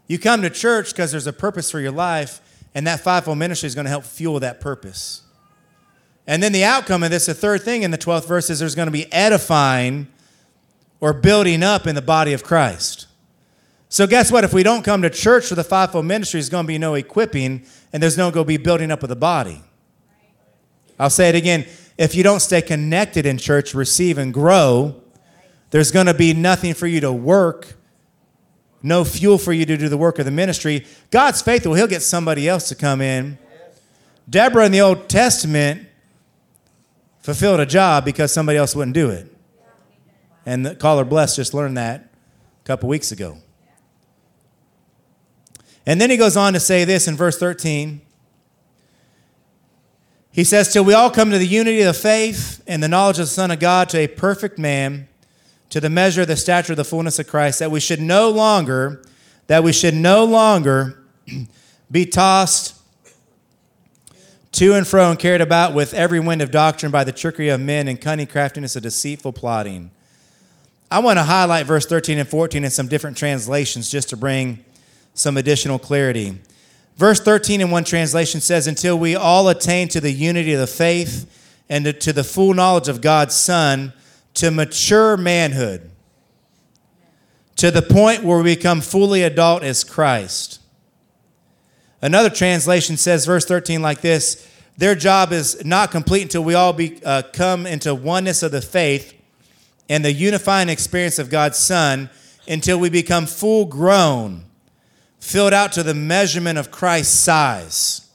You 0.06 0.18
come 0.18 0.42
to 0.42 0.50
church 0.50 0.92
because 0.92 1.10
there's 1.10 1.26
a 1.26 1.32
purpose 1.32 1.70
for 1.70 1.80
your 1.80 1.90
life, 1.90 2.40
and 2.74 2.86
that 2.86 3.00
fivefold 3.00 3.38
ministry 3.38 3.66
is 3.66 3.74
going 3.74 3.86
to 3.86 3.90
help 3.90 4.04
fuel 4.04 4.38
that 4.40 4.60
purpose. 4.60 5.22
And 6.28 6.42
then 6.42 6.52
the 6.52 6.62
outcome 6.62 7.02
of 7.02 7.10
this, 7.10 7.26
the 7.26 7.34
third 7.34 7.62
thing 7.62 7.82
in 7.82 7.90
the 7.90 7.98
12th 7.98 8.28
verse 8.28 8.48
is 8.48 8.60
there's 8.60 8.76
going 8.76 8.86
to 8.86 8.92
be 8.92 9.12
edifying 9.12 10.06
or 11.00 11.12
building 11.12 11.62
up 11.64 11.86
in 11.86 11.96
the 11.96 12.02
body 12.02 12.32
of 12.32 12.44
Christ. 12.44 13.07
So, 13.90 14.06
guess 14.06 14.30
what? 14.30 14.44
If 14.44 14.52
we 14.52 14.62
don't 14.62 14.84
come 14.84 15.02
to 15.02 15.10
church 15.10 15.46
for 15.46 15.54
the 15.54 15.64
fivefold 15.64 16.04
ministry, 16.04 16.38
there's 16.38 16.50
going 16.50 16.64
to 16.64 16.68
be 16.68 16.78
no 16.78 16.94
equipping 16.94 17.64
and 17.92 18.02
there's 18.02 18.18
no 18.18 18.30
going 18.30 18.44
to 18.44 18.48
be 18.48 18.58
building 18.58 18.90
up 18.90 19.02
of 19.02 19.08
the 19.08 19.16
body. 19.16 19.62
I'll 20.98 21.10
say 21.10 21.28
it 21.30 21.34
again. 21.34 21.66
If 21.96 22.14
you 22.14 22.22
don't 22.22 22.40
stay 22.40 22.60
connected 22.60 23.24
in 23.24 23.38
church, 23.38 23.74
receive 23.74 24.18
and 24.18 24.32
grow, 24.32 25.02
there's 25.70 25.90
going 25.90 26.06
to 26.06 26.14
be 26.14 26.34
nothing 26.34 26.74
for 26.74 26.86
you 26.86 27.00
to 27.00 27.12
work, 27.12 27.76
no 28.82 29.04
fuel 29.04 29.38
for 29.38 29.52
you 29.52 29.64
to 29.64 29.76
do 29.76 29.88
the 29.88 29.96
work 29.96 30.18
of 30.18 30.26
the 30.26 30.30
ministry. 30.30 30.86
God's 31.10 31.40
faithful, 31.40 31.74
He'll 31.74 31.86
get 31.86 32.02
somebody 32.02 32.48
else 32.48 32.68
to 32.68 32.74
come 32.74 33.00
in. 33.00 33.38
Deborah 34.28 34.66
in 34.66 34.72
the 34.72 34.82
Old 34.82 35.08
Testament 35.08 35.88
fulfilled 37.20 37.60
a 37.60 37.66
job 37.66 38.04
because 38.04 38.32
somebody 38.32 38.58
else 38.58 38.76
wouldn't 38.76 38.94
do 38.94 39.08
it. 39.10 39.34
And 40.44 40.64
the 40.64 40.74
caller 40.74 41.04
blessed 41.04 41.36
just 41.36 41.54
learned 41.54 41.78
that 41.78 42.10
a 42.62 42.66
couple 42.66 42.88
weeks 42.88 43.12
ago. 43.12 43.38
And 45.88 45.98
then 45.98 46.10
he 46.10 46.18
goes 46.18 46.36
on 46.36 46.52
to 46.52 46.60
say 46.60 46.84
this 46.84 47.08
in 47.08 47.16
verse 47.16 47.38
13. 47.38 48.02
He 50.30 50.44
says, 50.44 50.70
Till 50.70 50.84
we 50.84 50.92
all 50.92 51.10
come 51.10 51.30
to 51.30 51.38
the 51.38 51.46
unity 51.46 51.80
of 51.80 51.86
the 51.86 51.94
faith 51.94 52.62
and 52.66 52.82
the 52.82 52.88
knowledge 52.88 53.18
of 53.18 53.24
the 53.24 53.30
Son 53.30 53.50
of 53.50 53.58
God, 53.58 53.88
to 53.88 53.98
a 53.98 54.06
perfect 54.06 54.58
man, 54.58 55.08
to 55.70 55.80
the 55.80 55.88
measure 55.88 56.20
of 56.20 56.28
the 56.28 56.36
stature 56.36 56.74
of 56.74 56.76
the 56.76 56.84
fullness 56.84 57.18
of 57.18 57.26
Christ, 57.26 57.60
that 57.60 57.70
we 57.70 57.80
should 57.80 58.02
no 58.02 58.28
longer, 58.28 59.02
that 59.46 59.64
we 59.64 59.72
should 59.72 59.94
no 59.94 60.26
longer 60.26 61.02
be 61.90 62.04
tossed 62.04 62.76
to 64.52 64.74
and 64.74 64.86
fro 64.86 65.08
and 65.08 65.18
carried 65.18 65.40
about 65.40 65.72
with 65.72 65.94
every 65.94 66.20
wind 66.20 66.42
of 66.42 66.50
doctrine 66.50 66.92
by 66.92 67.02
the 67.02 67.12
trickery 67.12 67.48
of 67.48 67.62
men 67.62 67.88
and 67.88 67.98
cunning 67.98 68.26
craftiness 68.26 68.76
of 68.76 68.82
deceitful 68.82 69.32
plotting. 69.32 69.90
I 70.90 70.98
want 70.98 71.18
to 71.18 71.22
highlight 71.22 71.64
verse 71.64 71.86
13 71.86 72.18
and 72.18 72.28
14 72.28 72.62
in 72.62 72.70
some 72.70 72.88
different 72.88 73.16
translations 73.16 73.90
just 73.90 74.10
to 74.10 74.18
bring 74.18 74.66
some 75.18 75.36
additional 75.36 75.78
clarity. 75.78 76.38
Verse 76.96 77.20
13 77.20 77.60
in 77.60 77.70
one 77.70 77.84
translation 77.84 78.40
says, 78.40 78.66
Until 78.66 78.98
we 78.98 79.16
all 79.16 79.48
attain 79.48 79.88
to 79.88 80.00
the 80.00 80.12
unity 80.12 80.52
of 80.52 80.60
the 80.60 80.66
faith 80.66 81.30
and 81.68 82.00
to 82.00 82.12
the 82.12 82.24
full 82.24 82.54
knowledge 82.54 82.88
of 82.88 83.00
God's 83.00 83.34
Son, 83.34 83.92
to 84.34 84.50
mature 84.50 85.16
manhood, 85.16 85.90
to 87.56 87.70
the 87.70 87.82
point 87.82 88.22
where 88.22 88.38
we 88.38 88.54
become 88.54 88.80
fully 88.80 89.22
adult 89.22 89.62
as 89.62 89.82
Christ. 89.82 90.60
Another 92.00 92.30
translation 92.30 92.96
says, 92.96 93.26
verse 93.26 93.44
13, 93.44 93.82
like 93.82 94.00
this 94.00 94.48
Their 94.76 94.94
job 94.94 95.32
is 95.32 95.64
not 95.64 95.90
complete 95.90 96.22
until 96.22 96.44
we 96.44 96.54
all 96.54 96.72
be, 96.72 97.00
uh, 97.04 97.22
come 97.32 97.66
into 97.66 97.94
oneness 97.94 98.44
of 98.44 98.52
the 98.52 98.62
faith 98.62 99.14
and 99.88 100.04
the 100.04 100.12
unifying 100.12 100.68
experience 100.68 101.18
of 101.18 101.30
God's 101.30 101.58
Son 101.58 102.08
until 102.46 102.78
we 102.78 102.88
become 102.88 103.26
full 103.26 103.66
grown 103.66 104.44
filled 105.18 105.52
out 105.52 105.72
to 105.72 105.82
the 105.82 105.94
measurement 105.94 106.58
of 106.58 106.70
Christ's 106.70 107.18
size. 107.18 108.08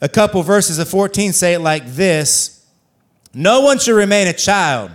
A 0.00 0.08
couple 0.08 0.42
verses 0.42 0.78
of 0.78 0.88
14 0.88 1.32
say 1.32 1.54
it 1.54 1.60
like 1.60 1.86
this 1.86 2.64
No 3.34 3.60
one 3.60 3.78
should 3.78 3.96
remain 3.96 4.28
a 4.28 4.32
child. 4.32 4.90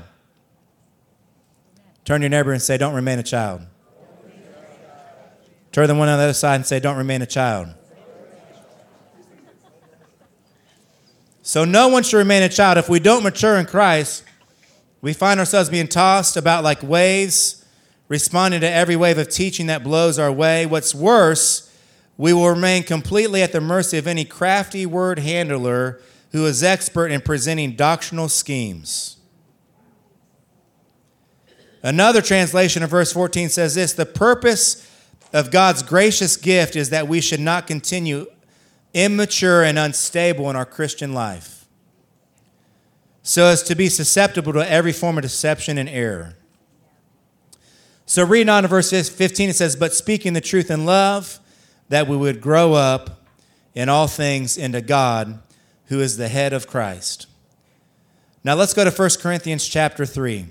Turn 2.05 2.21
your 2.21 2.29
neighbor 2.29 2.51
and 2.51 2.61
say, 2.61 2.77
Don't 2.77 2.93
remain 2.93 3.19
a 3.19 3.23
child. 3.23 3.61
Turn 5.71 5.87
the 5.87 5.95
one 5.95 6.07
on 6.07 6.17
the 6.17 6.23
other 6.25 6.33
side 6.33 6.55
and 6.55 6.65
say, 6.65 6.79
Don't 6.79 6.97
remain 6.97 7.21
a 7.21 7.25
child. 7.25 7.69
So, 11.45 11.65
no 11.65 11.89
one 11.89 12.03
should 12.03 12.17
remain 12.17 12.41
a 12.43 12.47
child. 12.47 12.77
If 12.77 12.87
we 12.87 12.99
don't 13.01 13.21
mature 13.21 13.57
in 13.57 13.65
Christ, 13.65 14.23
we 15.01 15.11
find 15.11 15.41
ourselves 15.41 15.69
being 15.69 15.89
tossed 15.89 16.37
about 16.37 16.63
like 16.63 16.81
waves 16.81 17.62
responding 18.13 18.61
to 18.61 18.69
every 18.69 18.95
wave 18.95 19.17
of 19.17 19.27
teaching 19.27 19.65
that 19.65 19.83
blows 19.83 20.19
our 20.19 20.31
way. 20.31 20.67
What's 20.67 20.93
worse, 20.93 21.75
we 22.15 22.31
will 22.31 22.47
remain 22.47 22.83
completely 22.83 23.41
at 23.41 23.51
the 23.51 23.59
mercy 23.59 23.97
of 23.97 24.05
any 24.05 24.23
crafty 24.23 24.85
word 24.85 25.17
handler 25.17 25.99
who 26.31 26.45
is 26.45 26.61
expert 26.61 27.07
in 27.07 27.21
presenting 27.21 27.75
doctrinal 27.75 28.29
schemes. 28.29 29.17
Another 31.81 32.21
translation 32.21 32.83
of 32.83 32.91
verse 32.91 33.11
14 33.11 33.49
says 33.49 33.73
this 33.73 33.93
The 33.93 34.05
purpose 34.05 34.87
of 35.33 35.49
God's 35.49 35.81
gracious 35.81 36.37
gift 36.37 36.75
is 36.75 36.91
that 36.91 37.07
we 37.07 37.19
should 37.19 37.39
not 37.39 37.65
continue 37.65 38.27
immature 38.93 39.63
and 39.63 39.79
unstable 39.79 40.51
in 40.51 40.55
our 40.55 40.67
Christian 40.67 41.15
life, 41.15 41.65
so 43.23 43.45
as 43.45 43.63
to 43.63 43.73
be 43.73 43.89
susceptible 43.89 44.53
to 44.53 44.69
every 44.69 44.93
form 44.93 45.17
of 45.17 45.23
deception 45.23 45.79
and 45.79 45.89
error. 45.89 46.35
So, 48.05 48.25
reading 48.25 48.49
on 48.49 48.63
to 48.63 48.69
verse 48.69 48.89
15, 49.09 49.49
it 49.49 49.55
says, 49.55 49.75
But 49.75 49.93
speaking 49.93 50.33
the 50.33 50.41
truth 50.41 50.69
in 50.69 50.85
love, 50.85 51.39
that 51.89 52.07
we 52.07 52.17
would 52.17 52.41
grow 52.41 52.73
up 52.73 53.25
in 53.73 53.89
all 53.89 54.07
things 54.07 54.57
into 54.57 54.81
God, 54.81 55.41
who 55.85 55.99
is 55.99 56.17
the 56.17 56.27
head 56.27 56.53
of 56.53 56.67
Christ. 56.67 57.27
Now, 58.43 58.55
let's 58.55 58.73
go 58.73 58.83
to 58.83 58.91
1 58.91 59.09
Corinthians 59.21 59.67
chapter 59.67 60.05
3. 60.05 60.47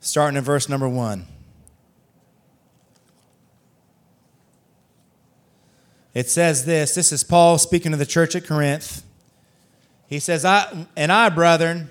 Starting 0.00 0.38
in 0.38 0.44
verse 0.44 0.68
number 0.68 0.88
1. 0.88 1.26
It 6.16 6.30
says 6.30 6.64
this 6.64 6.94
this 6.94 7.12
is 7.12 7.22
Paul 7.22 7.58
speaking 7.58 7.92
to 7.92 7.98
the 7.98 8.06
church 8.06 8.34
at 8.34 8.46
Corinth. 8.46 9.04
He 10.06 10.18
says, 10.18 10.46
I, 10.46 10.86
And 10.96 11.12
I, 11.12 11.28
brethren, 11.28 11.90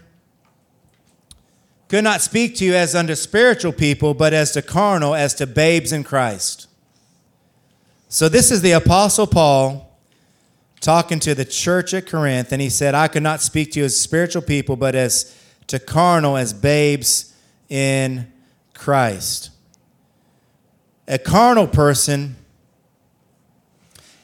could 1.89 2.03
not 2.03 2.21
speak 2.21 2.55
to 2.55 2.65
you 2.65 2.73
as 2.73 2.95
unto 2.95 3.13
spiritual 3.13 3.71
people, 3.71 4.15
but 4.15 4.33
as 4.33 4.51
to 4.53 4.63
carnal, 4.63 5.13
as 5.13 5.35
to 5.35 5.45
babes 5.45 5.91
in 5.91 6.03
Christ. 6.03 6.67
So 8.09 8.27
this 8.27 8.49
is 8.49 8.63
the 8.63 8.71
Apostle 8.71 9.27
Paul 9.27 9.95
talking 10.79 11.19
to 11.19 11.35
the 11.35 11.45
church 11.45 11.93
at 11.93 12.07
Corinth, 12.07 12.51
and 12.51 12.59
he 12.59 12.69
said, 12.69 12.95
I 12.95 13.07
could 13.07 13.21
not 13.21 13.43
speak 13.43 13.73
to 13.73 13.79
you 13.79 13.85
as 13.85 13.95
spiritual 13.95 14.41
people, 14.41 14.75
but 14.75 14.95
as 14.95 15.39
to 15.67 15.77
carnal, 15.77 16.35
as 16.35 16.51
babes 16.51 17.31
in 17.69 18.31
Christ. 18.73 19.51
A 21.07 21.19
carnal 21.19 21.67
person 21.67 22.37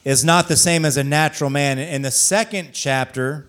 is 0.03 0.25
not 0.25 0.47
the 0.47 0.55
same 0.55 0.85
as 0.85 0.97
a 0.97 1.03
natural 1.03 1.49
man. 1.49 1.77
In 1.79 2.01
the 2.01 2.11
second 2.11 2.71
chapter 2.73 3.47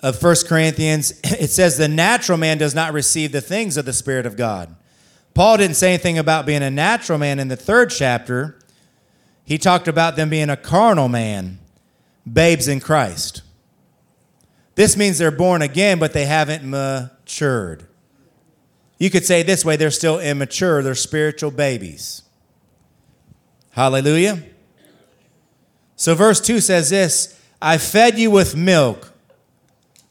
of 0.00 0.18
First 0.18 0.48
Corinthians, 0.48 1.20
it 1.24 1.50
says 1.50 1.76
the 1.76 1.88
natural 1.88 2.38
man 2.38 2.58
does 2.58 2.74
not 2.74 2.92
receive 2.92 3.32
the 3.32 3.40
things 3.40 3.76
of 3.76 3.84
the 3.84 3.92
Spirit 3.92 4.26
of 4.26 4.36
God. 4.36 4.74
Paul 5.34 5.56
didn't 5.58 5.76
say 5.76 5.94
anything 5.94 6.18
about 6.18 6.44
being 6.44 6.62
a 6.62 6.70
natural 6.70 7.18
man 7.18 7.38
in 7.38 7.48
the 7.48 7.56
third 7.56 7.90
chapter. 7.90 8.58
He 9.44 9.58
talked 9.58 9.88
about 9.88 10.16
them 10.16 10.28
being 10.28 10.50
a 10.50 10.56
carnal 10.56 11.08
man. 11.08 11.58
babes 12.30 12.68
in 12.68 12.78
Christ. 12.78 13.42
This 14.74 14.96
means 14.96 15.18
they're 15.18 15.30
born 15.30 15.60
again, 15.60 15.98
but 15.98 16.12
they 16.12 16.24
haven't 16.24 16.62
matured. 16.64 17.86
You 18.98 19.10
could 19.10 19.24
say 19.24 19.42
this 19.42 19.64
way 19.64 19.76
they're 19.76 19.90
still 19.90 20.20
immature, 20.20 20.82
they're 20.82 20.94
spiritual 20.94 21.50
babies. 21.50 22.22
Hallelujah. 23.72 24.42
So, 26.02 26.16
verse 26.16 26.40
2 26.40 26.58
says 26.58 26.90
this 26.90 27.40
I 27.60 27.78
fed 27.78 28.18
you 28.18 28.32
with 28.32 28.56
milk. 28.56 29.12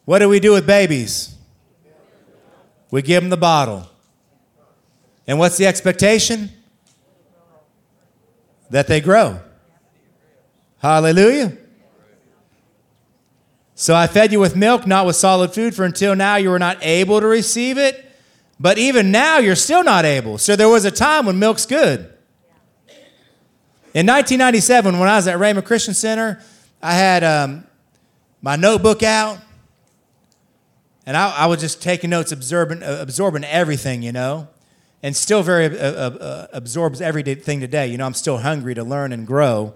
What 0.06 0.20
do 0.20 0.30
we 0.30 0.40
do 0.40 0.54
with 0.54 0.66
babies? 0.66 1.36
We 2.92 3.02
give 3.02 3.22
them 3.22 3.30
the 3.30 3.36
bottle. 3.36 3.90
And 5.28 5.38
what's 5.38 5.58
the 5.58 5.66
expectation? 5.66 6.50
That 8.70 8.88
they 8.88 9.02
grow. 9.02 9.42
Hallelujah. 10.80 11.58
So 13.76 13.94
I 13.94 14.08
fed 14.08 14.32
you 14.32 14.40
with 14.40 14.56
milk, 14.56 14.88
not 14.88 15.06
with 15.06 15.18
solid 15.18 15.54
food, 15.54 15.76
for 15.76 15.84
until 15.84 16.16
now 16.16 16.38
you 16.38 16.52
were 16.52 16.60
not 16.60 16.78
able 16.82 17.20
to 17.20 17.28
receive 17.28 17.78
it. 17.78 18.10
But 18.62 18.78
even 18.78 19.12
now 19.12 19.40
you're 19.40 19.58
still 19.58 19.84
not 19.84 20.06
able. 20.06 20.38
So 20.38 20.56
there 20.56 20.70
was 20.70 20.86
a 20.86 20.92
time 20.92 21.26
when 21.26 21.38
milk's 21.38 21.66
good. 21.66 22.14
In 23.94 24.08
1997, 24.08 25.00
when 25.00 25.10
I 25.10 25.18
was 25.18 25.28
at 25.28 25.38
Rhema 25.38 25.66
Christian 25.66 25.94
Center, 25.94 26.42
I 26.82 26.94
had 26.94 27.26
um, 27.26 27.66
my 28.42 28.56
notebook 28.56 29.04
out, 29.04 29.38
and 31.06 31.18
I, 31.18 31.30
I, 31.40 31.46
was 31.48 31.60
just 31.60 31.82
taking 31.82 32.10
notes, 32.10 32.32
absorbing, 32.32 32.84
absorbing 32.84 33.44
everything, 33.44 34.02
you 34.02 34.14
know, 34.14 34.48
and 35.04 35.14
still 35.14 35.44
very 35.44 35.78
uh, 35.78 35.92
uh, 35.92 36.18
uh 36.22 36.48
absorbs 36.54 37.02
everything 37.02 37.60
today. 37.60 37.88
You 37.88 37.98
know, 37.98 38.06
I'm 38.06 38.14
still 38.14 38.38
hungry 38.38 38.76
to 38.76 38.84
learn 38.86 39.12
and 39.12 39.28
grow. 39.28 39.74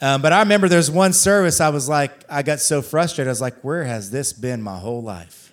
Um, 0.00 0.22
but 0.22 0.32
I 0.32 0.38
remember 0.38 0.68
there's 0.68 0.90
one 0.90 1.12
service 1.12 1.60
I 1.60 1.70
was 1.70 1.88
like, 1.88 2.12
I 2.30 2.42
got 2.42 2.60
so 2.60 2.82
frustrated. 2.82 3.28
I 3.28 3.32
was 3.32 3.40
like, 3.40 3.62
where 3.62 3.82
has 3.82 4.12
this 4.12 4.32
been 4.32 4.62
my 4.62 4.78
whole 4.78 5.02
life? 5.02 5.52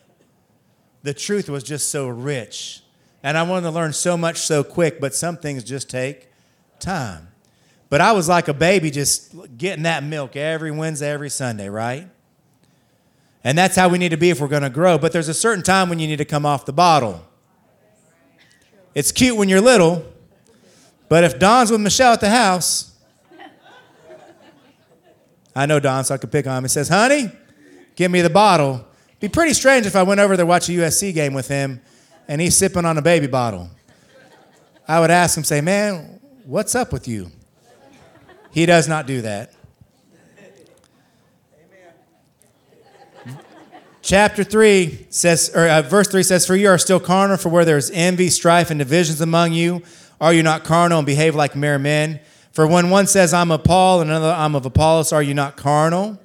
The 1.02 1.16
truth 1.16 1.50
was 1.50 1.64
just 1.64 1.88
so 1.88 2.08
rich. 2.08 2.84
And 3.24 3.40
I 3.40 3.44
wanted 3.44 3.64
to 3.64 3.72
learn 3.72 3.94
so 3.94 4.18
much 4.18 4.38
so 4.38 4.64
quick, 4.64 5.00
but 5.00 5.16
some 5.16 5.38
things 5.38 5.64
just 5.64 5.90
take 5.90 6.28
time. 6.80 7.31
But 7.92 8.00
I 8.00 8.14
was 8.14 8.30
like 8.30 8.48
a 8.48 8.54
baby 8.54 8.90
just 8.90 9.36
getting 9.58 9.84
that 9.84 10.02
milk 10.02 10.38
every 10.38 10.72
Wednesday, 10.72 11.12
every 11.12 11.30
Sunday, 11.30 11.68
right? 11.68 12.08
And 13.44 13.58
that's 13.58 13.76
how 13.76 13.90
we 13.90 13.98
need 13.98 14.12
to 14.12 14.18
be 14.18 14.30
if 14.30 14.40
we're 14.40 14.48
going 14.48 14.64
to 14.64 14.70
grow. 14.70 14.98
But 14.98 15.12
there's 15.12 15.28
a 15.28 15.34
certain 15.34 15.62
time 15.62 15.90
when 15.90 16.00
you 16.00 16.08
need 16.08 16.20
to 16.20 16.26
come 16.26 16.46
off 16.46 16.66
the 16.66 16.72
bottle. 16.72 17.22
It's 18.96 19.12
cute 19.12 19.36
when 19.36 19.50
you're 19.50 19.60
little, 19.60 20.06
but 21.10 21.26
if 21.26 21.38
Don's 21.38 21.70
with 21.70 21.82
Michelle 21.82 22.14
at 22.14 22.22
the 22.22 22.30
house, 22.30 22.96
I 25.54 25.66
know 25.66 25.82
Don, 25.82 26.06
so 26.06 26.16
I 26.16 26.18
could 26.18 26.32
pick 26.32 26.48
on 26.48 26.60
him. 26.60 26.64
He 26.64 26.70
says, 26.70 26.88
Honey, 26.88 27.30
give 27.98 28.10
me 28.10 28.22
the 28.22 28.30
bottle. 28.30 28.88
Be 29.20 29.28
pretty 29.28 29.54
strange 29.54 29.86
if 29.86 29.98
I 29.98 30.04
went 30.04 30.22
over 30.22 30.38
there 30.38 30.46
to 30.46 30.48
watch 30.48 30.70
a 30.70 30.72
USC 30.72 31.14
game 31.14 31.34
with 31.34 31.50
him 31.50 31.82
and 32.30 32.40
he's 32.40 32.56
sipping 32.56 32.86
on 32.86 32.98
a 32.98 33.02
baby 33.02 33.28
bottle. 33.28 33.70
I 34.88 35.02
would 35.02 35.12
ask 35.12 35.38
him, 35.38 35.44
say, 35.44 35.60
Man, 35.60 36.22
what's 36.46 36.74
up 36.74 36.94
with 36.94 37.06
you? 37.06 37.32
He 38.52 38.66
does 38.66 38.88
not 38.88 39.08
do 39.08 39.22
that. 39.22 39.54
Chapter 44.02 44.44
3 44.44 45.08
says, 45.10 45.52
or 45.54 45.68
uh, 45.68 45.84
verse 45.84 46.08
3 46.08 46.24
says, 46.24 46.46
For 46.46 46.56
you 46.56 46.68
are 46.68 46.78
still 46.78 47.00
carnal, 47.00 47.38
for 47.38 47.50
where 47.50 47.64
there 47.64 47.78
is 47.78 47.92
envy, 47.94 48.30
strife, 48.30 48.72
and 48.72 48.80
divisions 48.80 49.22
among 49.22 49.54
you, 49.54 49.84
are 50.20 50.34
you 50.34 50.44
not 50.44 50.64
carnal 50.64 51.00
and 51.00 51.06
behave 51.06 51.36
like 51.36 51.56
mere 51.56 51.78
men? 51.80 52.20
For 52.52 52.68
when 52.68 52.90
one 52.90 53.08
says, 53.08 53.34
I'm 53.34 53.52
of 53.52 53.64
Paul, 53.64 54.02
and 54.02 54.10
another, 54.10 54.32
I'm 54.32 54.56
of 54.56 54.66
Apollos, 54.66 55.14
are 55.14 55.24
you 55.24 55.34
not 55.34 55.56
carnal? 55.56 56.20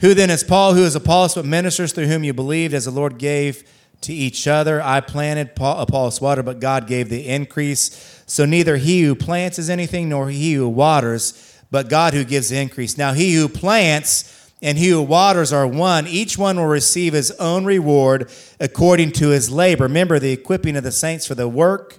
Who 0.00 0.14
then 0.14 0.30
is 0.30 0.42
Paul? 0.42 0.74
Who 0.74 0.84
is 0.84 0.96
Apollos, 0.96 1.36
but 1.36 1.44
ministers 1.44 1.92
through 1.92 2.08
whom 2.08 2.24
you 2.24 2.34
believed, 2.34 2.74
as 2.74 2.86
the 2.86 2.90
Lord 2.90 3.18
gave 3.18 3.62
to 4.02 4.12
each 4.12 4.46
other? 4.46 4.82
I 4.82 5.00
planted, 5.00 5.54
Paul, 5.54 5.78
uh, 5.78 5.82
Apollos 5.82 6.20
water, 6.20 6.42
but 6.42 6.60
God 6.60 6.86
gave 6.86 7.08
the 7.08 7.28
increase. 7.28 8.22
So 8.26 8.44
neither 8.44 8.76
he 8.76 9.02
who 9.02 9.14
plants 9.14 9.58
is 9.58 9.70
anything, 9.70 10.08
nor 10.08 10.30
he 10.30 10.54
who 10.54 10.68
waters, 10.68 11.58
but 11.70 11.88
God 11.88 12.14
who 12.14 12.24
gives 12.24 12.50
the 12.50 12.58
increase. 12.58 12.98
Now 12.98 13.12
he 13.12 13.34
who 13.34 13.48
plants 13.48 14.50
and 14.62 14.78
he 14.78 14.88
who 14.88 15.02
waters 15.02 15.52
are 15.52 15.66
one. 15.66 16.06
Each 16.06 16.38
one 16.38 16.56
will 16.56 16.66
receive 16.66 17.12
his 17.12 17.32
own 17.32 17.64
reward 17.64 18.30
according 18.60 19.12
to 19.12 19.30
his 19.30 19.50
labor. 19.50 19.84
Remember 19.84 20.18
the 20.18 20.32
equipping 20.32 20.76
of 20.76 20.84
the 20.84 20.92
saints 20.92 21.26
for 21.26 21.34
the 21.34 21.48
work 21.48 21.98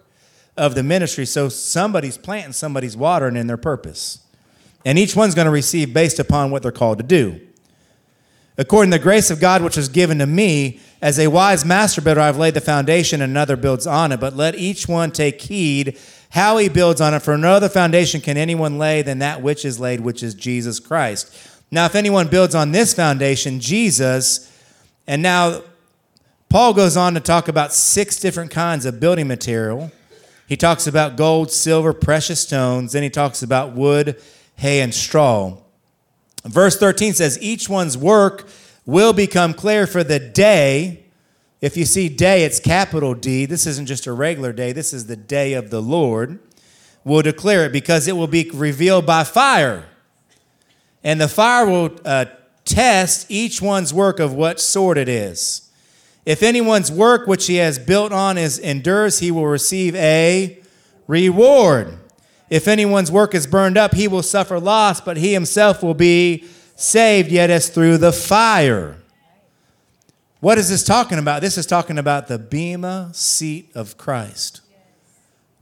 of 0.55 0.73
the 0.73 0.83
ministry. 0.83 1.25
So 1.25 1.49
somebody's 1.49 2.17
planting, 2.17 2.53
somebody's 2.53 2.95
watering 2.95 3.35
in 3.35 3.47
their 3.47 3.57
purpose. 3.57 4.19
And 4.85 4.97
each 4.97 5.15
one's 5.15 5.35
going 5.35 5.45
to 5.45 5.51
receive 5.51 5.93
based 5.93 6.19
upon 6.19 6.51
what 6.51 6.61
they're 6.61 6.71
called 6.71 6.99
to 6.99 7.03
do. 7.03 7.41
According 8.57 8.91
to 8.91 8.97
the 8.97 9.03
grace 9.03 9.31
of 9.31 9.39
God 9.39 9.61
which 9.61 9.77
was 9.77 9.89
given 9.89 10.19
to 10.19 10.27
me, 10.27 10.79
as 11.01 11.19
a 11.19 11.27
wise 11.27 11.65
master 11.65 12.01
builder, 12.01 12.21
I've 12.21 12.37
laid 12.37 12.53
the 12.53 12.61
foundation, 12.61 13.21
and 13.21 13.31
another 13.31 13.55
builds 13.55 13.87
on 13.87 14.11
it. 14.11 14.19
But 14.19 14.35
let 14.35 14.55
each 14.55 14.87
one 14.87 15.11
take 15.11 15.41
heed 15.41 15.97
how 16.29 16.57
he 16.57 16.69
builds 16.69 17.01
on 17.01 17.13
it. 17.13 17.21
For 17.21 17.37
no 17.37 17.53
other 17.53 17.69
foundation 17.69 18.21
can 18.21 18.37
anyone 18.37 18.77
lay 18.77 19.01
than 19.01 19.19
that 19.19 19.41
which 19.41 19.65
is 19.65 19.79
laid, 19.79 20.01
which 20.01 20.23
is 20.23 20.33
Jesus 20.33 20.79
Christ. 20.79 21.35
Now, 21.71 21.85
if 21.85 21.95
anyone 21.95 22.27
builds 22.27 22.55
on 22.55 22.71
this 22.71 22.93
foundation, 22.93 23.59
Jesus, 23.59 24.51
and 25.07 25.21
now 25.21 25.61
Paul 26.49 26.73
goes 26.73 26.95
on 26.95 27.15
to 27.15 27.19
talk 27.19 27.47
about 27.47 27.73
six 27.73 28.19
different 28.19 28.51
kinds 28.51 28.85
of 28.85 28.99
building 28.99 29.27
material 29.27 29.91
he 30.47 30.57
talks 30.57 30.87
about 30.87 31.15
gold, 31.15 31.51
silver, 31.51 31.93
precious 31.93 32.41
stones. 32.41 32.91
Then 32.91 33.03
he 33.03 33.09
talks 33.09 33.41
about 33.41 33.73
wood, 33.73 34.21
hay, 34.57 34.81
and 34.81 34.93
straw. 34.93 35.57
Verse 36.45 36.77
13 36.77 37.13
says, 37.13 37.37
Each 37.41 37.69
one's 37.69 37.97
work 37.97 38.47
will 38.85 39.13
become 39.13 39.53
clear 39.53 39.87
for 39.87 40.03
the 40.03 40.19
day. 40.19 41.05
If 41.61 41.77
you 41.77 41.85
see 41.85 42.09
day, 42.09 42.43
it's 42.43 42.59
capital 42.59 43.13
D. 43.13 43.45
This 43.45 43.65
isn't 43.65 43.85
just 43.85 44.05
a 44.05 44.13
regular 44.13 44.51
day, 44.51 44.73
this 44.73 44.93
is 44.93 45.07
the 45.07 45.15
day 45.15 45.53
of 45.53 45.69
the 45.69 45.81
Lord. 45.81 46.39
Will 47.05 47.21
declare 47.21 47.65
it 47.65 47.73
because 47.73 48.07
it 48.07 48.15
will 48.15 48.27
be 48.27 48.49
revealed 48.53 49.05
by 49.05 49.23
fire. 49.23 49.85
And 51.03 51.19
the 51.19 51.27
fire 51.27 51.65
will 51.65 51.97
uh, 52.05 52.25
test 52.63 53.29
each 53.29 53.61
one's 53.61 53.93
work 53.93 54.19
of 54.19 54.33
what 54.33 54.59
sort 54.59 54.97
it 54.97 55.09
is. 55.09 55.69
If 56.25 56.41
anyone's 56.41 56.89
work 56.89 57.27
which 57.27 57.47
he 57.47 57.55
has 57.55 57.77
built 57.77 58.13
on 58.13 58.37
is 58.37 58.57
endures, 58.57 59.19
he 59.19 59.31
will 59.31 59.47
receive 59.47 59.95
a 59.95 60.61
reward. 61.07 61.99
If 62.53 62.67
anyone's 62.67 63.11
work 63.11 63.33
is 63.33 63.47
burned 63.47 63.79
up, 63.79 63.95
he 63.95 64.07
will 64.07 64.21
suffer 64.21 64.59
loss, 64.59 65.01
but 65.01 65.17
he 65.17 65.33
himself 65.33 65.81
will 65.81 65.95
be 65.95 66.45
saved, 66.75 67.31
yet 67.31 67.49
as 67.49 67.67
through 67.69 67.97
the 67.97 68.11
fire. 68.11 68.97
What 70.39 70.59
is 70.59 70.69
this 70.69 70.83
talking 70.83 71.17
about? 71.17 71.41
This 71.41 71.57
is 71.57 71.65
talking 71.65 71.97
about 71.97 72.27
the 72.27 72.37
Bema 72.37 73.09
seat 73.11 73.71
of 73.73 73.97
Christ. 73.97 74.61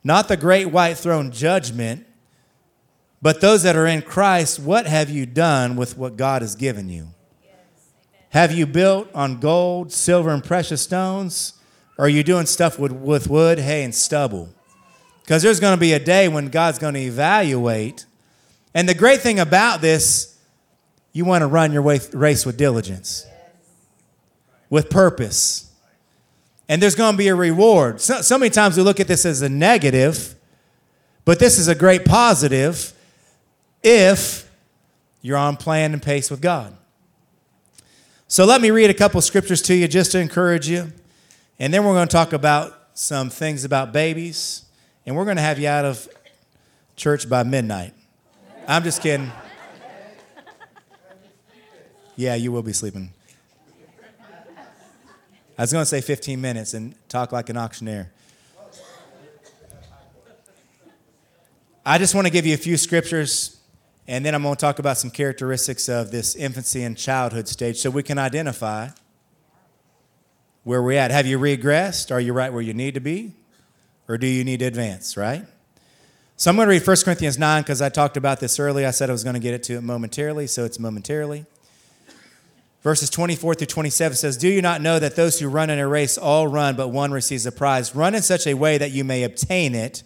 Not 0.04 0.28
the 0.28 0.36
great 0.36 0.66
white 0.66 0.98
throne 0.98 1.32
judgment, 1.32 2.06
but 3.22 3.40
those 3.40 3.64
that 3.64 3.78
are 3.78 3.88
in 3.88 4.02
Christ, 4.02 4.60
what 4.60 4.86
have 4.86 5.10
you 5.10 5.26
done 5.26 5.78
with 5.78 5.98
what 5.98 6.18
God 6.18 6.42
has 6.42 6.56
given 6.56 6.90
you? 6.90 7.08
Have 8.32 8.52
you 8.52 8.66
built 8.66 9.08
on 9.16 9.40
gold, 9.40 9.94
silver, 9.94 10.32
and 10.32 10.44
precious 10.44 10.82
stones? 10.82 11.54
Or 11.98 12.08
are 12.08 12.10
you 12.10 12.22
doing 12.22 12.48
stuff 12.48 12.78
with, 12.78 12.92
with 12.92 13.30
wood, 13.30 13.60
hay, 13.60 13.86
and 13.86 13.96
stubble? 13.96 14.50
Because 15.32 15.44
there's 15.44 15.62
going 15.62 15.78
to 15.78 15.80
be 15.80 15.94
a 15.94 16.00
day 16.00 16.28
when 16.28 16.50
God's 16.50 16.78
going 16.78 16.94
to 16.94 17.00
evaluate. 17.00 18.06
And 18.74 18.90
the 18.90 18.94
great 18.94 19.22
thing 19.22 19.40
about 19.40 19.80
this, 19.80 20.38
you 21.14 21.24
want 21.24 21.42
to 21.42 21.48
run 21.48 21.72
your 21.72 21.82
race 21.84 22.46
with 22.46 22.58
diligence, 22.58 23.26
with 24.70 24.90
purpose. 24.90 25.72
And 26.68 26.82
there's 26.82 26.96
going 26.96 27.14
to 27.14 27.18
be 27.18 27.30
a 27.30 27.36
reward. 27.36 28.02
So, 28.02 28.22
so 28.22 28.38
many 28.38 28.50
times 28.50 28.76
we 28.76 28.84
look 28.84 29.00
at 29.00 29.08
this 29.08 29.26
as 29.26 29.42
a 29.42 29.48
negative, 29.48 30.36
but 31.24 31.40
this 31.40 31.58
is 31.58 31.70
a 31.70 31.76
great 31.76 32.04
positive 32.04 32.92
if 33.82 34.52
you're 35.22 35.38
on 35.38 35.56
plan 35.56 35.94
and 35.94 36.04
pace 36.04 36.30
with 36.30 36.42
God. 36.42 36.76
So 38.28 38.44
let 38.44 38.60
me 38.60 38.70
read 38.70 38.90
a 38.90 38.94
couple 38.94 39.22
scriptures 39.22 39.62
to 39.62 39.76
you 39.76 39.88
just 39.88 40.12
to 40.12 40.20
encourage 40.20 40.68
you. 40.68 40.92
And 41.58 41.74
then 41.74 41.86
we're 41.86 41.94
going 41.94 42.10
to 42.10 42.12
talk 42.12 42.34
about 42.34 42.90
some 42.96 43.30
things 43.30 43.64
about 43.64 43.94
babies. 43.94 44.66
And 45.06 45.16
we're 45.16 45.26
going 45.26 45.38
to 45.38 45.44
have 45.44 45.60
you 45.60 45.68
out 45.68 45.86
of 45.86 46.08
church 46.96 47.28
by 47.30 47.44
midnight. 47.44 47.94
I'm 48.68 48.84
just 48.84 49.02
kidding. 49.02 49.32
Yeah, 52.16 52.36
you 52.36 52.52
will 52.52 52.62
be 52.62 52.74
sleeping. 52.74 53.12
I 55.58 55.64
was 55.64 55.72
going 55.72 55.82
to 55.82 55.88
say 55.88 56.02
15 56.02 56.40
minutes 56.40 56.74
and 56.74 56.96
talk 57.10 57.32
like 57.32 57.50
an 57.50 57.58
auctioneer. 57.58 58.12
I 61.86 61.98
just 61.98 62.14
want 62.14 62.28
to 62.28 62.32
give 62.32 62.46
you 62.46 62.54
a 62.54 62.58
few 62.58 62.78
scriptures 62.78 63.62
and 64.08 64.26
then 64.26 64.36
I'm 64.36 64.44
going 64.44 64.56
to 64.56 64.60
talk 64.60 64.80
about 64.80 64.98
some 64.98 65.10
characteristics 65.10 65.88
of 65.88 66.12
this 66.12 66.36
infancy 66.36 66.84
and 66.84 66.98
childhood 66.98 67.48
stage 67.48 67.78
so 67.78 67.90
we 67.90 68.04
can 68.04 68.18
identify 68.18 68.90
where 70.64 70.82
we're 70.82 71.00
at. 71.00 71.12
Have 71.12 71.26
you 71.26 71.40
regressed? 71.40 72.12
Are 72.12 72.20
you 72.20 72.34
right 72.34 72.52
where 72.52 72.62
you 72.62 72.74
need 72.74 72.94
to 72.96 73.00
be? 73.00 73.36
Or 74.12 74.18
do 74.18 74.28
you 74.28 74.44
need 74.44 74.60
to 74.60 74.66
advance, 74.66 75.16
right? 75.16 75.46
So 76.36 76.50
I'm 76.50 76.58
going 76.58 76.66
to 76.66 76.70
read 76.70 76.86
1 76.86 76.98
Corinthians 77.06 77.40
9 77.40 77.62
because 77.62 77.82
I 77.82 77.88
talked 77.88 78.18
about 78.18 78.42
this 78.42 78.60
earlier. 78.60 78.86
I 78.86 78.92
said 78.92 79.10
I 79.10 79.14
was 79.14 79.24
going 79.24 79.36
to 79.36 79.40
get 79.40 79.54
it 79.54 79.64
to 79.64 79.76
it 79.76 79.84
momentarily, 79.84 80.48
so 80.48 80.66
it's 80.66 80.80
momentarily. 80.80 81.46
Verses 82.84 83.10
24 83.10 83.56
through 83.56 83.68
27 83.68 84.18
says, 84.18 84.36
Do 84.36 84.50
you 84.50 84.62
not 84.62 84.82
know 84.82 85.00
that 85.00 85.16
those 85.16 85.40
who 85.40 85.48
run 85.48 85.70
in 85.70 85.80
a 85.80 85.88
race 85.88 86.18
all 86.18 86.46
run, 86.46 86.76
but 86.76 86.90
one 86.90 87.12
receives 87.12 87.46
a 87.46 87.54
prize? 87.54 87.96
Run 87.96 88.14
in 88.14 88.22
such 88.22 88.46
a 88.48 88.54
way 88.54 88.78
that 88.78 88.92
you 88.92 89.06
may 89.06 89.24
obtain 89.24 89.74
it. 89.76 90.04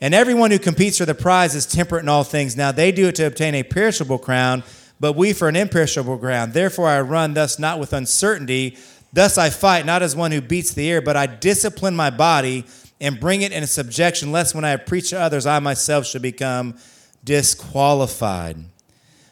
And 0.00 0.14
everyone 0.14 0.52
who 0.52 0.60
competes 0.60 0.98
for 0.98 1.04
the 1.04 1.12
prize 1.12 1.56
is 1.56 1.66
temperate 1.66 2.04
in 2.04 2.08
all 2.08 2.22
things. 2.22 2.56
Now 2.56 2.70
they 2.70 2.92
do 2.92 3.08
it 3.08 3.16
to 3.16 3.26
obtain 3.26 3.56
a 3.56 3.64
perishable 3.64 4.18
crown, 4.18 4.62
but 5.00 5.14
we 5.14 5.32
for 5.32 5.48
an 5.48 5.56
imperishable 5.56 6.18
crown. 6.18 6.52
Therefore 6.52 6.86
I 6.86 7.00
run 7.00 7.34
thus 7.34 7.58
not 7.58 7.80
with 7.80 7.92
uncertainty. 7.92 8.78
Thus 9.12 9.36
I 9.36 9.50
fight, 9.50 9.84
not 9.84 10.02
as 10.04 10.14
one 10.14 10.30
who 10.30 10.40
beats 10.40 10.72
the 10.74 10.88
air, 10.88 11.00
but 11.00 11.16
I 11.16 11.26
discipline 11.26 11.96
my 11.96 12.10
body 12.10 12.66
and 13.00 13.20
bring 13.20 13.42
it 13.42 13.52
into 13.52 13.66
subjection, 13.66 14.32
lest 14.32 14.54
when 14.54 14.64
I 14.64 14.76
preach 14.76 15.10
to 15.10 15.20
others, 15.20 15.46
I 15.46 15.58
myself 15.58 16.06
should 16.06 16.22
become 16.22 16.76
disqualified. 17.24 18.56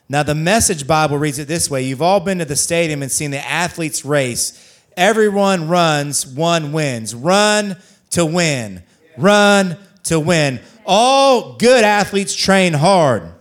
Now, 0.08 0.22
the 0.22 0.34
Message 0.34 0.86
Bible 0.86 1.16
reads 1.16 1.38
it 1.38 1.48
this 1.48 1.70
way 1.70 1.82
You've 1.82 2.02
all 2.02 2.20
been 2.20 2.38
to 2.38 2.44
the 2.44 2.56
stadium 2.56 3.02
and 3.02 3.10
seen 3.10 3.30
the 3.30 3.46
athletes 3.46 4.04
race. 4.04 4.60
Everyone 4.96 5.68
runs, 5.68 6.26
one 6.26 6.72
wins. 6.72 7.14
Run 7.14 7.76
to 8.10 8.24
win. 8.24 8.82
Run 9.16 9.78
to 10.04 10.20
win. 10.20 10.60
All 10.86 11.56
good 11.56 11.84
athletes 11.84 12.34
train 12.34 12.74
hard. 12.74 13.32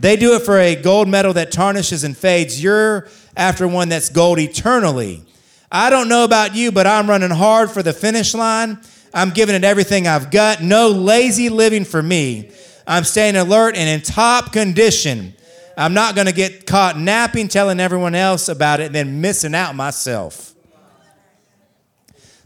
They 0.00 0.16
do 0.16 0.34
it 0.34 0.42
for 0.42 0.58
a 0.58 0.74
gold 0.74 1.08
medal 1.08 1.32
that 1.34 1.52
tarnishes 1.52 2.02
and 2.02 2.16
fades. 2.16 2.62
You're 2.62 3.08
after 3.36 3.68
one 3.68 3.88
that's 3.88 4.08
gold 4.08 4.40
eternally. 4.40 5.24
I 5.70 5.88
don't 5.90 6.08
know 6.08 6.24
about 6.24 6.54
you, 6.54 6.72
but 6.72 6.86
I'm 6.86 7.08
running 7.08 7.30
hard 7.30 7.70
for 7.70 7.82
the 7.82 7.92
finish 7.92 8.34
line. 8.34 8.78
I'm 9.14 9.30
giving 9.30 9.54
it 9.54 9.64
everything 9.64 10.06
I've 10.06 10.30
got. 10.30 10.62
No 10.62 10.88
lazy 10.88 11.48
living 11.48 11.84
for 11.84 12.02
me. 12.02 12.50
I'm 12.86 13.04
staying 13.04 13.36
alert 13.36 13.76
and 13.76 13.88
in 13.88 14.00
top 14.00 14.52
condition. 14.52 15.34
I'm 15.76 15.94
not 15.94 16.14
going 16.14 16.26
to 16.26 16.32
get 16.32 16.66
caught 16.66 16.98
napping, 16.98 17.48
telling 17.48 17.80
everyone 17.80 18.14
else 18.14 18.48
about 18.48 18.80
it, 18.80 18.86
and 18.86 18.94
then 18.94 19.20
missing 19.20 19.54
out 19.54 19.74
myself. 19.74 20.54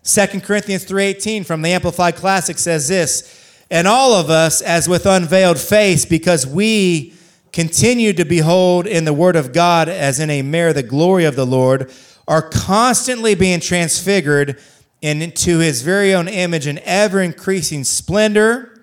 2 0.04 0.40
Corinthians 0.42 0.84
3:18 0.84 1.44
from 1.44 1.62
the 1.62 1.70
Amplified 1.70 2.14
Classic 2.16 2.58
says 2.58 2.86
this, 2.86 3.64
and 3.70 3.88
all 3.88 4.14
of 4.14 4.30
us 4.30 4.60
as 4.60 4.88
with 4.88 5.06
unveiled 5.06 5.58
face 5.58 6.04
because 6.04 6.46
we 6.46 7.12
continue 7.52 8.12
to 8.12 8.24
behold 8.24 8.86
in 8.86 9.04
the 9.04 9.12
word 9.12 9.34
of 9.34 9.52
God 9.52 9.88
as 9.88 10.20
in 10.20 10.30
a 10.30 10.42
mirror 10.42 10.72
the 10.72 10.82
glory 10.82 11.24
of 11.24 11.34
the 11.34 11.46
Lord 11.46 11.90
are 12.28 12.42
constantly 12.42 13.34
being 13.34 13.60
transfigured 13.60 14.60
into 15.06 15.58
his 15.58 15.82
very 15.82 16.14
own 16.14 16.28
image 16.28 16.66
in 16.66 16.78
ever 16.80 17.20
increasing 17.20 17.84
splendor 17.84 18.82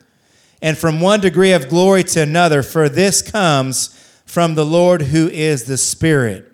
and 0.61 0.77
from 0.77 1.01
one 1.01 1.19
degree 1.19 1.51
of 1.51 1.67
glory 1.67 2.05
to 2.05 2.21
another 2.21 2.63
for 2.63 2.87
this 2.87 3.21
comes 3.21 3.89
from 4.25 4.55
the 4.55 4.65
Lord 4.65 5.01
who 5.01 5.27
is 5.27 5.65
the 5.65 5.77
Spirit. 5.77 6.49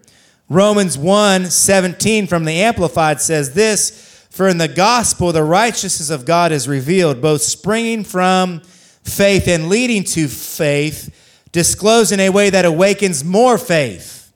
Romans 0.49 0.97
1 0.97 1.45
17 1.45 2.26
from 2.26 2.45
the 2.45 2.61
Amplified 2.61 3.22
says 3.22 3.53
this 3.53 4.26
For 4.32 4.47
in 4.47 4.57
the 4.57 4.67
gospel, 4.67 5.32
the 5.32 5.43
righteousness 5.43 6.09
of 6.09 6.26
God 6.26 6.51
is 6.51 6.67
revealed, 6.67 7.22
both 7.22 7.43
springing 7.43 8.03
from 8.03 8.61
faith 9.03 9.47
and 9.47 9.70
leading 9.70 10.03
to 10.05 10.28
faith, 10.28 11.47
disclosed 11.51 12.11
in 12.11 12.20
a 12.20 12.32
way 12.32 12.49
that 12.49 12.65
awakens 12.65 13.24
more 13.24 13.59
faith. 13.59 14.34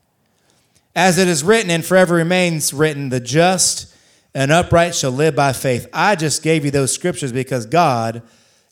As 0.96 1.18
it 1.18 1.28
is 1.28 1.44
written 1.44 1.72
and 1.72 1.84
forever 1.84 2.14
remains 2.14 2.74
written, 2.74 3.10
the 3.10 3.20
just 3.20 3.93
and 4.34 4.52
upright 4.52 4.96
shall 4.96 5.12
live 5.12 5.36
by 5.36 5.54
faith. 5.54 5.88
I 5.94 6.16
just 6.16 6.44
gave 6.44 6.66
you 6.66 6.72
those 6.72 6.94
scriptures 6.94 7.32
because 7.32 7.66
God 7.66 8.24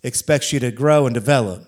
expects 0.03 0.51
you 0.51 0.59
to 0.59 0.71
grow 0.71 1.05
and 1.05 1.13
develop. 1.13 1.67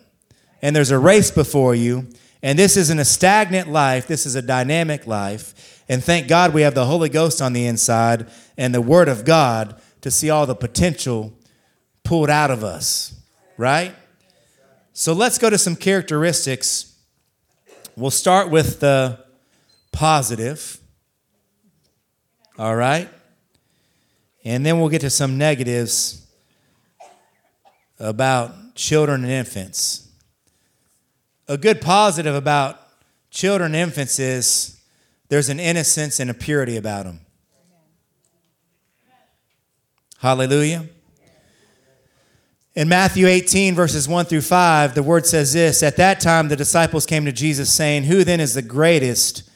And 0.61 0.75
there's 0.75 0.91
a 0.91 0.99
race 0.99 1.29
before 1.29 1.75
you 1.75 2.07
and 2.43 2.59
this 2.59 2.75
isn't 2.75 2.99
a 2.99 3.05
stagnant 3.05 3.69
life, 3.69 4.05
this 4.05 4.25
is 4.25 4.35
a 4.35 4.41
dynamic 4.41 5.07
life. 5.07 5.81
And 5.87 6.03
thank 6.03 6.27
God 6.27 6.53
we 6.53 6.61
have 6.63 6.75
the 6.75 6.85
Holy 6.85 7.07
Ghost 7.07 7.41
on 7.41 7.53
the 7.53 7.65
inside 7.65 8.27
and 8.57 8.75
the 8.75 8.81
Word 8.81 9.07
of 9.07 9.23
God 9.23 9.81
to 10.01 10.11
see 10.11 10.29
all 10.29 10.45
the 10.45 10.53
potential 10.53 11.33
pulled 12.03 12.29
out 12.29 12.51
of 12.51 12.61
us, 12.61 13.15
right? 13.57 13.95
So 14.91 15.13
let's 15.13 15.37
go 15.37 15.49
to 15.49 15.57
some 15.57 15.77
characteristics. 15.77 16.93
We'll 17.95 18.11
start 18.11 18.49
with 18.49 18.81
the 18.81 19.23
positive, 19.93 20.79
all 22.57 22.75
right? 22.75 23.09
And 24.43 24.65
then 24.65 24.79
we'll 24.79 24.89
get 24.89 25.01
to 25.01 25.09
some 25.09 25.37
negatives 25.37 26.27
about 27.99 28.75
children 28.75 29.23
and 29.23 29.31
infants 29.31 30.03
a 31.47 31.57
good 31.57 31.81
positive 31.81 32.35
about 32.35 32.79
children 33.29 33.73
and 33.73 33.89
infants 33.89 34.19
is 34.19 34.79
there's 35.29 35.49
an 35.49 35.59
innocence 35.59 36.19
and 36.19 36.29
a 36.29 36.33
purity 36.33 36.77
about 36.77 37.05
them. 37.05 37.19
Hallelujah. 40.19 40.87
In 42.75 42.87
Matthew 42.87 43.27
18, 43.27 43.75
verses 43.75 44.07
1 44.07 44.25
through 44.25 44.41
5, 44.41 44.95
the 44.95 45.03
word 45.03 45.27
says 45.27 45.53
this 45.53 45.83
At 45.83 45.97
that 45.97 46.19
time, 46.19 46.47
the 46.47 46.55
disciples 46.55 47.05
came 47.05 47.25
to 47.25 47.31
Jesus, 47.31 47.71
saying, 47.71 48.05
Who 48.05 48.23
then 48.23 48.39
is 48.39 48.53
the 48.53 48.61
greatest 48.61 49.47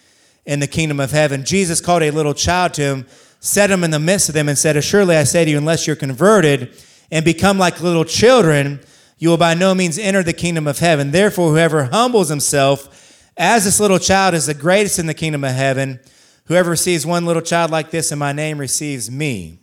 in 0.45 0.59
the 0.59 0.67
kingdom 0.67 0.99
of 0.99 1.11
heaven? 1.11 1.45
Jesus 1.45 1.81
called 1.81 2.03
a 2.03 2.11
little 2.11 2.33
child 2.33 2.73
to 2.75 2.81
him, 2.81 3.07
set 3.39 3.71
him 3.71 3.83
in 3.83 3.91
the 3.91 3.99
midst 3.99 4.29
of 4.29 4.35
them, 4.35 4.49
and 4.49 4.57
said, 4.57 4.77
Assuredly, 4.77 5.15
I 5.15 5.23
say 5.23 5.45
to 5.45 5.51
you, 5.51 5.57
unless 5.57 5.87
you're 5.87 5.95
converted 5.95 6.75
and 7.11 7.23
become 7.23 7.57
like 7.57 7.81
little 7.81 8.05
children, 8.05 8.79
you 9.17 9.29
will 9.29 9.37
by 9.37 9.53
no 9.53 9.73
means 9.73 9.97
enter 9.97 10.23
the 10.23 10.33
kingdom 10.33 10.67
of 10.67 10.79
heaven. 10.79 11.11
Therefore, 11.11 11.51
whoever 11.51 11.85
humbles 11.85 12.29
himself 12.29 13.31
as 13.37 13.65
this 13.65 13.79
little 13.79 13.99
child 13.99 14.33
is 14.33 14.45
the 14.47 14.53
greatest 14.53 14.99
in 14.99 15.05
the 15.05 15.13
kingdom 15.13 15.43
of 15.43 15.53
heaven. 15.53 15.99
Whoever 16.45 16.71
receives 16.71 17.05
one 17.05 17.25
little 17.25 17.41
child 17.41 17.71
like 17.71 17.91
this 17.91 18.11
in 18.11 18.19
my 18.19 18.31
name 18.31 18.57
receives 18.57 19.09
me. 19.11 19.59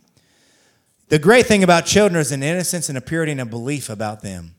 The 1.09 1.19
great 1.19 1.45
thing 1.45 1.63
about 1.63 1.85
children 1.85 2.19
is 2.19 2.31
an 2.31 2.43
innocence 2.43 2.89
and 2.89 2.97
a 2.97 3.01
purity 3.01 3.31
and 3.31 3.41
a 3.41 3.45
belief 3.45 3.89
about 3.89 4.21
them. 4.21 4.55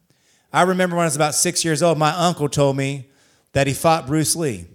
I 0.53 0.63
remember 0.63 0.97
when 0.97 1.03
I 1.03 1.07
was 1.07 1.17
about 1.17 1.35
six 1.35 1.65
years 1.65 1.83
old, 1.83 1.99
my 1.99 2.13
uncle 2.13 2.49
told 2.49 2.77
me 2.77 3.09
that 3.53 3.67
he 3.67 3.75
fought 3.75 4.07
Bruce 4.07 4.37
Lee. 4.37 4.67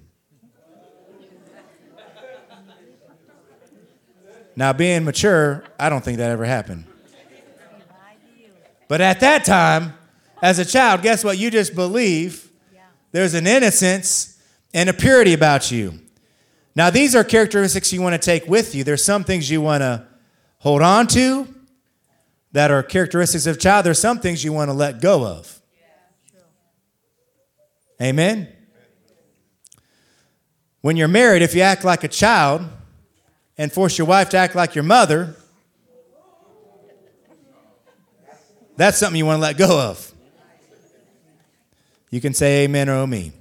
Now, 4.56 4.74
being 4.74 5.06
mature, 5.06 5.64
I 5.80 5.90
don't 5.90 6.04
think 6.04 6.18
that 6.18 6.30
ever 6.30 6.46
happened. 6.46 6.86
But 8.88 9.00
at 9.00 9.22
that 9.22 9.46
time, 9.46 9.94
as 10.42 10.60
a 10.60 10.66
child, 10.66 11.02
guess 11.02 11.24
what? 11.24 11.38
You 11.38 11.50
just 11.50 11.76
believe 11.76 12.52
there's 13.12 13.34
an 13.34 13.48
innocence 13.48 14.42
and 14.74 14.90
a 14.90 14.94
purity 14.94 15.34
about 15.34 15.72
you. 15.72 16.00
Now, 16.76 16.90
these 16.90 17.16
are 17.16 17.24
characteristics 17.24 17.92
you 17.94 18.02
want 18.02 18.22
to 18.22 18.26
take 18.26 18.48
with 18.48 18.76
you. 18.76 18.84
There's 18.84 19.04
some 19.04 19.24
things 19.24 19.50
you 19.50 19.62
want 19.62 19.82
to 19.82 20.06
hold 20.58 20.82
on 20.82 21.08
to 21.08 21.48
that 22.52 22.72
are 22.72 22.84
characteristics 22.84 23.46
of 23.46 23.60
child. 23.60 23.86
There's 23.86 24.00
some 24.00 24.20
things 24.20 24.44
you 24.44 24.54
want 24.54 24.70
to 24.70 24.74
let 24.74 25.02
go 25.02 25.26
of. 25.26 25.62
Amen. 28.02 28.48
When 30.82 30.98
you're 30.98 31.08
married, 31.08 31.44
if 31.44 31.54
you 31.54 31.62
act 31.62 31.84
like 31.84 32.04
a 32.04 32.08
child 32.08 32.68
and 33.62 33.72
force 33.72 33.96
your 33.96 34.08
wife 34.08 34.30
to 34.30 34.38
act 34.38 34.56
like 34.56 34.74
your 34.74 34.84
mother, 34.84 35.36
that's 38.76 38.98
something 38.98 39.20
you 39.20 39.26
want 39.28 39.38
to 39.38 39.42
let 39.42 39.56
go 39.56 39.80
of. 39.80 40.12
You 42.10 42.22
can 42.22 42.34
say 42.34 42.64
amen 42.64 42.90
or 42.90 42.94
oh 42.94 43.06
me. 43.06 43.34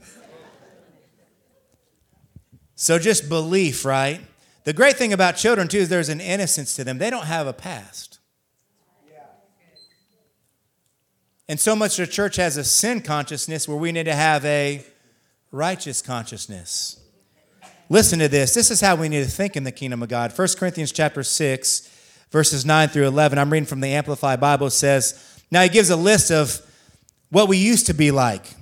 So 2.74 2.98
just 2.98 3.30
belief, 3.30 3.86
right? 3.86 4.20
The 4.64 4.74
great 4.74 4.96
thing 4.96 5.14
about 5.14 5.36
children, 5.36 5.68
too, 5.68 5.78
is 5.78 5.88
there's 5.88 6.10
an 6.10 6.20
innocence 6.20 6.76
to 6.76 6.84
them. 6.84 6.98
They 6.98 7.08
don't 7.08 7.24
have 7.24 7.46
a 7.46 7.54
past. 7.54 8.18
And 11.48 11.58
so 11.58 11.74
much 11.74 11.96
the 11.96 12.06
church 12.06 12.36
has 12.36 12.58
a 12.58 12.64
sin 12.64 13.00
consciousness 13.00 13.66
where 13.66 13.78
we 13.78 13.90
need 13.90 14.04
to 14.04 14.14
have 14.14 14.44
a 14.44 14.84
righteous 15.50 16.02
consciousness. 16.02 16.99
Listen 17.90 18.18
to 18.20 18.28
this. 18.28 18.54
This 18.54 18.70
is 18.70 18.80
how 18.80 18.96
we 18.96 19.10
need 19.10 19.24
to 19.24 19.30
think 19.30 19.54
in 19.54 19.64
the 19.64 19.72
kingdom 19.72 20.02
of 20.02 20.08
God. 20.08 20.32
1 20.36 20.48
Corinthians 20.56 20.92
chapter 20.92 21.22
6, 21.22 22.26
verses 22.30 22.64
9 22.64 22.88
through 22.88 23.06
11. 23.06 23.38
I'm 23.38 23.52
reading 23.52 23.66
from 23.66 23.80
the 23.80 23.88
Amplified 23.88 24.40
Bible. 24.40 24.68
It 24.68 24.70
says, 24.70 25.42
Now 25.50 25.62
he 25.62 25.68
gives 25.68 25.90
a 25.90 25.96
list 25.96 26.30
of 26.30 26.62
what 27.28 27.48
we 27.48 27.58
used 27.58 27.86
to 27.86 27.92
be 27.92 28.10
like 28.10 28.54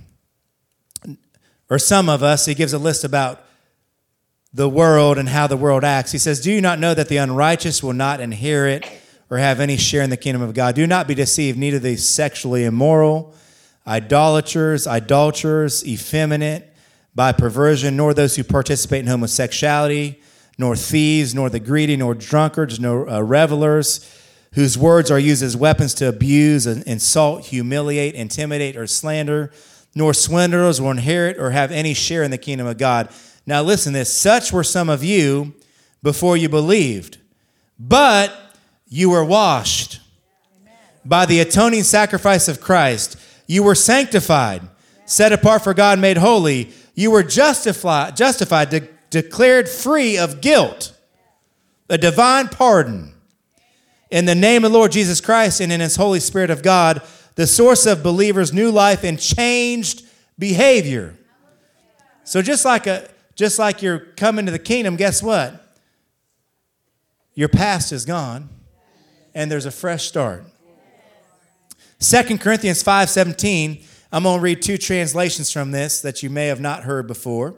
or 1.70 1.78
some 1.78 2.08
of 2.08 2.22
us, 2.22 2.46
he 2.46 2.54
gives 2.54 2.72
a 2.72 2.78
list 2.78 3.04
about 3.04 3.44
the 4.52 4.68
world 4.68 5.18
and 5.18 5.28
how 5.28 5.46
the 5.46 5.56
world 5.56 5.84
acts. 5.84 6.12
He 6.12 6.18
says, 6.18 6.40
Do 6.40 6.50
you 6.50 6.60
not 6.60 6.78
know 6.78 6.94
that 6.94 7.08
the 7.08 7.18
unrighteous 7.18 7.82
will 7.82 7.92
not 7.92 8.20
inherit 8.20 8.90
or 9.30 9.36
have 9.36 9.60
any 9.60 9.76
share 9.76 10.02
in 10.02 10.10
the 10.10 10.16
kingdom 10.16 10.40
of 10.40 10.54
God? 10.54 10.74
Do 10.74 10.86
not 10.86 11.06
be 11.06 11.14
deceived, 11.14 11.58
neither 11.58 11.78
the 11.78 11.96
sexually 11.96 12.64
immoral, 12.64 13.34
idolaters, 13.86 14.86
idolaters, 14.86 15.86
effeminate, 15.86 16.74
by 17.18 17.32
perversion, 17.32 17.96
nor 17.96 18.14
those 18.14 18.36
who 18.36 18.44
participate 18.44 19.00
in 19.00 19.08
homosexuality, 19.08 20.20
nor 20.56 20.76
thieves, 20.76 21.34
nor 21.34 21.50
the 21.50 21.58
greedy, 21.58 21.96
nor 21.96 22.14
drunkards, 22.14 22.78
nor 22.78 23.10
uh, 23.10 23.20
revelers 23.20 24.08
whose 24.52 24.78
words 24.78 25.10
are 25.10 25.18
used 25.18 25.42
as 25.42 25.56
weapons 25.56 25.94
to 25.94 26.08
abuse, 26.08 26.64
insult, 26.64 27.46
humiliate, 27.46 28.14
intimidate, 28.14 28.76
or 28.76 28.86
slander, 28.86 29.50
nor 29.96 30.14
swindlers 30.14 30.80
will 30.80 30.92
inherit 30.92 31.36
or 31.38 31.50
have 31.50 31.72
any 31.72 31.92
share 31.92 32.22
in 32.22 32.30
the 32.30 32.38
kingdom 32.38 32.68
of 32.68 32.78
God. 32.78 33.08
Now, 33.46 33.64
listen 33.64 33.94
this 33.94 34.12
such 34.12 34.52
were 34.52 34.62
some 34.62 34.88
of 34.88 35.02
you 35.02 35.56
before 36.04 36.36
you 36.36 36.48
believed, 36.48 37.18
but 37.80 38.32
you 38.86 39.10
were 39.10 39.24
washed 39.24 39.98
by 41.04 41.26
the 41.26 41.40
atoning 41.40 41.82
sacrifice 41.82 42.46
of 42.46 42.60
Christ. 42.60 43.16
You 43.48 43.64
were 43.64 43.74
sanctified, 43.74 44.62
set 45.04 45.32
apart 45.32 45.64
for 45.64 45.74
God, 45.74 45.98
made 45.98 46.18
holy. 46.18 46.72
You 46.98 47.12
were 47.12 47.22
justified, 47.22 48.16
justified 48.16 48.70
de- 48.70 48.88
declared 49.10 49.68
free 49.68 50.18
of 50.18 50.40
guilt, 50.40 50.98
a 51.88 51.96
divine 51.96 52.48
pardon 52.48 53.14
in 54.10 54.24
the 54.24 54.34
name 54.34 54.64
of 54.64 54.72
Lord 54.72 54.90
Jesus 54.90 55.20
Christ 55.20 55.60
and 55.60 55.70
in 55.70 55.78
his 55.78 55.94
Holy 55.94 56.18
Spirit 56.18 56.50
of 56.50 56.60
God, 56.60 57.00
the 57.36 57.46
source 57.46 57.86
of 57.86 58.02
believers' 58.02 58.52
new 58.52 58.72
life 58.72 59.04
and 59.04 59.16
changed 59.16 60.06
behavior. 60.40 61.16
So 62.24 62.42
just 62.42 62.64
like 62.64 62.88
a 62.88 63.08
just 63.36 63.60
like 63.60 63.80
you're 63.80 64.00
coming 64.00 64.46
to 64.46 64.50
the 64.50 64.58
kingdom, 64.58 64.96
guess 64.96 65.22
what? 65.22 65.64
Your 67.32 67.48
past 67.48 67.92
is 67.92 68.06
gone 68.06 68.48
and 69.36 69.48
there's 69.48 69.66
a 69.66 69.70
fresh 69.70 70.08
start. 70.08 70.42
2 72.00 72.38
Corinthians 72.40 72.82
5:17, 72.82 73.84
I'm 74.10 74.22
going 74.22 74.38
to 74.38 74.42
read 74.42 74.62
two 74.62 74.78
translations 74.78 75.52
from 75.52 75.70
this 75.70 76.00
that 76.00 76.22
you 76.22 76.30
may 76.30 76.46
have 76.46 76.60
not 76.60 76.84
heard 76.84 77.06
before. 77.06 77.54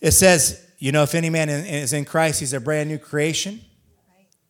It 0.00 0.10
says, 0.12 0.66
you 0.78 0.92
know, 0.92 1.02
if 1.04 1.14
any 1.14 1.30
man 1.30 1.48
is 1.48 1.92
in 1.92 2.04
Christ, 2.04 2.40
he's 2.40 2.52
a 2.52 2.60
brand 2.60 2.88
new 2.88 2.98
creation. 2.98 3.60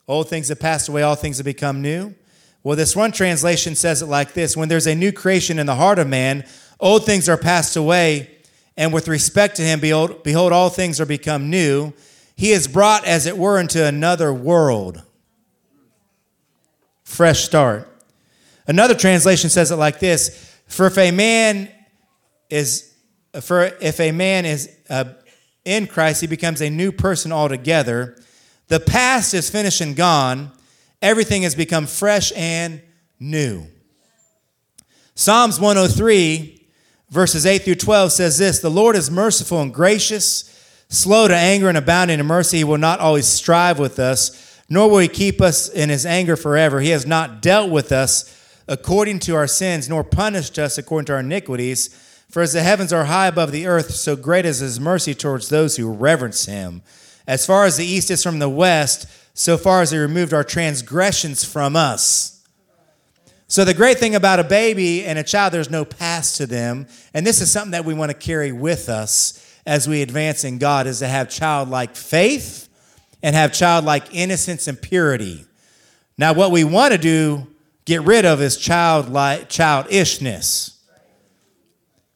Old 0.09 0.29
things 0.29 0.49
have 0.49 0.61
passed 0.61 0.89
away, 0.89 1.03
all 1.03 1.15
things 1.15 1.39
have 1.39 1.45
become 1.45 1.83
new. 1.83 2.15
Well, 2.63 2.77
this 2.77 2.97
one 2.97 3.13
translation 3.13 3.75
says 3.75 4.03
it 4.03 4.07
like 4.07 4.33
this 4.33 4.57
When 4.57 4.69
there's 4.69 4.87
a 4.87 4.95
new 4.95 5.13
creation 5.13 5.59
in 5.59 5.67
the 5.67 5.75
heart 5.75 5.99
of 5.99 6.09
man, 6.09 6.45
old 6.81 7.05
things 7.05 7.29
are 7.29 7.37
passed 7.37 7.77
away, 7.77 8.31
and 8.77 8.93
with 8.93 9.09
respect 9.09 9.57
to 9.57 9.63
him, 9.63 9.79
behold, 9.79 10.23
behold 10.23 10.53
all 10.53 10.71
things 10.71 11.01
are 11.01 11.07
become 11.07 11.51
new. 11.51 11.93
He 12.35 12.53
is 12.53 12.69
brought, 12.69 13.05
as 13.07 13.27
it 13.27 13.39
were, 13.39 13.59
into 13.59 13.87
another 13.87 14.33
world. 14.33 15.03
Fresh 17.05 17.45
start. 17.45 17.89
Another 18.67 18.95
translation 18.95 19.49
says 19.49 19.71
it 19.71 19.77
like 19.77 20.01
this 20.01 20.46
For 20.67 20.87
if 20.87 20.99
a 20.99 21.11
man 21.11 21.69
is, 22.51 22.95
for 23.41 23.65
if 23.81 24.01
a 24.01 24.13
man 24.13 24.45
is 24.45 24.75
uh, 24.91 25.05
in 25.65 25.87
Christ, 25.87 26.21
he 26.21 26.27
becomes 26.27 26.61
a 26.61 26.71
new 26.71 26.93
person 26.93 27.33
altogether. 27.33 28.17
The 28.69 28.81
past 28.81 29.35
is 29.35 29.49
finished 29.51 29.81
and 29.81 29.95
gone. 29.95 30.53
Everything 31.01 31.43
has 31.43 31.55
become 31.55 31.87
fresh 31.87 32.33
and 32.35 32.81
new. 33.21 33.67
Psalms 35.15 35.59
103, 35.59 36.67
verses 37.11 37.47
8 37.47 37.63
through 37.63 37.77
12 37.77 38.13
says 38.13 38.39
this 38.39 38.59
The 38.59 38.71
Lord 38.71 38.97
is 38.97 39.11
merciful 39.11 39.63
and 39.63 39.73
gracious, 39.73 40.53
slow 40.89 41.29
to 41.29 41.35
anger 41.35 41.69
and 41.69 41.79
abounding 41.79 42.21
in 42.21 42.27
mercy. 42.27 42.59
He 42.59 42.65
will 42.65 42.79
not 42.79 43.01
always 43.01 43.27
strive 43.27 43.79
with 43.79 43.99
us, 43.99 44.61
nor 44.69 44.91
will 44.91 44.99
he 44.99 45.09
keep 45.09 45.41
us 45.41 45.69
in 45.69 45.89
his 45.89 46.05
anger 46.05 46.37
forever. 46.37 46.81
He 46.81 46.91
has 46.91 47.07
not 47.07 47.41
dealt 47.41 47.71
with 47.71 47.93
us 47.93 48.36
according 48.69 49.21
to 49.21 49.35
our 49.35 49.47
sins, 49.47 49.89
nor 49.89 50.05
punished 50.05 50.59
us 50.59 50.79
according 50.79 51.07
to 51.07 51.15
our 51.15 51.21
iniquities. 51.21 51.89
For 52.31 52.43
as 52.43 52.53
the 52.53 52.63
heavens 52.63 52.93
are 52.93 53.05
high 53.05 53.29
above 53.29 53.53
the 53.53 53.67
earth, 53.67 53.93
so 53.93 54.17
great 54.17 54.45
is 54.45 54.59
his 54.59 54.81
mercy 54.81 55.15
towards 55.15 55.49
those 55.49 55.77
who 55.77 55.93
reverence 55.93 56.47
him. 56.47 56.83
As 57.27 57.47
far 57.47 57.65
as 57.65 57.77
the 57.77 57.87
east 57.87 58.11
is 58.11 58.23
from 58.23 58.39
the 58.39 58.49
west, 58.49 59.07
so 59.35 59.57
far 59.57 59.83
as 59.83 59.91
he 59.91 59.99
removed 59.99 60.33
our 60.33 60.45
transgressions 60.45 61.45
from 61.45 61.77
us. 61.77 62.33
So, 63.49 63.65
the 63.65 63.75
great 63.75 63.99
thing 63.99 64.17
about 64.17 64.41
a 64.41 64.45
baby 64.45 65.05
and 65.05 65.19
a 65.19 65.23
child, 65.23 65.53
there's 65.53 65.71
no 65.71 65.85
past 65.85 66.37
to 66.39 66.47
them. 66.47 66.87
And 67.15 67.25
this 67.25 67.41
is 67.41 67.51
something 67.51 67.71
that 67.73 67.85
we 67.85 67.95
want 67.95 68.11
to 68.11 68.17
carry 68.17 68.51
with 68.51 68.89
us 68.89 69.43
as 69.65 69.89
we 69.89 70.03
advance 70.03 70.43
in 70.43 70.59
God, 70.59 70.87
is 70.87 71.01
to 71.01 71.09
have 71.09 71.29
childlike 71.29 71.95
faith 71.95 72.69
and 73.23 73.37
have 73.37 73.53
childlike 73.53 74.15
innocence 74.15 74.69
and 74.69 74.81
purity. 74.81 75.45
Now, 76.19 76.33
what 76.33 76.51
we 76.51 76.65
want 76.65 76.93
to 76.93 76.99
do, 76.99 77.47
get 77.87 78.03
rid 78.03 78.27
of, 78.27 78.43
is 78.43 78.59
childlike 78.59 79.49
childishness. 79.49 80.79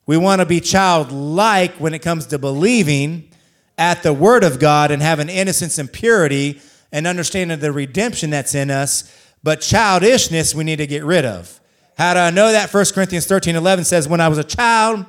We 0.04 0.16
want 0.16 0.40
to 0.40 0.46
be 0.46 0.60
childlike 0.60 1.74
when 1.74 1.94
it 1.94 2.00
comes 2.00 2.26
to 2.26 2.38
believing 2.38 3.30
at 3.78 4.02
the 4.02 4.12
Word 4.12 4.44
of 4.44 4.58
God 4.58 4.90
and 4.90 5.00
having 5.00 5.28
innocence 5.28 5.78
and 5.78 5.90
purity 5.90 6.60
and 6.92 7.06
understanding 7.06 7.58
the 7.60 7.72
redemption 7.72 8.30
that's 8.30 8.54
in 8.54 8.70
us. 8.70 9.16
But 9.42 9.60
childishness 9.60 10.54
we 10.54 10.64
need 10.64 10.76
to 10.76 10.86
get 10.86 11.04
rid 11.04 11.24
of. 11.24 11.60
How 11.96 12.14
do 12.14 12.20
I 12.20 12.30
know 12.30 12.52
that? 12.52 12.74
1 12.74 12.84
Corinthians 12.92 13.26
13 13.26 13.56
11 13.56 13.84
says, 13.84 14.08
When 14.08 14.20
I 14.20 14.28
was 14.28 14.38
a 14.38 14.44
child, 14.44 15.06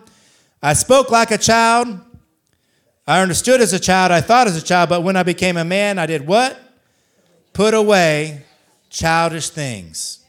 I 0.61 0.73
spoke 0.73 1.09
like 1.09 1.31
a 1.31 1.37
child. 1.37 1.99
I 3.07 3.21
understood 3.21 3.59
as 3.59 3.73
a 3.73 3.79
child. 3.79 4.11
I 4.11 4.21
thought 4.21 4.47
as 4.47 4.55
a 4.55 4.61
child. 4.61 4.89
But 4.89 5.01
when 5.01 5.15
I 5.15 5.23
became 5.23 5.57
a 5.57 5.65
man, 5.65 5.97
I 5.97 6.05
did 6.05 6.27
what? 6.27 6.59
Put 7.53 7.73
away 7.73 8.45
childish 8.89 9.49
things. 9.49 10.20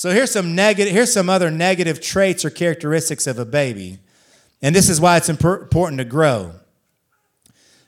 So 0.00 0.12
here's 0.12 0.30
some 0.30 0.54
negative, 0.54 0.94
here's 0.94 1.12
some 1.12 1.28
other 1.28 1.50
negative 1.50 2.00
traits 2.00 2.42
or 2.42 2.48
characteristics 2.48 3.26
of 3.26 3.38
a 3.38 3.44
baby. 3.44 3.98
And 4.62 4.74
this 4.74 4.88
is 4.88 4.98
why 4.98 5.18
it's 5.18 5.28
important 5.28 5.98
to 5.98 6.06
grow. 6.06 6.52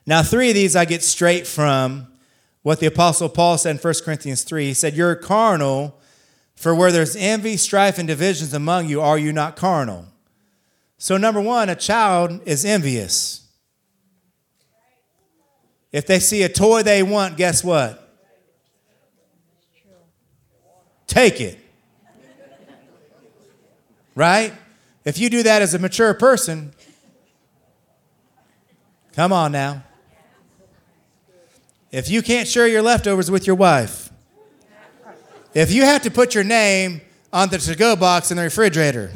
Now, 0.05 0.23
three 0.23 0.51
of 0.51 0.55
these 0.55 0.77
I 0.77 0.85
get 0.85 1.03
straight 1.03 1.47
from 1.47 2.09
what 2.61 2.81
the 2.81 2.87
Apostle 2.87 3.31
Paul 3.31 3.57
said 3.57 3.77
in 3.77 3.79
1 3.79 3.95
Corinthians 4.05 4.45
3. 4.45 4.67
He 4.67 4.75
said, 4.75 4.93
You're 4.93 5.15
carnal, 5.15 5.99
for 6.55 6.75
where 6.75 6.93
there's 6.93 7.17
envy, 7.17 7.57
strife, 7.57 7.97
and 7.97 8.07
divisions 8.07 8.53
among 8.53 8.91
you, 8.91 9.01
are 9.01 9.17
you 9.17 9.33
not 9.33 9.57
carnal? 9.57 10.05
So, 10.99 11.17
number 11.17 11.41
one, 11.41 11.71
a 11.71 11.75
child 11.75 12.43
is 12.45 12.67
envious. 12.67 13.49
If 15.93 16.07
they 16.07 16.19
see 16.19 16.43
a 16.43 16.51
toy 16.51 16.83
they 16.83 17.03
want, 17.03 17.39
guess 17.39 17.65
what? 17.65 18.19
Take 21.07 21.41
it. 21.41 21.61
Right? 24.15 24.53
If 25.05 25.19
you 25.19 25.31
do 25.31 25.43
that 25.43 25.63
as 25.63 25.75
a 25.75 25.79
mature 25.79 26.15
person, 26.15 26.73
come 29.15 29.33
on 29.33 29.53
now. 29.53 29.83
If 31.91 32.09
you 32.09 32.23
can't 32.23 32.49
share 32.49 32.67
your 32.67 32.83
leftovers 32.83 33.31
with 33.31 33.47
your 33.47 33.57
wife, 33.57 34.11
if 35.55 35.71
you 35.73 35.83
have 35.83 36.03
to 36.03 36.11
put 36.11 36.35
your 36.35 36.45
name 36.45 37.03
on 37.33 37.49
the 37.49 37.59
to 37.59 37.75
go 37.75 37.97
box 37.97 38.31
in 38.31 38.37
the 38.37 38.45
refrigerator, 38.45 39.13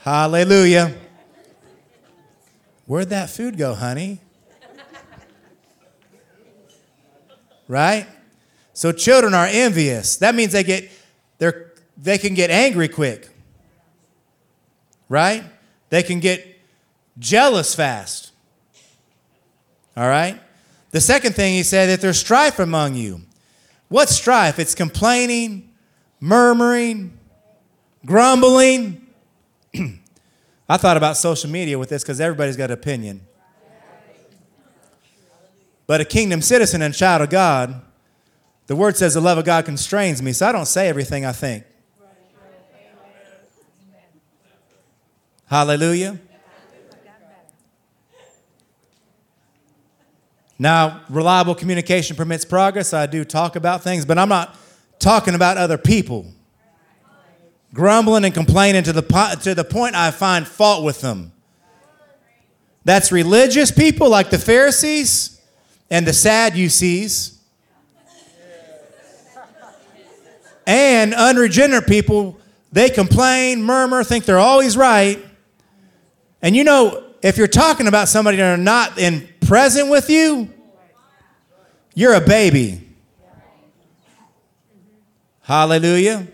hallelujah. 0.00 0.94
Where'd 2.86 3.10
that 3.10 3.30
food 3.30 3.56
go, 3.56 3.74
honey? 3.74 4.20
Right? 7.68 8.06
So 8.72 8.90
children 8.90 9.34
are 9.34 9.46
envious. 9.46 10.16
That 10.16 10.34
means 10.34 10.52
they 10.52 10.64
get 10.64 10.90
they're 11.38 11.71
they 12.02 12.18
can 12.18 12.34
get 12.34 12.50
angry 12.50 12.88
quick. 12.88 13.30
Right? 15.08 15.44
They 15.88 16.02
can 16.02 16.20
get 16.20 16.46
jealous 17.18 17.74
fast. 17.74 18.32
All 19.96 20.08
right? 20.08 20.40
The 20.90 21.00
second 21.00 21.34
thing 21.34 21.54
he 21.54 21.62
said 21.62 21.88
that 21.88 22.00
there's 22.00 22.18
strife 22.18 22.58
among 22.58 22.96
you. 22.96 23.22
What's 23.88 24.14
strife? 24.14 24.58
It's 24.58 24.74
complaining, 24.74 25.70
murmuring, 26.18 27.18
grumbling. 28.04 29.06
I 30.68 30.76
thought 30.76 30.96
about 30.96 31.16
social 31.16 31.50
media 31.50 31.78
with 31.78 31.90
this 31.90 32.02
because 32.02 32.20
everybody's 32.20 32.56
got 32.56 32.70
an 32.70 32.74
opinion. 32.74 33.20
But 35.86 36.00
a 36.00 36.04
kingdom 36.04 36.40
citizen 36.40 36.80
and 36.80 36.94
child 36.94 37.22
of 37.22 37.30
God, 37.30 37.82
the 38.66 38.76
word 38.76 38.96
says 38.96 39.14
the 39.14 39.20
love 39.20 39.38
of 39.38 39.44
God 39.44 39.64
constrains 39.66 40.22
me, 40.22 40.32
so 40.32 40.46
I 40.46 40.52
don't 40.52 40.66
say 40.66 40.88
everything 40.88 41.26
I 41.26 41.32
think. 41.32 41.64
Hallelujah. 45.52 46.18
Now, 50.58 51.02
reliable 51.10 51.54
communication 51.54 52.16
permits 52.16 52.46
progress. 52.46 52.94
I 52.94 53.04
do 53.04 53.22
talk 53.22 53.54
about 53.54 53.82
things, 53.82 54.06
but 54.06 54.16
I'm 54.16 54.30
not 54.30 54.56
talking 54.98 55.34
about 55.34 55.58
other 55.58 55.76
people. 55.76 56.24
Grumbling 57.74 58.24
and 58.24 58.32
complaining 58.32 58.82
to 58.84 58.94
the, 58.94 59.02
to 59.42 59.54
the 59.54 59.62
point 59.62 59.94
I 59.94 60.10
find 60.10 60.48
fault 60.48 60.84
with 60.84 61.02
them. 61.02 61.32
That's 62.86 63.12
religious 63.12 63.70
people 63.70 64.08
like 64.08 64.30
the 64.30 64.38
Pharisees 64.38 65.38
and 65.90 66.06
the 66.06 66.14
Sadducees. 66.14 67.38
And 70.66 71.12
unregenerate 71.12 71.86
people, 71.86 72.38
they 72.72 72.88
complain, 72.88 73.62
murmur, 73.62 74.02
think 74.02 74.24
they're 74.24 74.38
always 74.38 74.78
right. 74.78 75.22
And 76.42 76.56
you 76.56 76.64
know, 76.64 77.04
if 77.22 77.38
you're 77.38 77.46
talking 77.46 77.86
about 77.86 78.08
somebody 78.08 78.36
that 78.36 78.52
are 78.52 78.62
not 78.62 78.98
in 78.98 79.28
present 79.40 79.88
with 79.88 80.10
you, 80.10 80.50
You're 81.94 82.14
a 82.14 82.20
baby. 82.20 82.88
Hallelujah. 85.42 86.26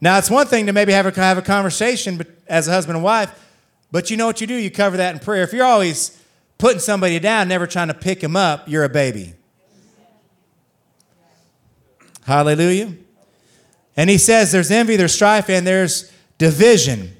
Now, 0.00 0.16
it's 0.16 0.30
one 0.30 0.46
thing 0.46 0.66
to 0.66 0.72
maybe 0.72 0.92
have 0.92 1.04
a, 1.04 1.20
have 1.20 1.36
a 1.36 1.42
conversation 1.42 2.24
as 2.46 2.68
a 2.68 2.70
husband 2.70 2.96
and 2.96 3.04
wife, 3.04 3.30
but 3.92 4.10
you 4.10 4.16
know 4.16 4.26
what 4.26 4.40
you 4.40 4.46
do? 4.46 4.54
You 4.54 4.70
cover 4.70 4.96
that 4.96 5.14
in 5.14 5.20
prayer. 5.20 5.42
If 5.42 5.52
you're 5.52 5.66
always 5.66 6.18
putting 6.56 6.80
somebody 6.80 7.18
down, 7.18 7.48
never 7.48 7.66
trying 7.66 7.88
to 7.88 7.94
pick 7.94 8.20
them 8.20 8.36
up, 8.36 8.66
you're 8.66 8.84
a 8.84 8.88
baby. 8.88 9.34
Hallelujah. 12.24 12.94
And 13.96 14.08
he 14.08 14.16
says 14.16 14.52
there's 14.52 14.70
envy, 14.70 14.96
there's 14.96 15.14
strife, 15.14 15.50
and 15.50 15.66
there's 15.66 16.10
division, 16.38 17.14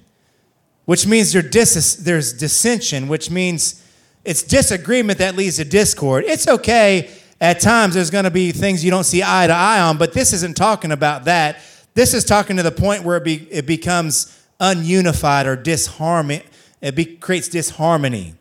which 0.85 1.07
means 1.07 1.33
there's 1.33 2.33
dissension, 2.33 3.09
which 3.09 3.31
means 3.31 3.85
it's 4.25 4.43
disagreement 4.43 5.19
that 5.19 5.37
leads 5.37 5.57
to 5.57 5.65
discord. 5.65 6.25
It's 6.27 6.49
okay 6.49 7.11
at 7.41 7.61
times 7.61 7.95
there's 7.95 8.11
going 8.11 8.25
to 8.25 8.31
be 8.31 8.53
things 8.53 8.85
you 8.85 8.91
don't 8.91 9.05
see 9.05 9.23
eye 9.23 9.47
to 9.47 9.53
eye 9.53 9.81
on, 9.81 9.97
but 9.97 10.13
this 10.13 10.33
isn't 10.33 10.57
talking 10.57 10.93
about 10.93 11.25
that. 11.25 11.61
This 11.95 12.13
is 12.13 12.25
talking 12.25 12.57
to 12.57 12.63
the 12.63 12.71
point 12.71 13.03
where 13.03 13.17
it, 13.17 13.25
be, 13.25 13.49
it 13.51 13.67
becomes 13.67 14.37
ununified 14.61 15.47
or 15.47 15.57
disharmony. 15.57 16.43
It 16.81 16.95
be, 16.95 17.05
creates 17.05 17.49
disharmony. 17.49 18.35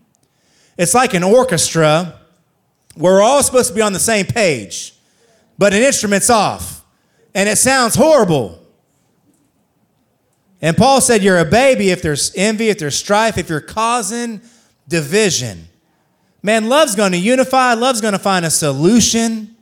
It's 0.77 0.93
like 0.93 1.13
an 1.13 1.23
orchestra 1.23 2.19
where 2.95 3.13
we're 3.13 3.21
all 3.21 3.41
supposed 3.43 3.69
to 3.69 3.75
be 3.75 3.81
on 3.81 3.93
the 3.93 3.99
same 3.99 4.25
page, 4.25 4.93
but 5.57 5.73
an 5.73 5.81
instrument's 5.81 6.29
off 6.29 6.79
and 7.33 7.47
it 7.47 7.57
sounds 7.57 7.95
horrible. 7.95 8.59
And 10.61 10.75
Paul 10.75 11.01
said, 11.01 11.23
You're 11.23 11.39
a 11.39 11.45
baby 11.45 11.89
if 11.89 12.01
there's 12.01 12.31
envy, 12.35 12.69
if 12.69 12.79
there's 12.79 12.95
strife, 12.95 13.37
if 13.37 13.49
you're 13.49 13.61
causing 13.61 14.41
division. 14.87 15.67
Man, 16.41 16.69
love's 16.69 16.95
going 16.95 17.11
to 17.11 17.17
unify, 17.17 17.73
love's 17.73 18.01
going 18.01 18.13
to 18.13 18.19
find 18.19 18.45
a 18.45 18.49
solution, 18.49 19.55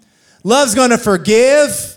love's 0.43 0.75
going 0.75 0.91
to 0.91 0.97
forgive. 0.97 1.95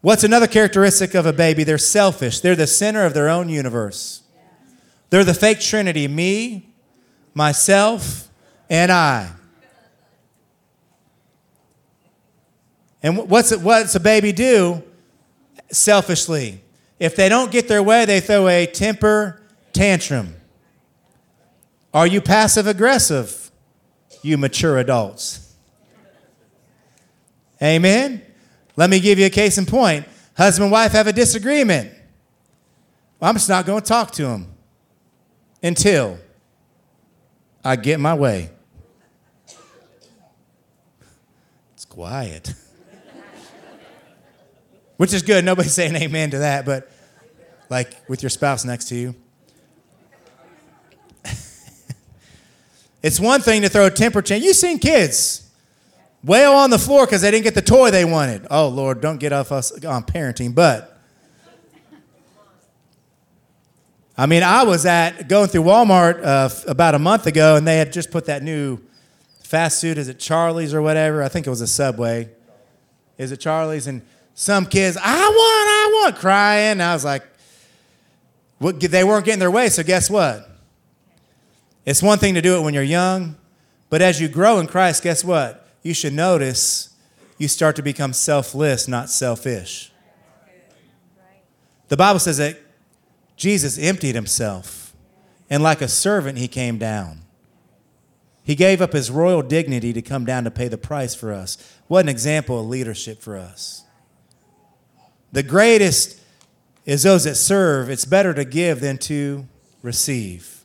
What's 0.00 0.22
another 0.22 0.46
characteristic 0.46 1.14
of 1.14 1.24
a 1.24 1.32
baby? 1.32 1.64
They're 1.64 1.78
selfish. 1.78 2.40
They're 2.40 2.54
the 2.54 2.66
center 2.66 3.06
of 3.06 3.14
their 3.14 3.30
own 3.30 3.48
universe. 3.48 4.22
They're 5.08 5.24
the 5.24 5.32
fake 5.32 5.60
trinity 5.60 6.06
me, 6.08 6.68
myself, 7.32 8.28
and 8.68 8.92
I. 8.92 9.30
And 13.02 13.30
what's, 13.30 13.56
what's 13.56 13.94
a 13.94 14.00
baby 14.00 14.32
do 14.32 14.82
selfishly? 15.70 16.60
If 16.98 17.16
they 17.16 17.28
don't 17.28 17.50
get 17.50 17.68
their 17.68 17.82
way, 17.82 18.04
they 18.04 18.20
throw 18.20 18.48
a 18.48 18.66
temper 18.66 19.42
tantrum. 19.72 20.34
Are 21.92 22.06
you 22.06 22.20
passive 22.20 22.66
aggressive, 22.66 23.50
you 24.22 24.38
mature 24.38 24.78
adults? 24.78 25.54
Amen? 27.62 28.22
Let 28.76 28.90
me 28.90 29.00
give 29.00 29.18
you 29.18 29.26
a 29.26 29.30
case 29.30 29.58
in 29.58 29.66
point. 29.66 30.06
Husband 30.36 30.64
and 30.64 30.72
wife 30.72 30.92
have 30.92 31.06
a 31.06 31.12
disagreement. 31.12 31.92
Well, 33.20 33.28
I'm 33.28 33.36
just 33.36 33.48
not 33.48 33.64
going 33.64 33.80
to 33.80 33.86
talk 33.86 34.10
to 34.12 34.26
him 34.26 34.48
until 35.62 36.18
I 37.64 37.76
get 37.76 38.00
my 38.00 38.14
way. 38.14 38.50
It's 41.74 41.84
quiet. 41.84 42.52
Which 44.96 45.12
is 45.12 45.22
good. 45.22 45.44
Nobody's 45.44 45.72
saying 45.74 45.94
amen 45.96 46.30
to 46.30 46.38
that, 46.38 46.64
but 46.64 46.90
like 47.68 47.92
with 48.08 48.22
your 48.22 48.30
spouse 48.30 48.64
next 48.64 48.86
to 48.86 48.94
you. 48.94 49.14
it's 53.02 53.18
one 53.18 53.40
thing 53.40 53.62
to 53.62 53.68
throw 53.68 53.86
a 53.86 53.90
temper 53.90 54.22
tantrum. 54.22 54.46
You've 54.46 54.56
seen 54.56 54.78
kids 54.78 55.50
wail 56.22 56.52
on 56.52 56.70
the 56.70 56.78
floor 56.78 57.06
because 57.06 57.22
they 57.22 57.30
didn't 57.30 57.44
get 57.44 57.54
the 57.54 57.62
toy 57.62 57.90
they 57.90 58.04
wanted. 58.04 58.46
Oh, 58.50 58.68
Lord, 58.68 59.00
don't 59.00 59.18
get 59.18 59.32
off 59.32 59.52
us 59.52 59.84
on 59.84 60.04
parenting. 60.04 60.54
But, 60.54 60.98
I 64.16 64.26
mean, 64.26 64.42
I 64.42 64.64
was 64.64 64.86
at 64.86 65.28
going 65.28 65.48
through 65.48 65.64
Walmart 65.64 66.24
uh, 66.24 66.48
about 66.66 66.94
a 66.94 66.98
month 66.98 67.26
ago, 67.26 67.56
and 67.56 67.66
they 67.66 67.76
had 67.78 67.92
just 67.92 68.10
put 68.10 68.26
that 68.26 68.42
new 68.42 68.78
fast 69.42 69.80
food. 69.80 69.98
Is 69.98 70.08
it 70.08 70.18
Charlie's 70.18 70.72
or 70.72 70.82
whatever? 70.82 71.22
I 71.22 71.28
think 71.28 71.46
it 71.46 71.50
was 71.50 71.60
a 71.60 71.66
Subway. 71.66 72.30
Is 73.18 73.30
it 73.32 73.38
Charlie's? 73.38 73.86
And 73.86 74.02
some 74.34 74.66
kids, 74.66 74.96
I 75.00 75.20
want, 75.20 75.34
I 75.34 75.90
want, 76.02 76.16
crying. 76.16 76.80
I 76.80 76.92
was 76.92 77.04
like, 77.04 77.24
what, 78.58 78.80
they 78.80 79.04
weren't 79.04 79.24
getting 79.24 79.40
their 79.40 79.50
way. 79.50 79.68
So 79.68 79.82
guess 79.82 80.10
what? 80.10 80.50
It's 81.86 82.02
one 82.02 82.18
thing 82.18 82.34
to 82.34 82.42
do 82.42 82.56
it 82.56 82.62
when 82.62 82.74
you're 82.74 82.82
young, 82.82 83.36
but 83.90 84.02
as 84.02 84.20
you 84.20 84.28
grow 84.28 84.58
in 84.58 84.66
Christ, 84.66 85.02
guess 85.02 85.22
what? 85.22 85.64
you 85.84 85.94
should 85.94 86.14
notice 86.14 86.88
you 87.38 87.46
start 87.46 87.76
to 87.76 87.82
become 87.82 88.12
selfless, 88.12 88.88
not 88.88 89.10
selfish. 89.10 89.92
The 91.88 91.96
Bible 91.96 92.18
says 92.18 92.38
that 92.38 92.58
Jesus 93.36 93.78
emptied 93.78 94.14
himself, 94.14 94.94
and 95.50 95.62
like 95.62 95.82
a 95.82 95.88
servant, 95.88 96.38
he 96.38 96.48
came 96.48 96.78
down. 96.78 97.20
He 98.42 98.54
gave 98.54 98.80
up 98.80 98.92
his 98.92 99.10
royal 99.10 99.42
dignity 99.42 99.92
to 99.92 100.02
come 100.02 100.24
down 100.24 100.44
to 100.44 100.50
pay 100.50 100.68
the 100.68 100.78
price 100.78 101.14
for 101.14 101.32
us. 101.32 101.58
What 101.86 102.00
an 102.00 102.08
example 102.08 102.58
of 102.58 102.66
leadership 102.66 103.20
for 103.20 103.36
us. 103.36 103.83
The 105.34 105.42
greatest 105.42 106.20
is 106.84 107.02
those 107.02 107.24
that 107.24 107.34
serve. 107.34 107.90
It's 107.90 108.04
better 108.04 108.32
to 108.34 108.44
give 108.44 108.78
than 108.78 108.98
to 108.98 109.48
receive. 109.82 110.64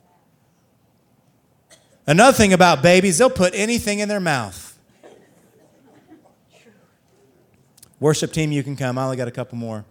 Another 2.06 2.36
thing 2.36 2.52
about 2.52 2.80
babies, 2.80 3.18
they'll 3.18 3.30
put 3.30 3.52
anything 3.52 3.98
in 3.98 4.08
their 4.08 4.20
mouth. 4.20 4.78
Worship 7.98 8.32
team, 8.32 8.52
you 8.52 8.62
can 8.62 8.76
come. 8.76 8.96
I 8.96 9.02
only 9.02 9.16
got 9.16 9.26
a 9.26 9.32
couple 9.32 9.58
more. 9.58 9.84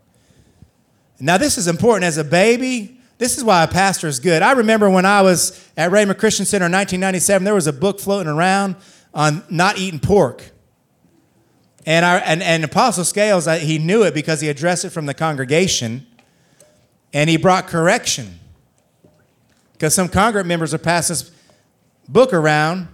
Now, 1.19 1.37
this 1.37 1.57
is 1.57 1.67
important. 1.67 2.05
As 2.05 2.15
a 2.15 2.23
baby, 2.23 3.01
this 3.17 3.37
is 3.37 3.43
why 3.43 3.65
a 3.65 3.67
pastor 3.67 4.07
is 4.07 4.21
good. 4.21 4.41
I 4.41 4.53
remember 4.53 4.89
when 4.89 5.05
I 5.05 5.21
was 5.21 5.61
at 5.75 5.91
Rhema 5.91 6.17
Christian 6.17 6.45
Center 6.45 6.67
in 6.67 6.71
1997, 6.71 7.43
there 7.43 7.53
was 7.53 7.67
a 7.67 7.73
book 7.73 7.99
floating 7.99 8.31
around 8.31 8.77
on 9.13 9.43
not 9.49 9.77
eating 9.77 9.99
pork. 9.99 10.51
And, 11.89 12.05
our, 12.05 12.21
and, 12.23 12.43
and 12.43 12.63
Apostle 12.63 13.03
Scales, 13.03 13.47
uh, 13.47 13.55
he 13.55 13.79
knew 13.79 14.03
it 14.03 14.13
because 14.13 14.41
he 14.41 14.47
addressed 14.47 14.85
it 14.85 14.91
from 14.91 15.07
the 15.07 15.13
congregation 15.15 16.05
and 17.13 17.27
he 17.31 17.35
brought 17.35 17.65
correction. 17.65 18.39
Because 19.73 19.95
some 19.95 20.07
congregant 20.07 20.47
members 20.47 20.71
are 20.71 20.77
passing 20.77 21.15
this 21.15 21.31
book 22.07 22.31
around 22.31 22.89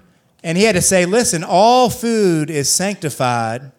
and 0.45 0.57
he 0.57 0.63
had 0.63 0.75
to 0.75 0.81
say, 0.81 1.05
listen, 1.05 1.43
all 1.43 1.89
food 1.89 2.49
is 2.49 2.69
sanctified 2.69 3.73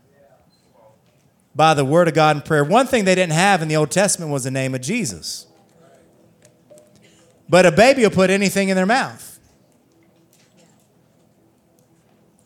by 1.55 1.73
the 1.73 1.87
word 1.87 2.09
of 2.09 2.15
God 2.15 2.37
and 2.37 2.45
prayer. 2.45 2.63
One 2.63 2.87
thing 2.87 3.07
they 3.07 3.15
didn't 3.15 3.33
have 3.33 3.63
in 3.63 3.69
the 3.69 3.77
Old 3.77 3.91
Testament 3.91 4.31
was 4.31 4.45
the 4.45 4.51
name 4.51 4.75
of 4.75 4.83
Jesus. 4.83 5.47
But 7.49 7.65
a 7.65 7.73
baby 7.73 8.03
will 8.03 8.11
put 8.11 8.29
anything 8.29 8.69
in 8.69 8.77
their 8.77 8.85
mouth. 8.85 9.41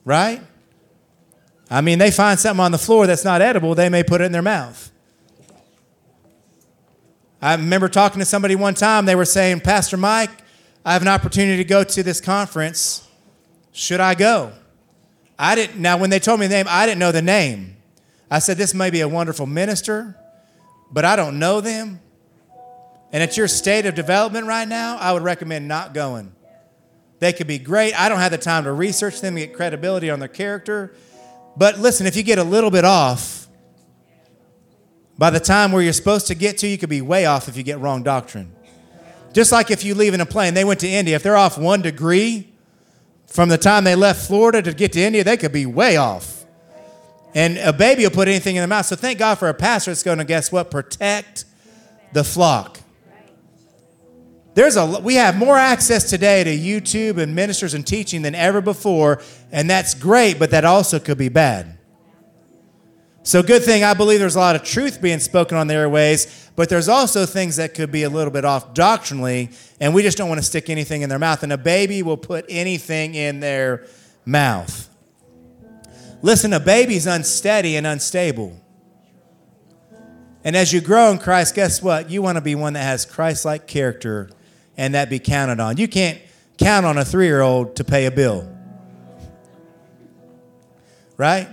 Right? 0.04 0.44
I 1.70 1.80
mean, 1.80 1.98
they 1.98 2.10
find 2.10 2.38
something 2.38 2.62
on 2.62 2.72
the 2.72 2.78
floor 2.78 3.06
that's 3.06 3.24
not 3.24 3.40
edible, 3.40 3.74
they 3.74 3.88
may 3.88 4.02
put 4.02 4.20
it 4.20 4.24
in 4.24 4.32
their 4.32 4.42
mouth. 4.42 4.90
I 7.40 7.54
remember 7.54 7.88
talking 7.88 8.18
to 8.18 8.26
somebody 8.26 8.54
one 8.54 8.74
time, 8.74 9.06
they 9.06 9.14
were 9.14 9.24
saying, 9.24 9.60
Pastor 9.60 9.96
Mike, 9.96 10.30
I 10.84 10.92
have 10.92 11.02
an 11.02 11.08
opportunity 11.08 11.56
to 11.58 11.64
go 11.64 11.84
to 11.84 12.02
this 12.02 12.20
conference. 12.20 13.08
Should 13.72 14.00
I 14.00 14.14
go? 14.14 14.52
I 15.38 15.54
didn't, 15.54 15.80
now 15.80 15.96
when 15.96 16.10
they 16.10 16.18
told 16.18 16.40
me 16.40 16.48
the 16.48 16.54
name, 16.54 16.66
I 16.68 16.84
didn't 16.84 16.98
know 16.98 17.12
the 17.12 17.22
name. 17.22 17.76
I 18.30 18.40
said, 18.40 18.58
This 18.58 18.74
may 18.74 18.90
be 18.90 19.00
a 19.00 19.08
wonderful 19.08 19.46
minister, 19.46 20.16
but 20.90 21.04
I 21.04 21.16
don't 21.16 21.38
know 21.38 21.60
them. 21.60 22.00
And 23.12 23.22
at 23.22 23.36
your 23.36 23.48
state 23.48 23.86
of 23.86 23.94
development 23.94 24.46
right 24.46 24.68
now, 24.68 24.98
I 24.98 25.12
would 25.12 25.22
recommend 25.22 25.66
not 25.66 25.94
going. 25.94 26.32
They 27.18 27.32
could 27.32 27.46
be 27.46 27.58
great. 27.58 27.98
I 27.98 28.08
don't 28.08 28.18
have 28.18 28.30
the 28.30 28.38
time 28.38 28.64
to 28.64 28.72
research 28.72 29.20
them 29.20 29.34
get 29.34 29.54
credibility 29.54 30.10
on 30.10 30.20
their 30.20 30.28
character. 30.28 30.94
But 31.56 31.78
listen, 31.78 32.06
if 32.06 32.16
you 32.16 32.22
get 32.22 32.38
a 32.38 32.44
little 32.44 32.70
bit 32.70 32.84
off, 32.84 33.48
by 35.18 35.30
the 35.30 35.40
time 35.40 35.72
where 35.72 35.82
you're 35.82 35.92
supposed 35.92 36.28
to 36.28 36.34
get 36.34 36.58
to, 36.58 36.66
you 36.66 36.78
could 36.78 36.88
be 36.88 37.02
way 37.02 37.26
off 37.26 37.48
if 37.48 37.56
you 37.56 37.62
get 37.62 37.78
wrong 37.78 38.02
doctrine. 38.02 38.54
Just 39.32 39.52
like 39.52 39.70
if 39.70 39.84
you 39.84 39.94
leave 39.94 40.14
in 40.14 40.20
a 40.20 40.26
plane, 40.26 40.54
they 40.54 40.64
went 40.64 40.80
to 40.80 40.88
India. 40.88 41.14
If 41.14 41.22
they're 41.22 41.36
off 41.36 41.58
one 41.58 41.82
degree 41.82 42.52
from 43.26 43.48
the 43.48 43.58
time 43.58 43.84
they 43.84 43.94
left 43.94 44.26
Florida 44.26 44.62
to 44.62 44.72
get 44.72 44.92
to 44.94 45.00
India, 45.00 45.22
they 45.22 45.36
could 45.36 45.52
be 45.52 45.66
way 45.66 45.96
off. 45.96 46.44
And 47.34 47.58
a 47.58 47.72
baby 47.72 48.02
will 48.02 48.10
put 48.10 48.26
anything 48.26 48.56
in 48.56 48.60
their 48.60 48.68
mouth. 48.68 48.86
So 48.86 48.96
thank 48.96 49.18
God 49.18 49.36
for 49.36 49.48
a 49.48 49.54
pastor 49.54 49.92
that's 49.92 50.02
going 50.02 50.18
to, 50.18 50.24
guess 50.24 50.50
what, 50.50 50.70
protect 50.70 51.44
the 52.12 52.24
flock. 52.24 52.79
There's 54.54 54.76
a, 54.76 55.00
we 55.00 55.14
have 55.14 55.36
more 55.36 55.56
access 55.56 56.10
today 56.10 56.42
to 56.42 56.50
YouTube 56.50 57.18
and 57.18 57.34
ministers 57.34 57.74
and 57.74 57.86
teaching 57.86 58.22
than 58.22 58.34
ever 58.34 58.60
before, 58.60 59.22
and 59.52 59.70
that's 59.70 59.94
great, 59.94 60.38
but 60.38 60.50
that 60.50 60.64
also 60.64 60.98
could 60.98 61.18
be 61.18 61.28
bad. 61.28 61.78
So, 63.22 63.42
good 63.42 63.62
thing 63.62 63.84
I 63.84 63.94
believe 63.94 64.18
there's 64.18 64.34
a 64.34 64.40
lot 64.40 64.56
of 64.56 64.64
truth 64.64 65.00
being 65.00 65.20
spoken 65.20 65.56
on 65.56 65.66
the 65.66 65.74
airways, 65.74 66.50
but 66.56 66.68
there's 66.68 66.88
also 66.88 67.26
things 67.26 67.56
that 67.56 67.74
could 67.74 67.92
be 67.92 68.02
a 68.02 68.10
little 68.10 68.32
bit 68.32 68.44
off 68.44 68.74
doctrinally, 68.74 69.50
and 69.78 69.94
we 69.94 70.02
just 70.02 70.18
don't 70.18 70.28
want 70.28 70.40
to 70.40 70.46
stick 70.46 70.68
anything 70.68 71.02
in 71.02 71.08
their 71.08 71.18
mouth. 71.18 71.42
And 71.42 71.52
a 71.52 71.58
baby 71.58 72.02
will 72.02 72.16
put 72.16 72.46
anything 72.48 73.14
in 73.14 73.40
their 73.40 73.86
mouth. 74.24 74.88
Listen, 76.22 76.52
a 76.54 76.60
baby's 76.60 77.06
unsteady 77.06 77.76
and 77.76 77.86
unstable. 77.86 78.58
And 80.42 80.56
as 80.56 80.72
you 80.72 80.80
grow 80.80 81.10
in 81.10 81.18
Christ, 81.18 81.54
guess 81.54 81.82
what? 81.82 82.10
You 82.10 82.22
want 82.22 82.36
to 82.36 82.42
be 82.42 82.54
one 82.54 82.72
that 82.72 82.82
has 82.82 83.04
Christ 83.04 83.44
like 83.44 83.66
character 83.66 84.30
and 84.76 84.94
that 84.94 85.10
be 85.10 85.18
counted 85.18 85.60
on. 85.60 85.76
You 85.76 85.88
can't 85.88 86.20
count 86.58 86.86
on 86.86 86.98
a 86.98 87.04
three 87.04 87.26
year 87.26 87.40
old 87.40 87.76
to 87.76 87.84
pay 87.84 88.06
a 88.06 88.10
bill. 88.10 88.48
Right? 91.16 91.48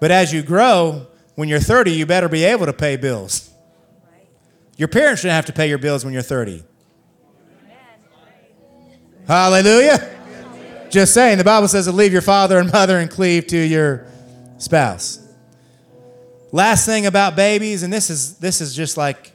But 0.00 0.10
as 0.10 0.32
you 0.32 0.42
grow, 0.42 1.06
when 1.34 1.48
you're 1.48 1.60
30, 1.60 1.92
you 1.92 2.06
better 2.06 2.28
be 2.28 2.44
able 2.44 2.66
to 2.66 2.72
pay 2.72 2.96
bills. 2.96 3.50
Your 4.76 4.88
parents 4.88 5.20
shouldn't 5.20 5.36
have 5.36 5.46
to 5.46 5.52
pay 5.52 5.68
your 5.68 5.78
bills 5.78 6.04
when 6.04 6.12
you're 6.12 6.22
30. 6.22 6.62
Hallelujah. 9.26 10.10
Just 10.90 11.14
saying, 11.14 11.38
the 11.38 11.44
Bible 11.44 11.68
says 11.68 11.86
to 11.86 11.92
leave 11.92 12.12
your 12.12 12.22
father 12.22 12.58
and 12.58 12.70
mother 12.70 12.98
and 12.98 13.10
cleave 13.10 13.46
to 13.48 13.58
your 13.58 14.06
spouse. 14.58 15.20
Last 16.52 16.86
thing 16.86 17.06
about 17.06 17.34
babies, 17.34 17.82
and 17.82 17.92
this 17.92 18.10
is 18.10 18.36
this 18.38 18.60
is 18.60 18.76
just 18.76 18.96
like 18.96 19.32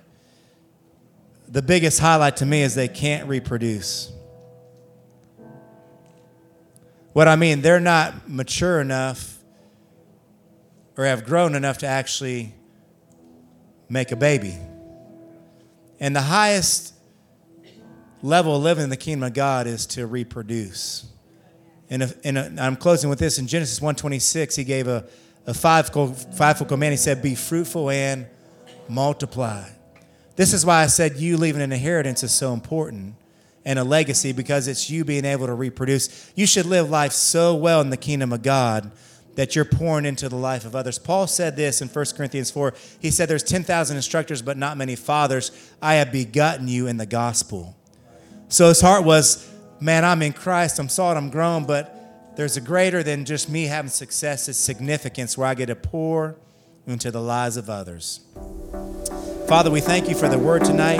the 1.52 1.62
biggest 1.64 2.00
highlight 2.00 2.38
to 2.38 2.46
me 2.46 2.62
is 2.62 2.76
they 2.76 2.88
can't 2.88 3.28
reproduce. 3.28 4.12
What 7.14 7.28
I 7.28 7.36
mean, 7.36 7.62
they're 7.62 7.80
not 7.80 8.30
mature 8.30 8.80
enough 8.80 9.40
or 10.96 11.06
have 11.06 11.26
grown 11.26 11.56
enough 11.56 11.80
to 11.80 11.88
actually 11.88 12.54
make 13.90 14.12
a 14.12 14.16
baby. 14.16 14.56
And 16.00 16.16
the 16.16 16.22
highest 16.22 16.94
level 18.22 18.56
of 18.56 18.62
living 18.62 18.84
in 18.84 18.90
the 18.90 18.98
kingdom 18.98 19.24
of 19.24 19.34
God 19.34 19.66
is 19.66 19.88
to 19.88 20.06
reproduce. 20.06 21.08
And, 21.90 22.04
if, 22.04 22.16
and 22.24 22.38
uh, 22.38 22.50
I'm 22.60 22.76
closing 22.76 23.10
with 23.10 23.18
this 23.18 23.40
in 23.40 23.48
Genesis 23.48 23.80
1:26. 23.80 24.56
He 24.56 24.64
gave 24.64 24.88
a, 24.88 25.06
a 25.48 25.54
fivefold 25.54 26.68
command. 26.68 26.92
He 26.92 26.98
said, 26.98 27.24
"Be 27.24 27.34
fruitful 27.34 27.90
and 27.90 28.28
multiply." 28.88 29.68
This 30.40 30.54
is 30.54 30.66
why 30.66 30.84
I 30.84 30.88
said 30.88 31.18
you 31.18 31.36
leaving 31.36 31.62
an 31.62 31.74
inheritance 31.74 32.24
is 32.24 32.32
so 32.32 32.54
important 32.54 33.16
and 33.66 33.78
a 33.78 33.84
legacy 33.84 34.32
because 34.32 34.70
it's 34.70 34.90
you 34.90 35.04
being 35.04 35.26
able 35.26 35.48
to 35.48 35.54
reproduce. 35.54 36.32
You 36.34 36.48
should 36.48 36.66
live 36.66 36.90
life 36.90 37.12
so 37.12 37.54
well 37.56 37.82
in 37.82 37.90
the 37.90 37.98
kingdom 37.98 38.32
of 38.32 38.42
God 38.42 38.90
that 39.36 39.54
you're 39.54 39.66
pouring 39.66 40.06
into 40.06 40.30
the 40.30 40.38
life 40.38 40.64
of 40.64 40.78
others. 40.78 40.98
Paul 40.98 41.28
said 41.28 41.58
this 41.58 41.82
in 41.82 41.90
1 41.90 42.06
Corinthians 42.16 42.52
4. 42.52 42.74
He 43.02 43.12
said, 43.12 43.28
There's 43.28 43.44
10,000 43.44 43.98
instructors, 43.98 44.42
but 44.42 44.56
not 44.56 44.78
many 44.78 44.96
fathers. 44.96 45.52
I 45.82 45.96
have 45.96 46.10
begotten 46.10 46.70
you 46.70 46.88
in 46.88 46.96
the 46.96 47.06
gospel. 47.06 47.76
So 48.48 48.70
his 48.70 48.80
heart 48.80 49.04
was, 49.04 49.46
Man, 49.82 50.06
I'm 50.06 50.22
in 50.22 50.32
Christ, 50.32 50.80
I'm 50.80 50.88
salt, 50.88 51.18
I'm 51.18 51.30
grown, 51.30 51.66
but 51.66 52.34
there's 52.38 52.56
a 52.56 52.62
greater 52.62 53.04
than 53.04 53.26
just 53.26 53.50
me 53.50 53.66
having 53.66 53.92
success, 53.92 54.48
it's 54.48 54.58
significance 54.58 55.38
where 55.38 55.50
I 55.50 55.54
get 55.54 55.66
to 55.66 55.76
pour 55.76 56.38
into 56.88 57.12
the 57.12 57.22
lives 57.22 57.58
of 57.58 57.70
others. 57.70 58.22
Father, 59.50 59.72
we 59.72 59.82
thank 59.82 60.08
you 60.08 60.14
for 60.14 60.30
the 60.30 60.38
word 60.38 60.64
tonight. 60.64 61.00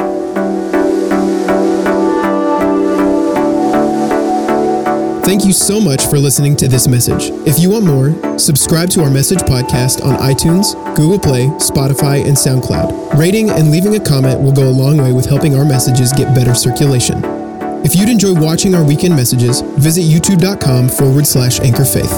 Thank 5.24 5.46
you 5.46 5.54
so 5.54 5.80
much 5.80 6.08
for 6.08 6.18
listening 6.18 6.56
to 6.56 6.68
this 6.68 6.88
message. 6.88 7.30
If 7.48 7.60
you 7.60 7.70
want 7.70 7.86
more, 7.86 8.40
subscribe 8.40 8.90
to 8.90 9.04
our 9.04 9.12
message 9.12 9.38
podcast 9.42 10.04
on 10.04 10.16
iTunes, 10.16 10.74
Google 10.96 11.20
Play, 11.20 11.46
Spotify, 11.60 12.26
and 12.26 12.36
SoundCloud. 12.36 13.20
Rating 13.20 13.52
and 13.52 13.70
leaving 13.70 13.96
a 13.96 14.00
comment 14.04 14.42
will 14.42 14.52
go 14.52 14.68
a 14.68 14.74
long 14.74 14.98
way 14.98 15.14
with 15.14 15.28
helping 15.28 15.56
our 15.56 15.64
messages 15.64 16.12
get 16.12 16.34
better 16.34 16.56
circulation. 16.56 17.22
If 17.86 17.96
you'd 17.96 18.10
enjoy 18.10 18.34
watching 18.34 18.74
our 18.74 18.84
weekend 18.84 19.16
messages, 19.16 19.62
visit 19.62 20.06
youtube.com 20.06 20.90
forward 20.90 21.28
slash 21.28 21.60
anchor 21.60 21.86
faith. 21.86 22.12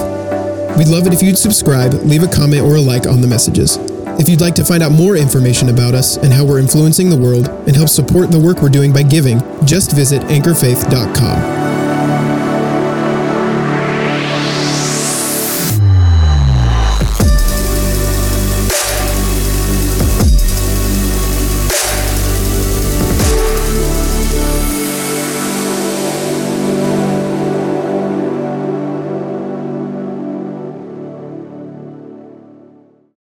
We'd 0.78 0.88
love 0.88 1.06
it 1.06 1.12
if 1.12 1.22
you'd 1.22 1.36
subscribe, 1.36 1.92
leave 1.92 2.22
a 2.22 2.28
comment, 2.28 2.62
or 2.62 2.76
a 2.76 2.80
like 2.80 3.06
on 3.06 3.20
the 3.20 3.28
messages. 3.28 3.76
If 4.18 4.28
you'd 4.28 4.40
like 4.40 4.54
to 4.56 4.64
find 4.64 4.82
out 4.82 4.92
more 4.92 5.16
information 5.16 5.68
about 5.68 5.94
us 5.94 6.16
and 6.16 6.32
how 6.32 6.44
we're 6.44 6.58
influencing 6.58 7.10
the 7.10 7.16
world 7.16 7.48
and 7.66 7.74
help 7.74 7.88
support 7.88 8.30
the 8.30 8.38
work 8.38 8.62
we're 8.62 8.68
doing 8.68 8.92
by 8.92 9.02
giving, 9.02 9.40
just 9.64 9.92
visit 9.92 10.22
anchorfaith.com. 10.22 11.71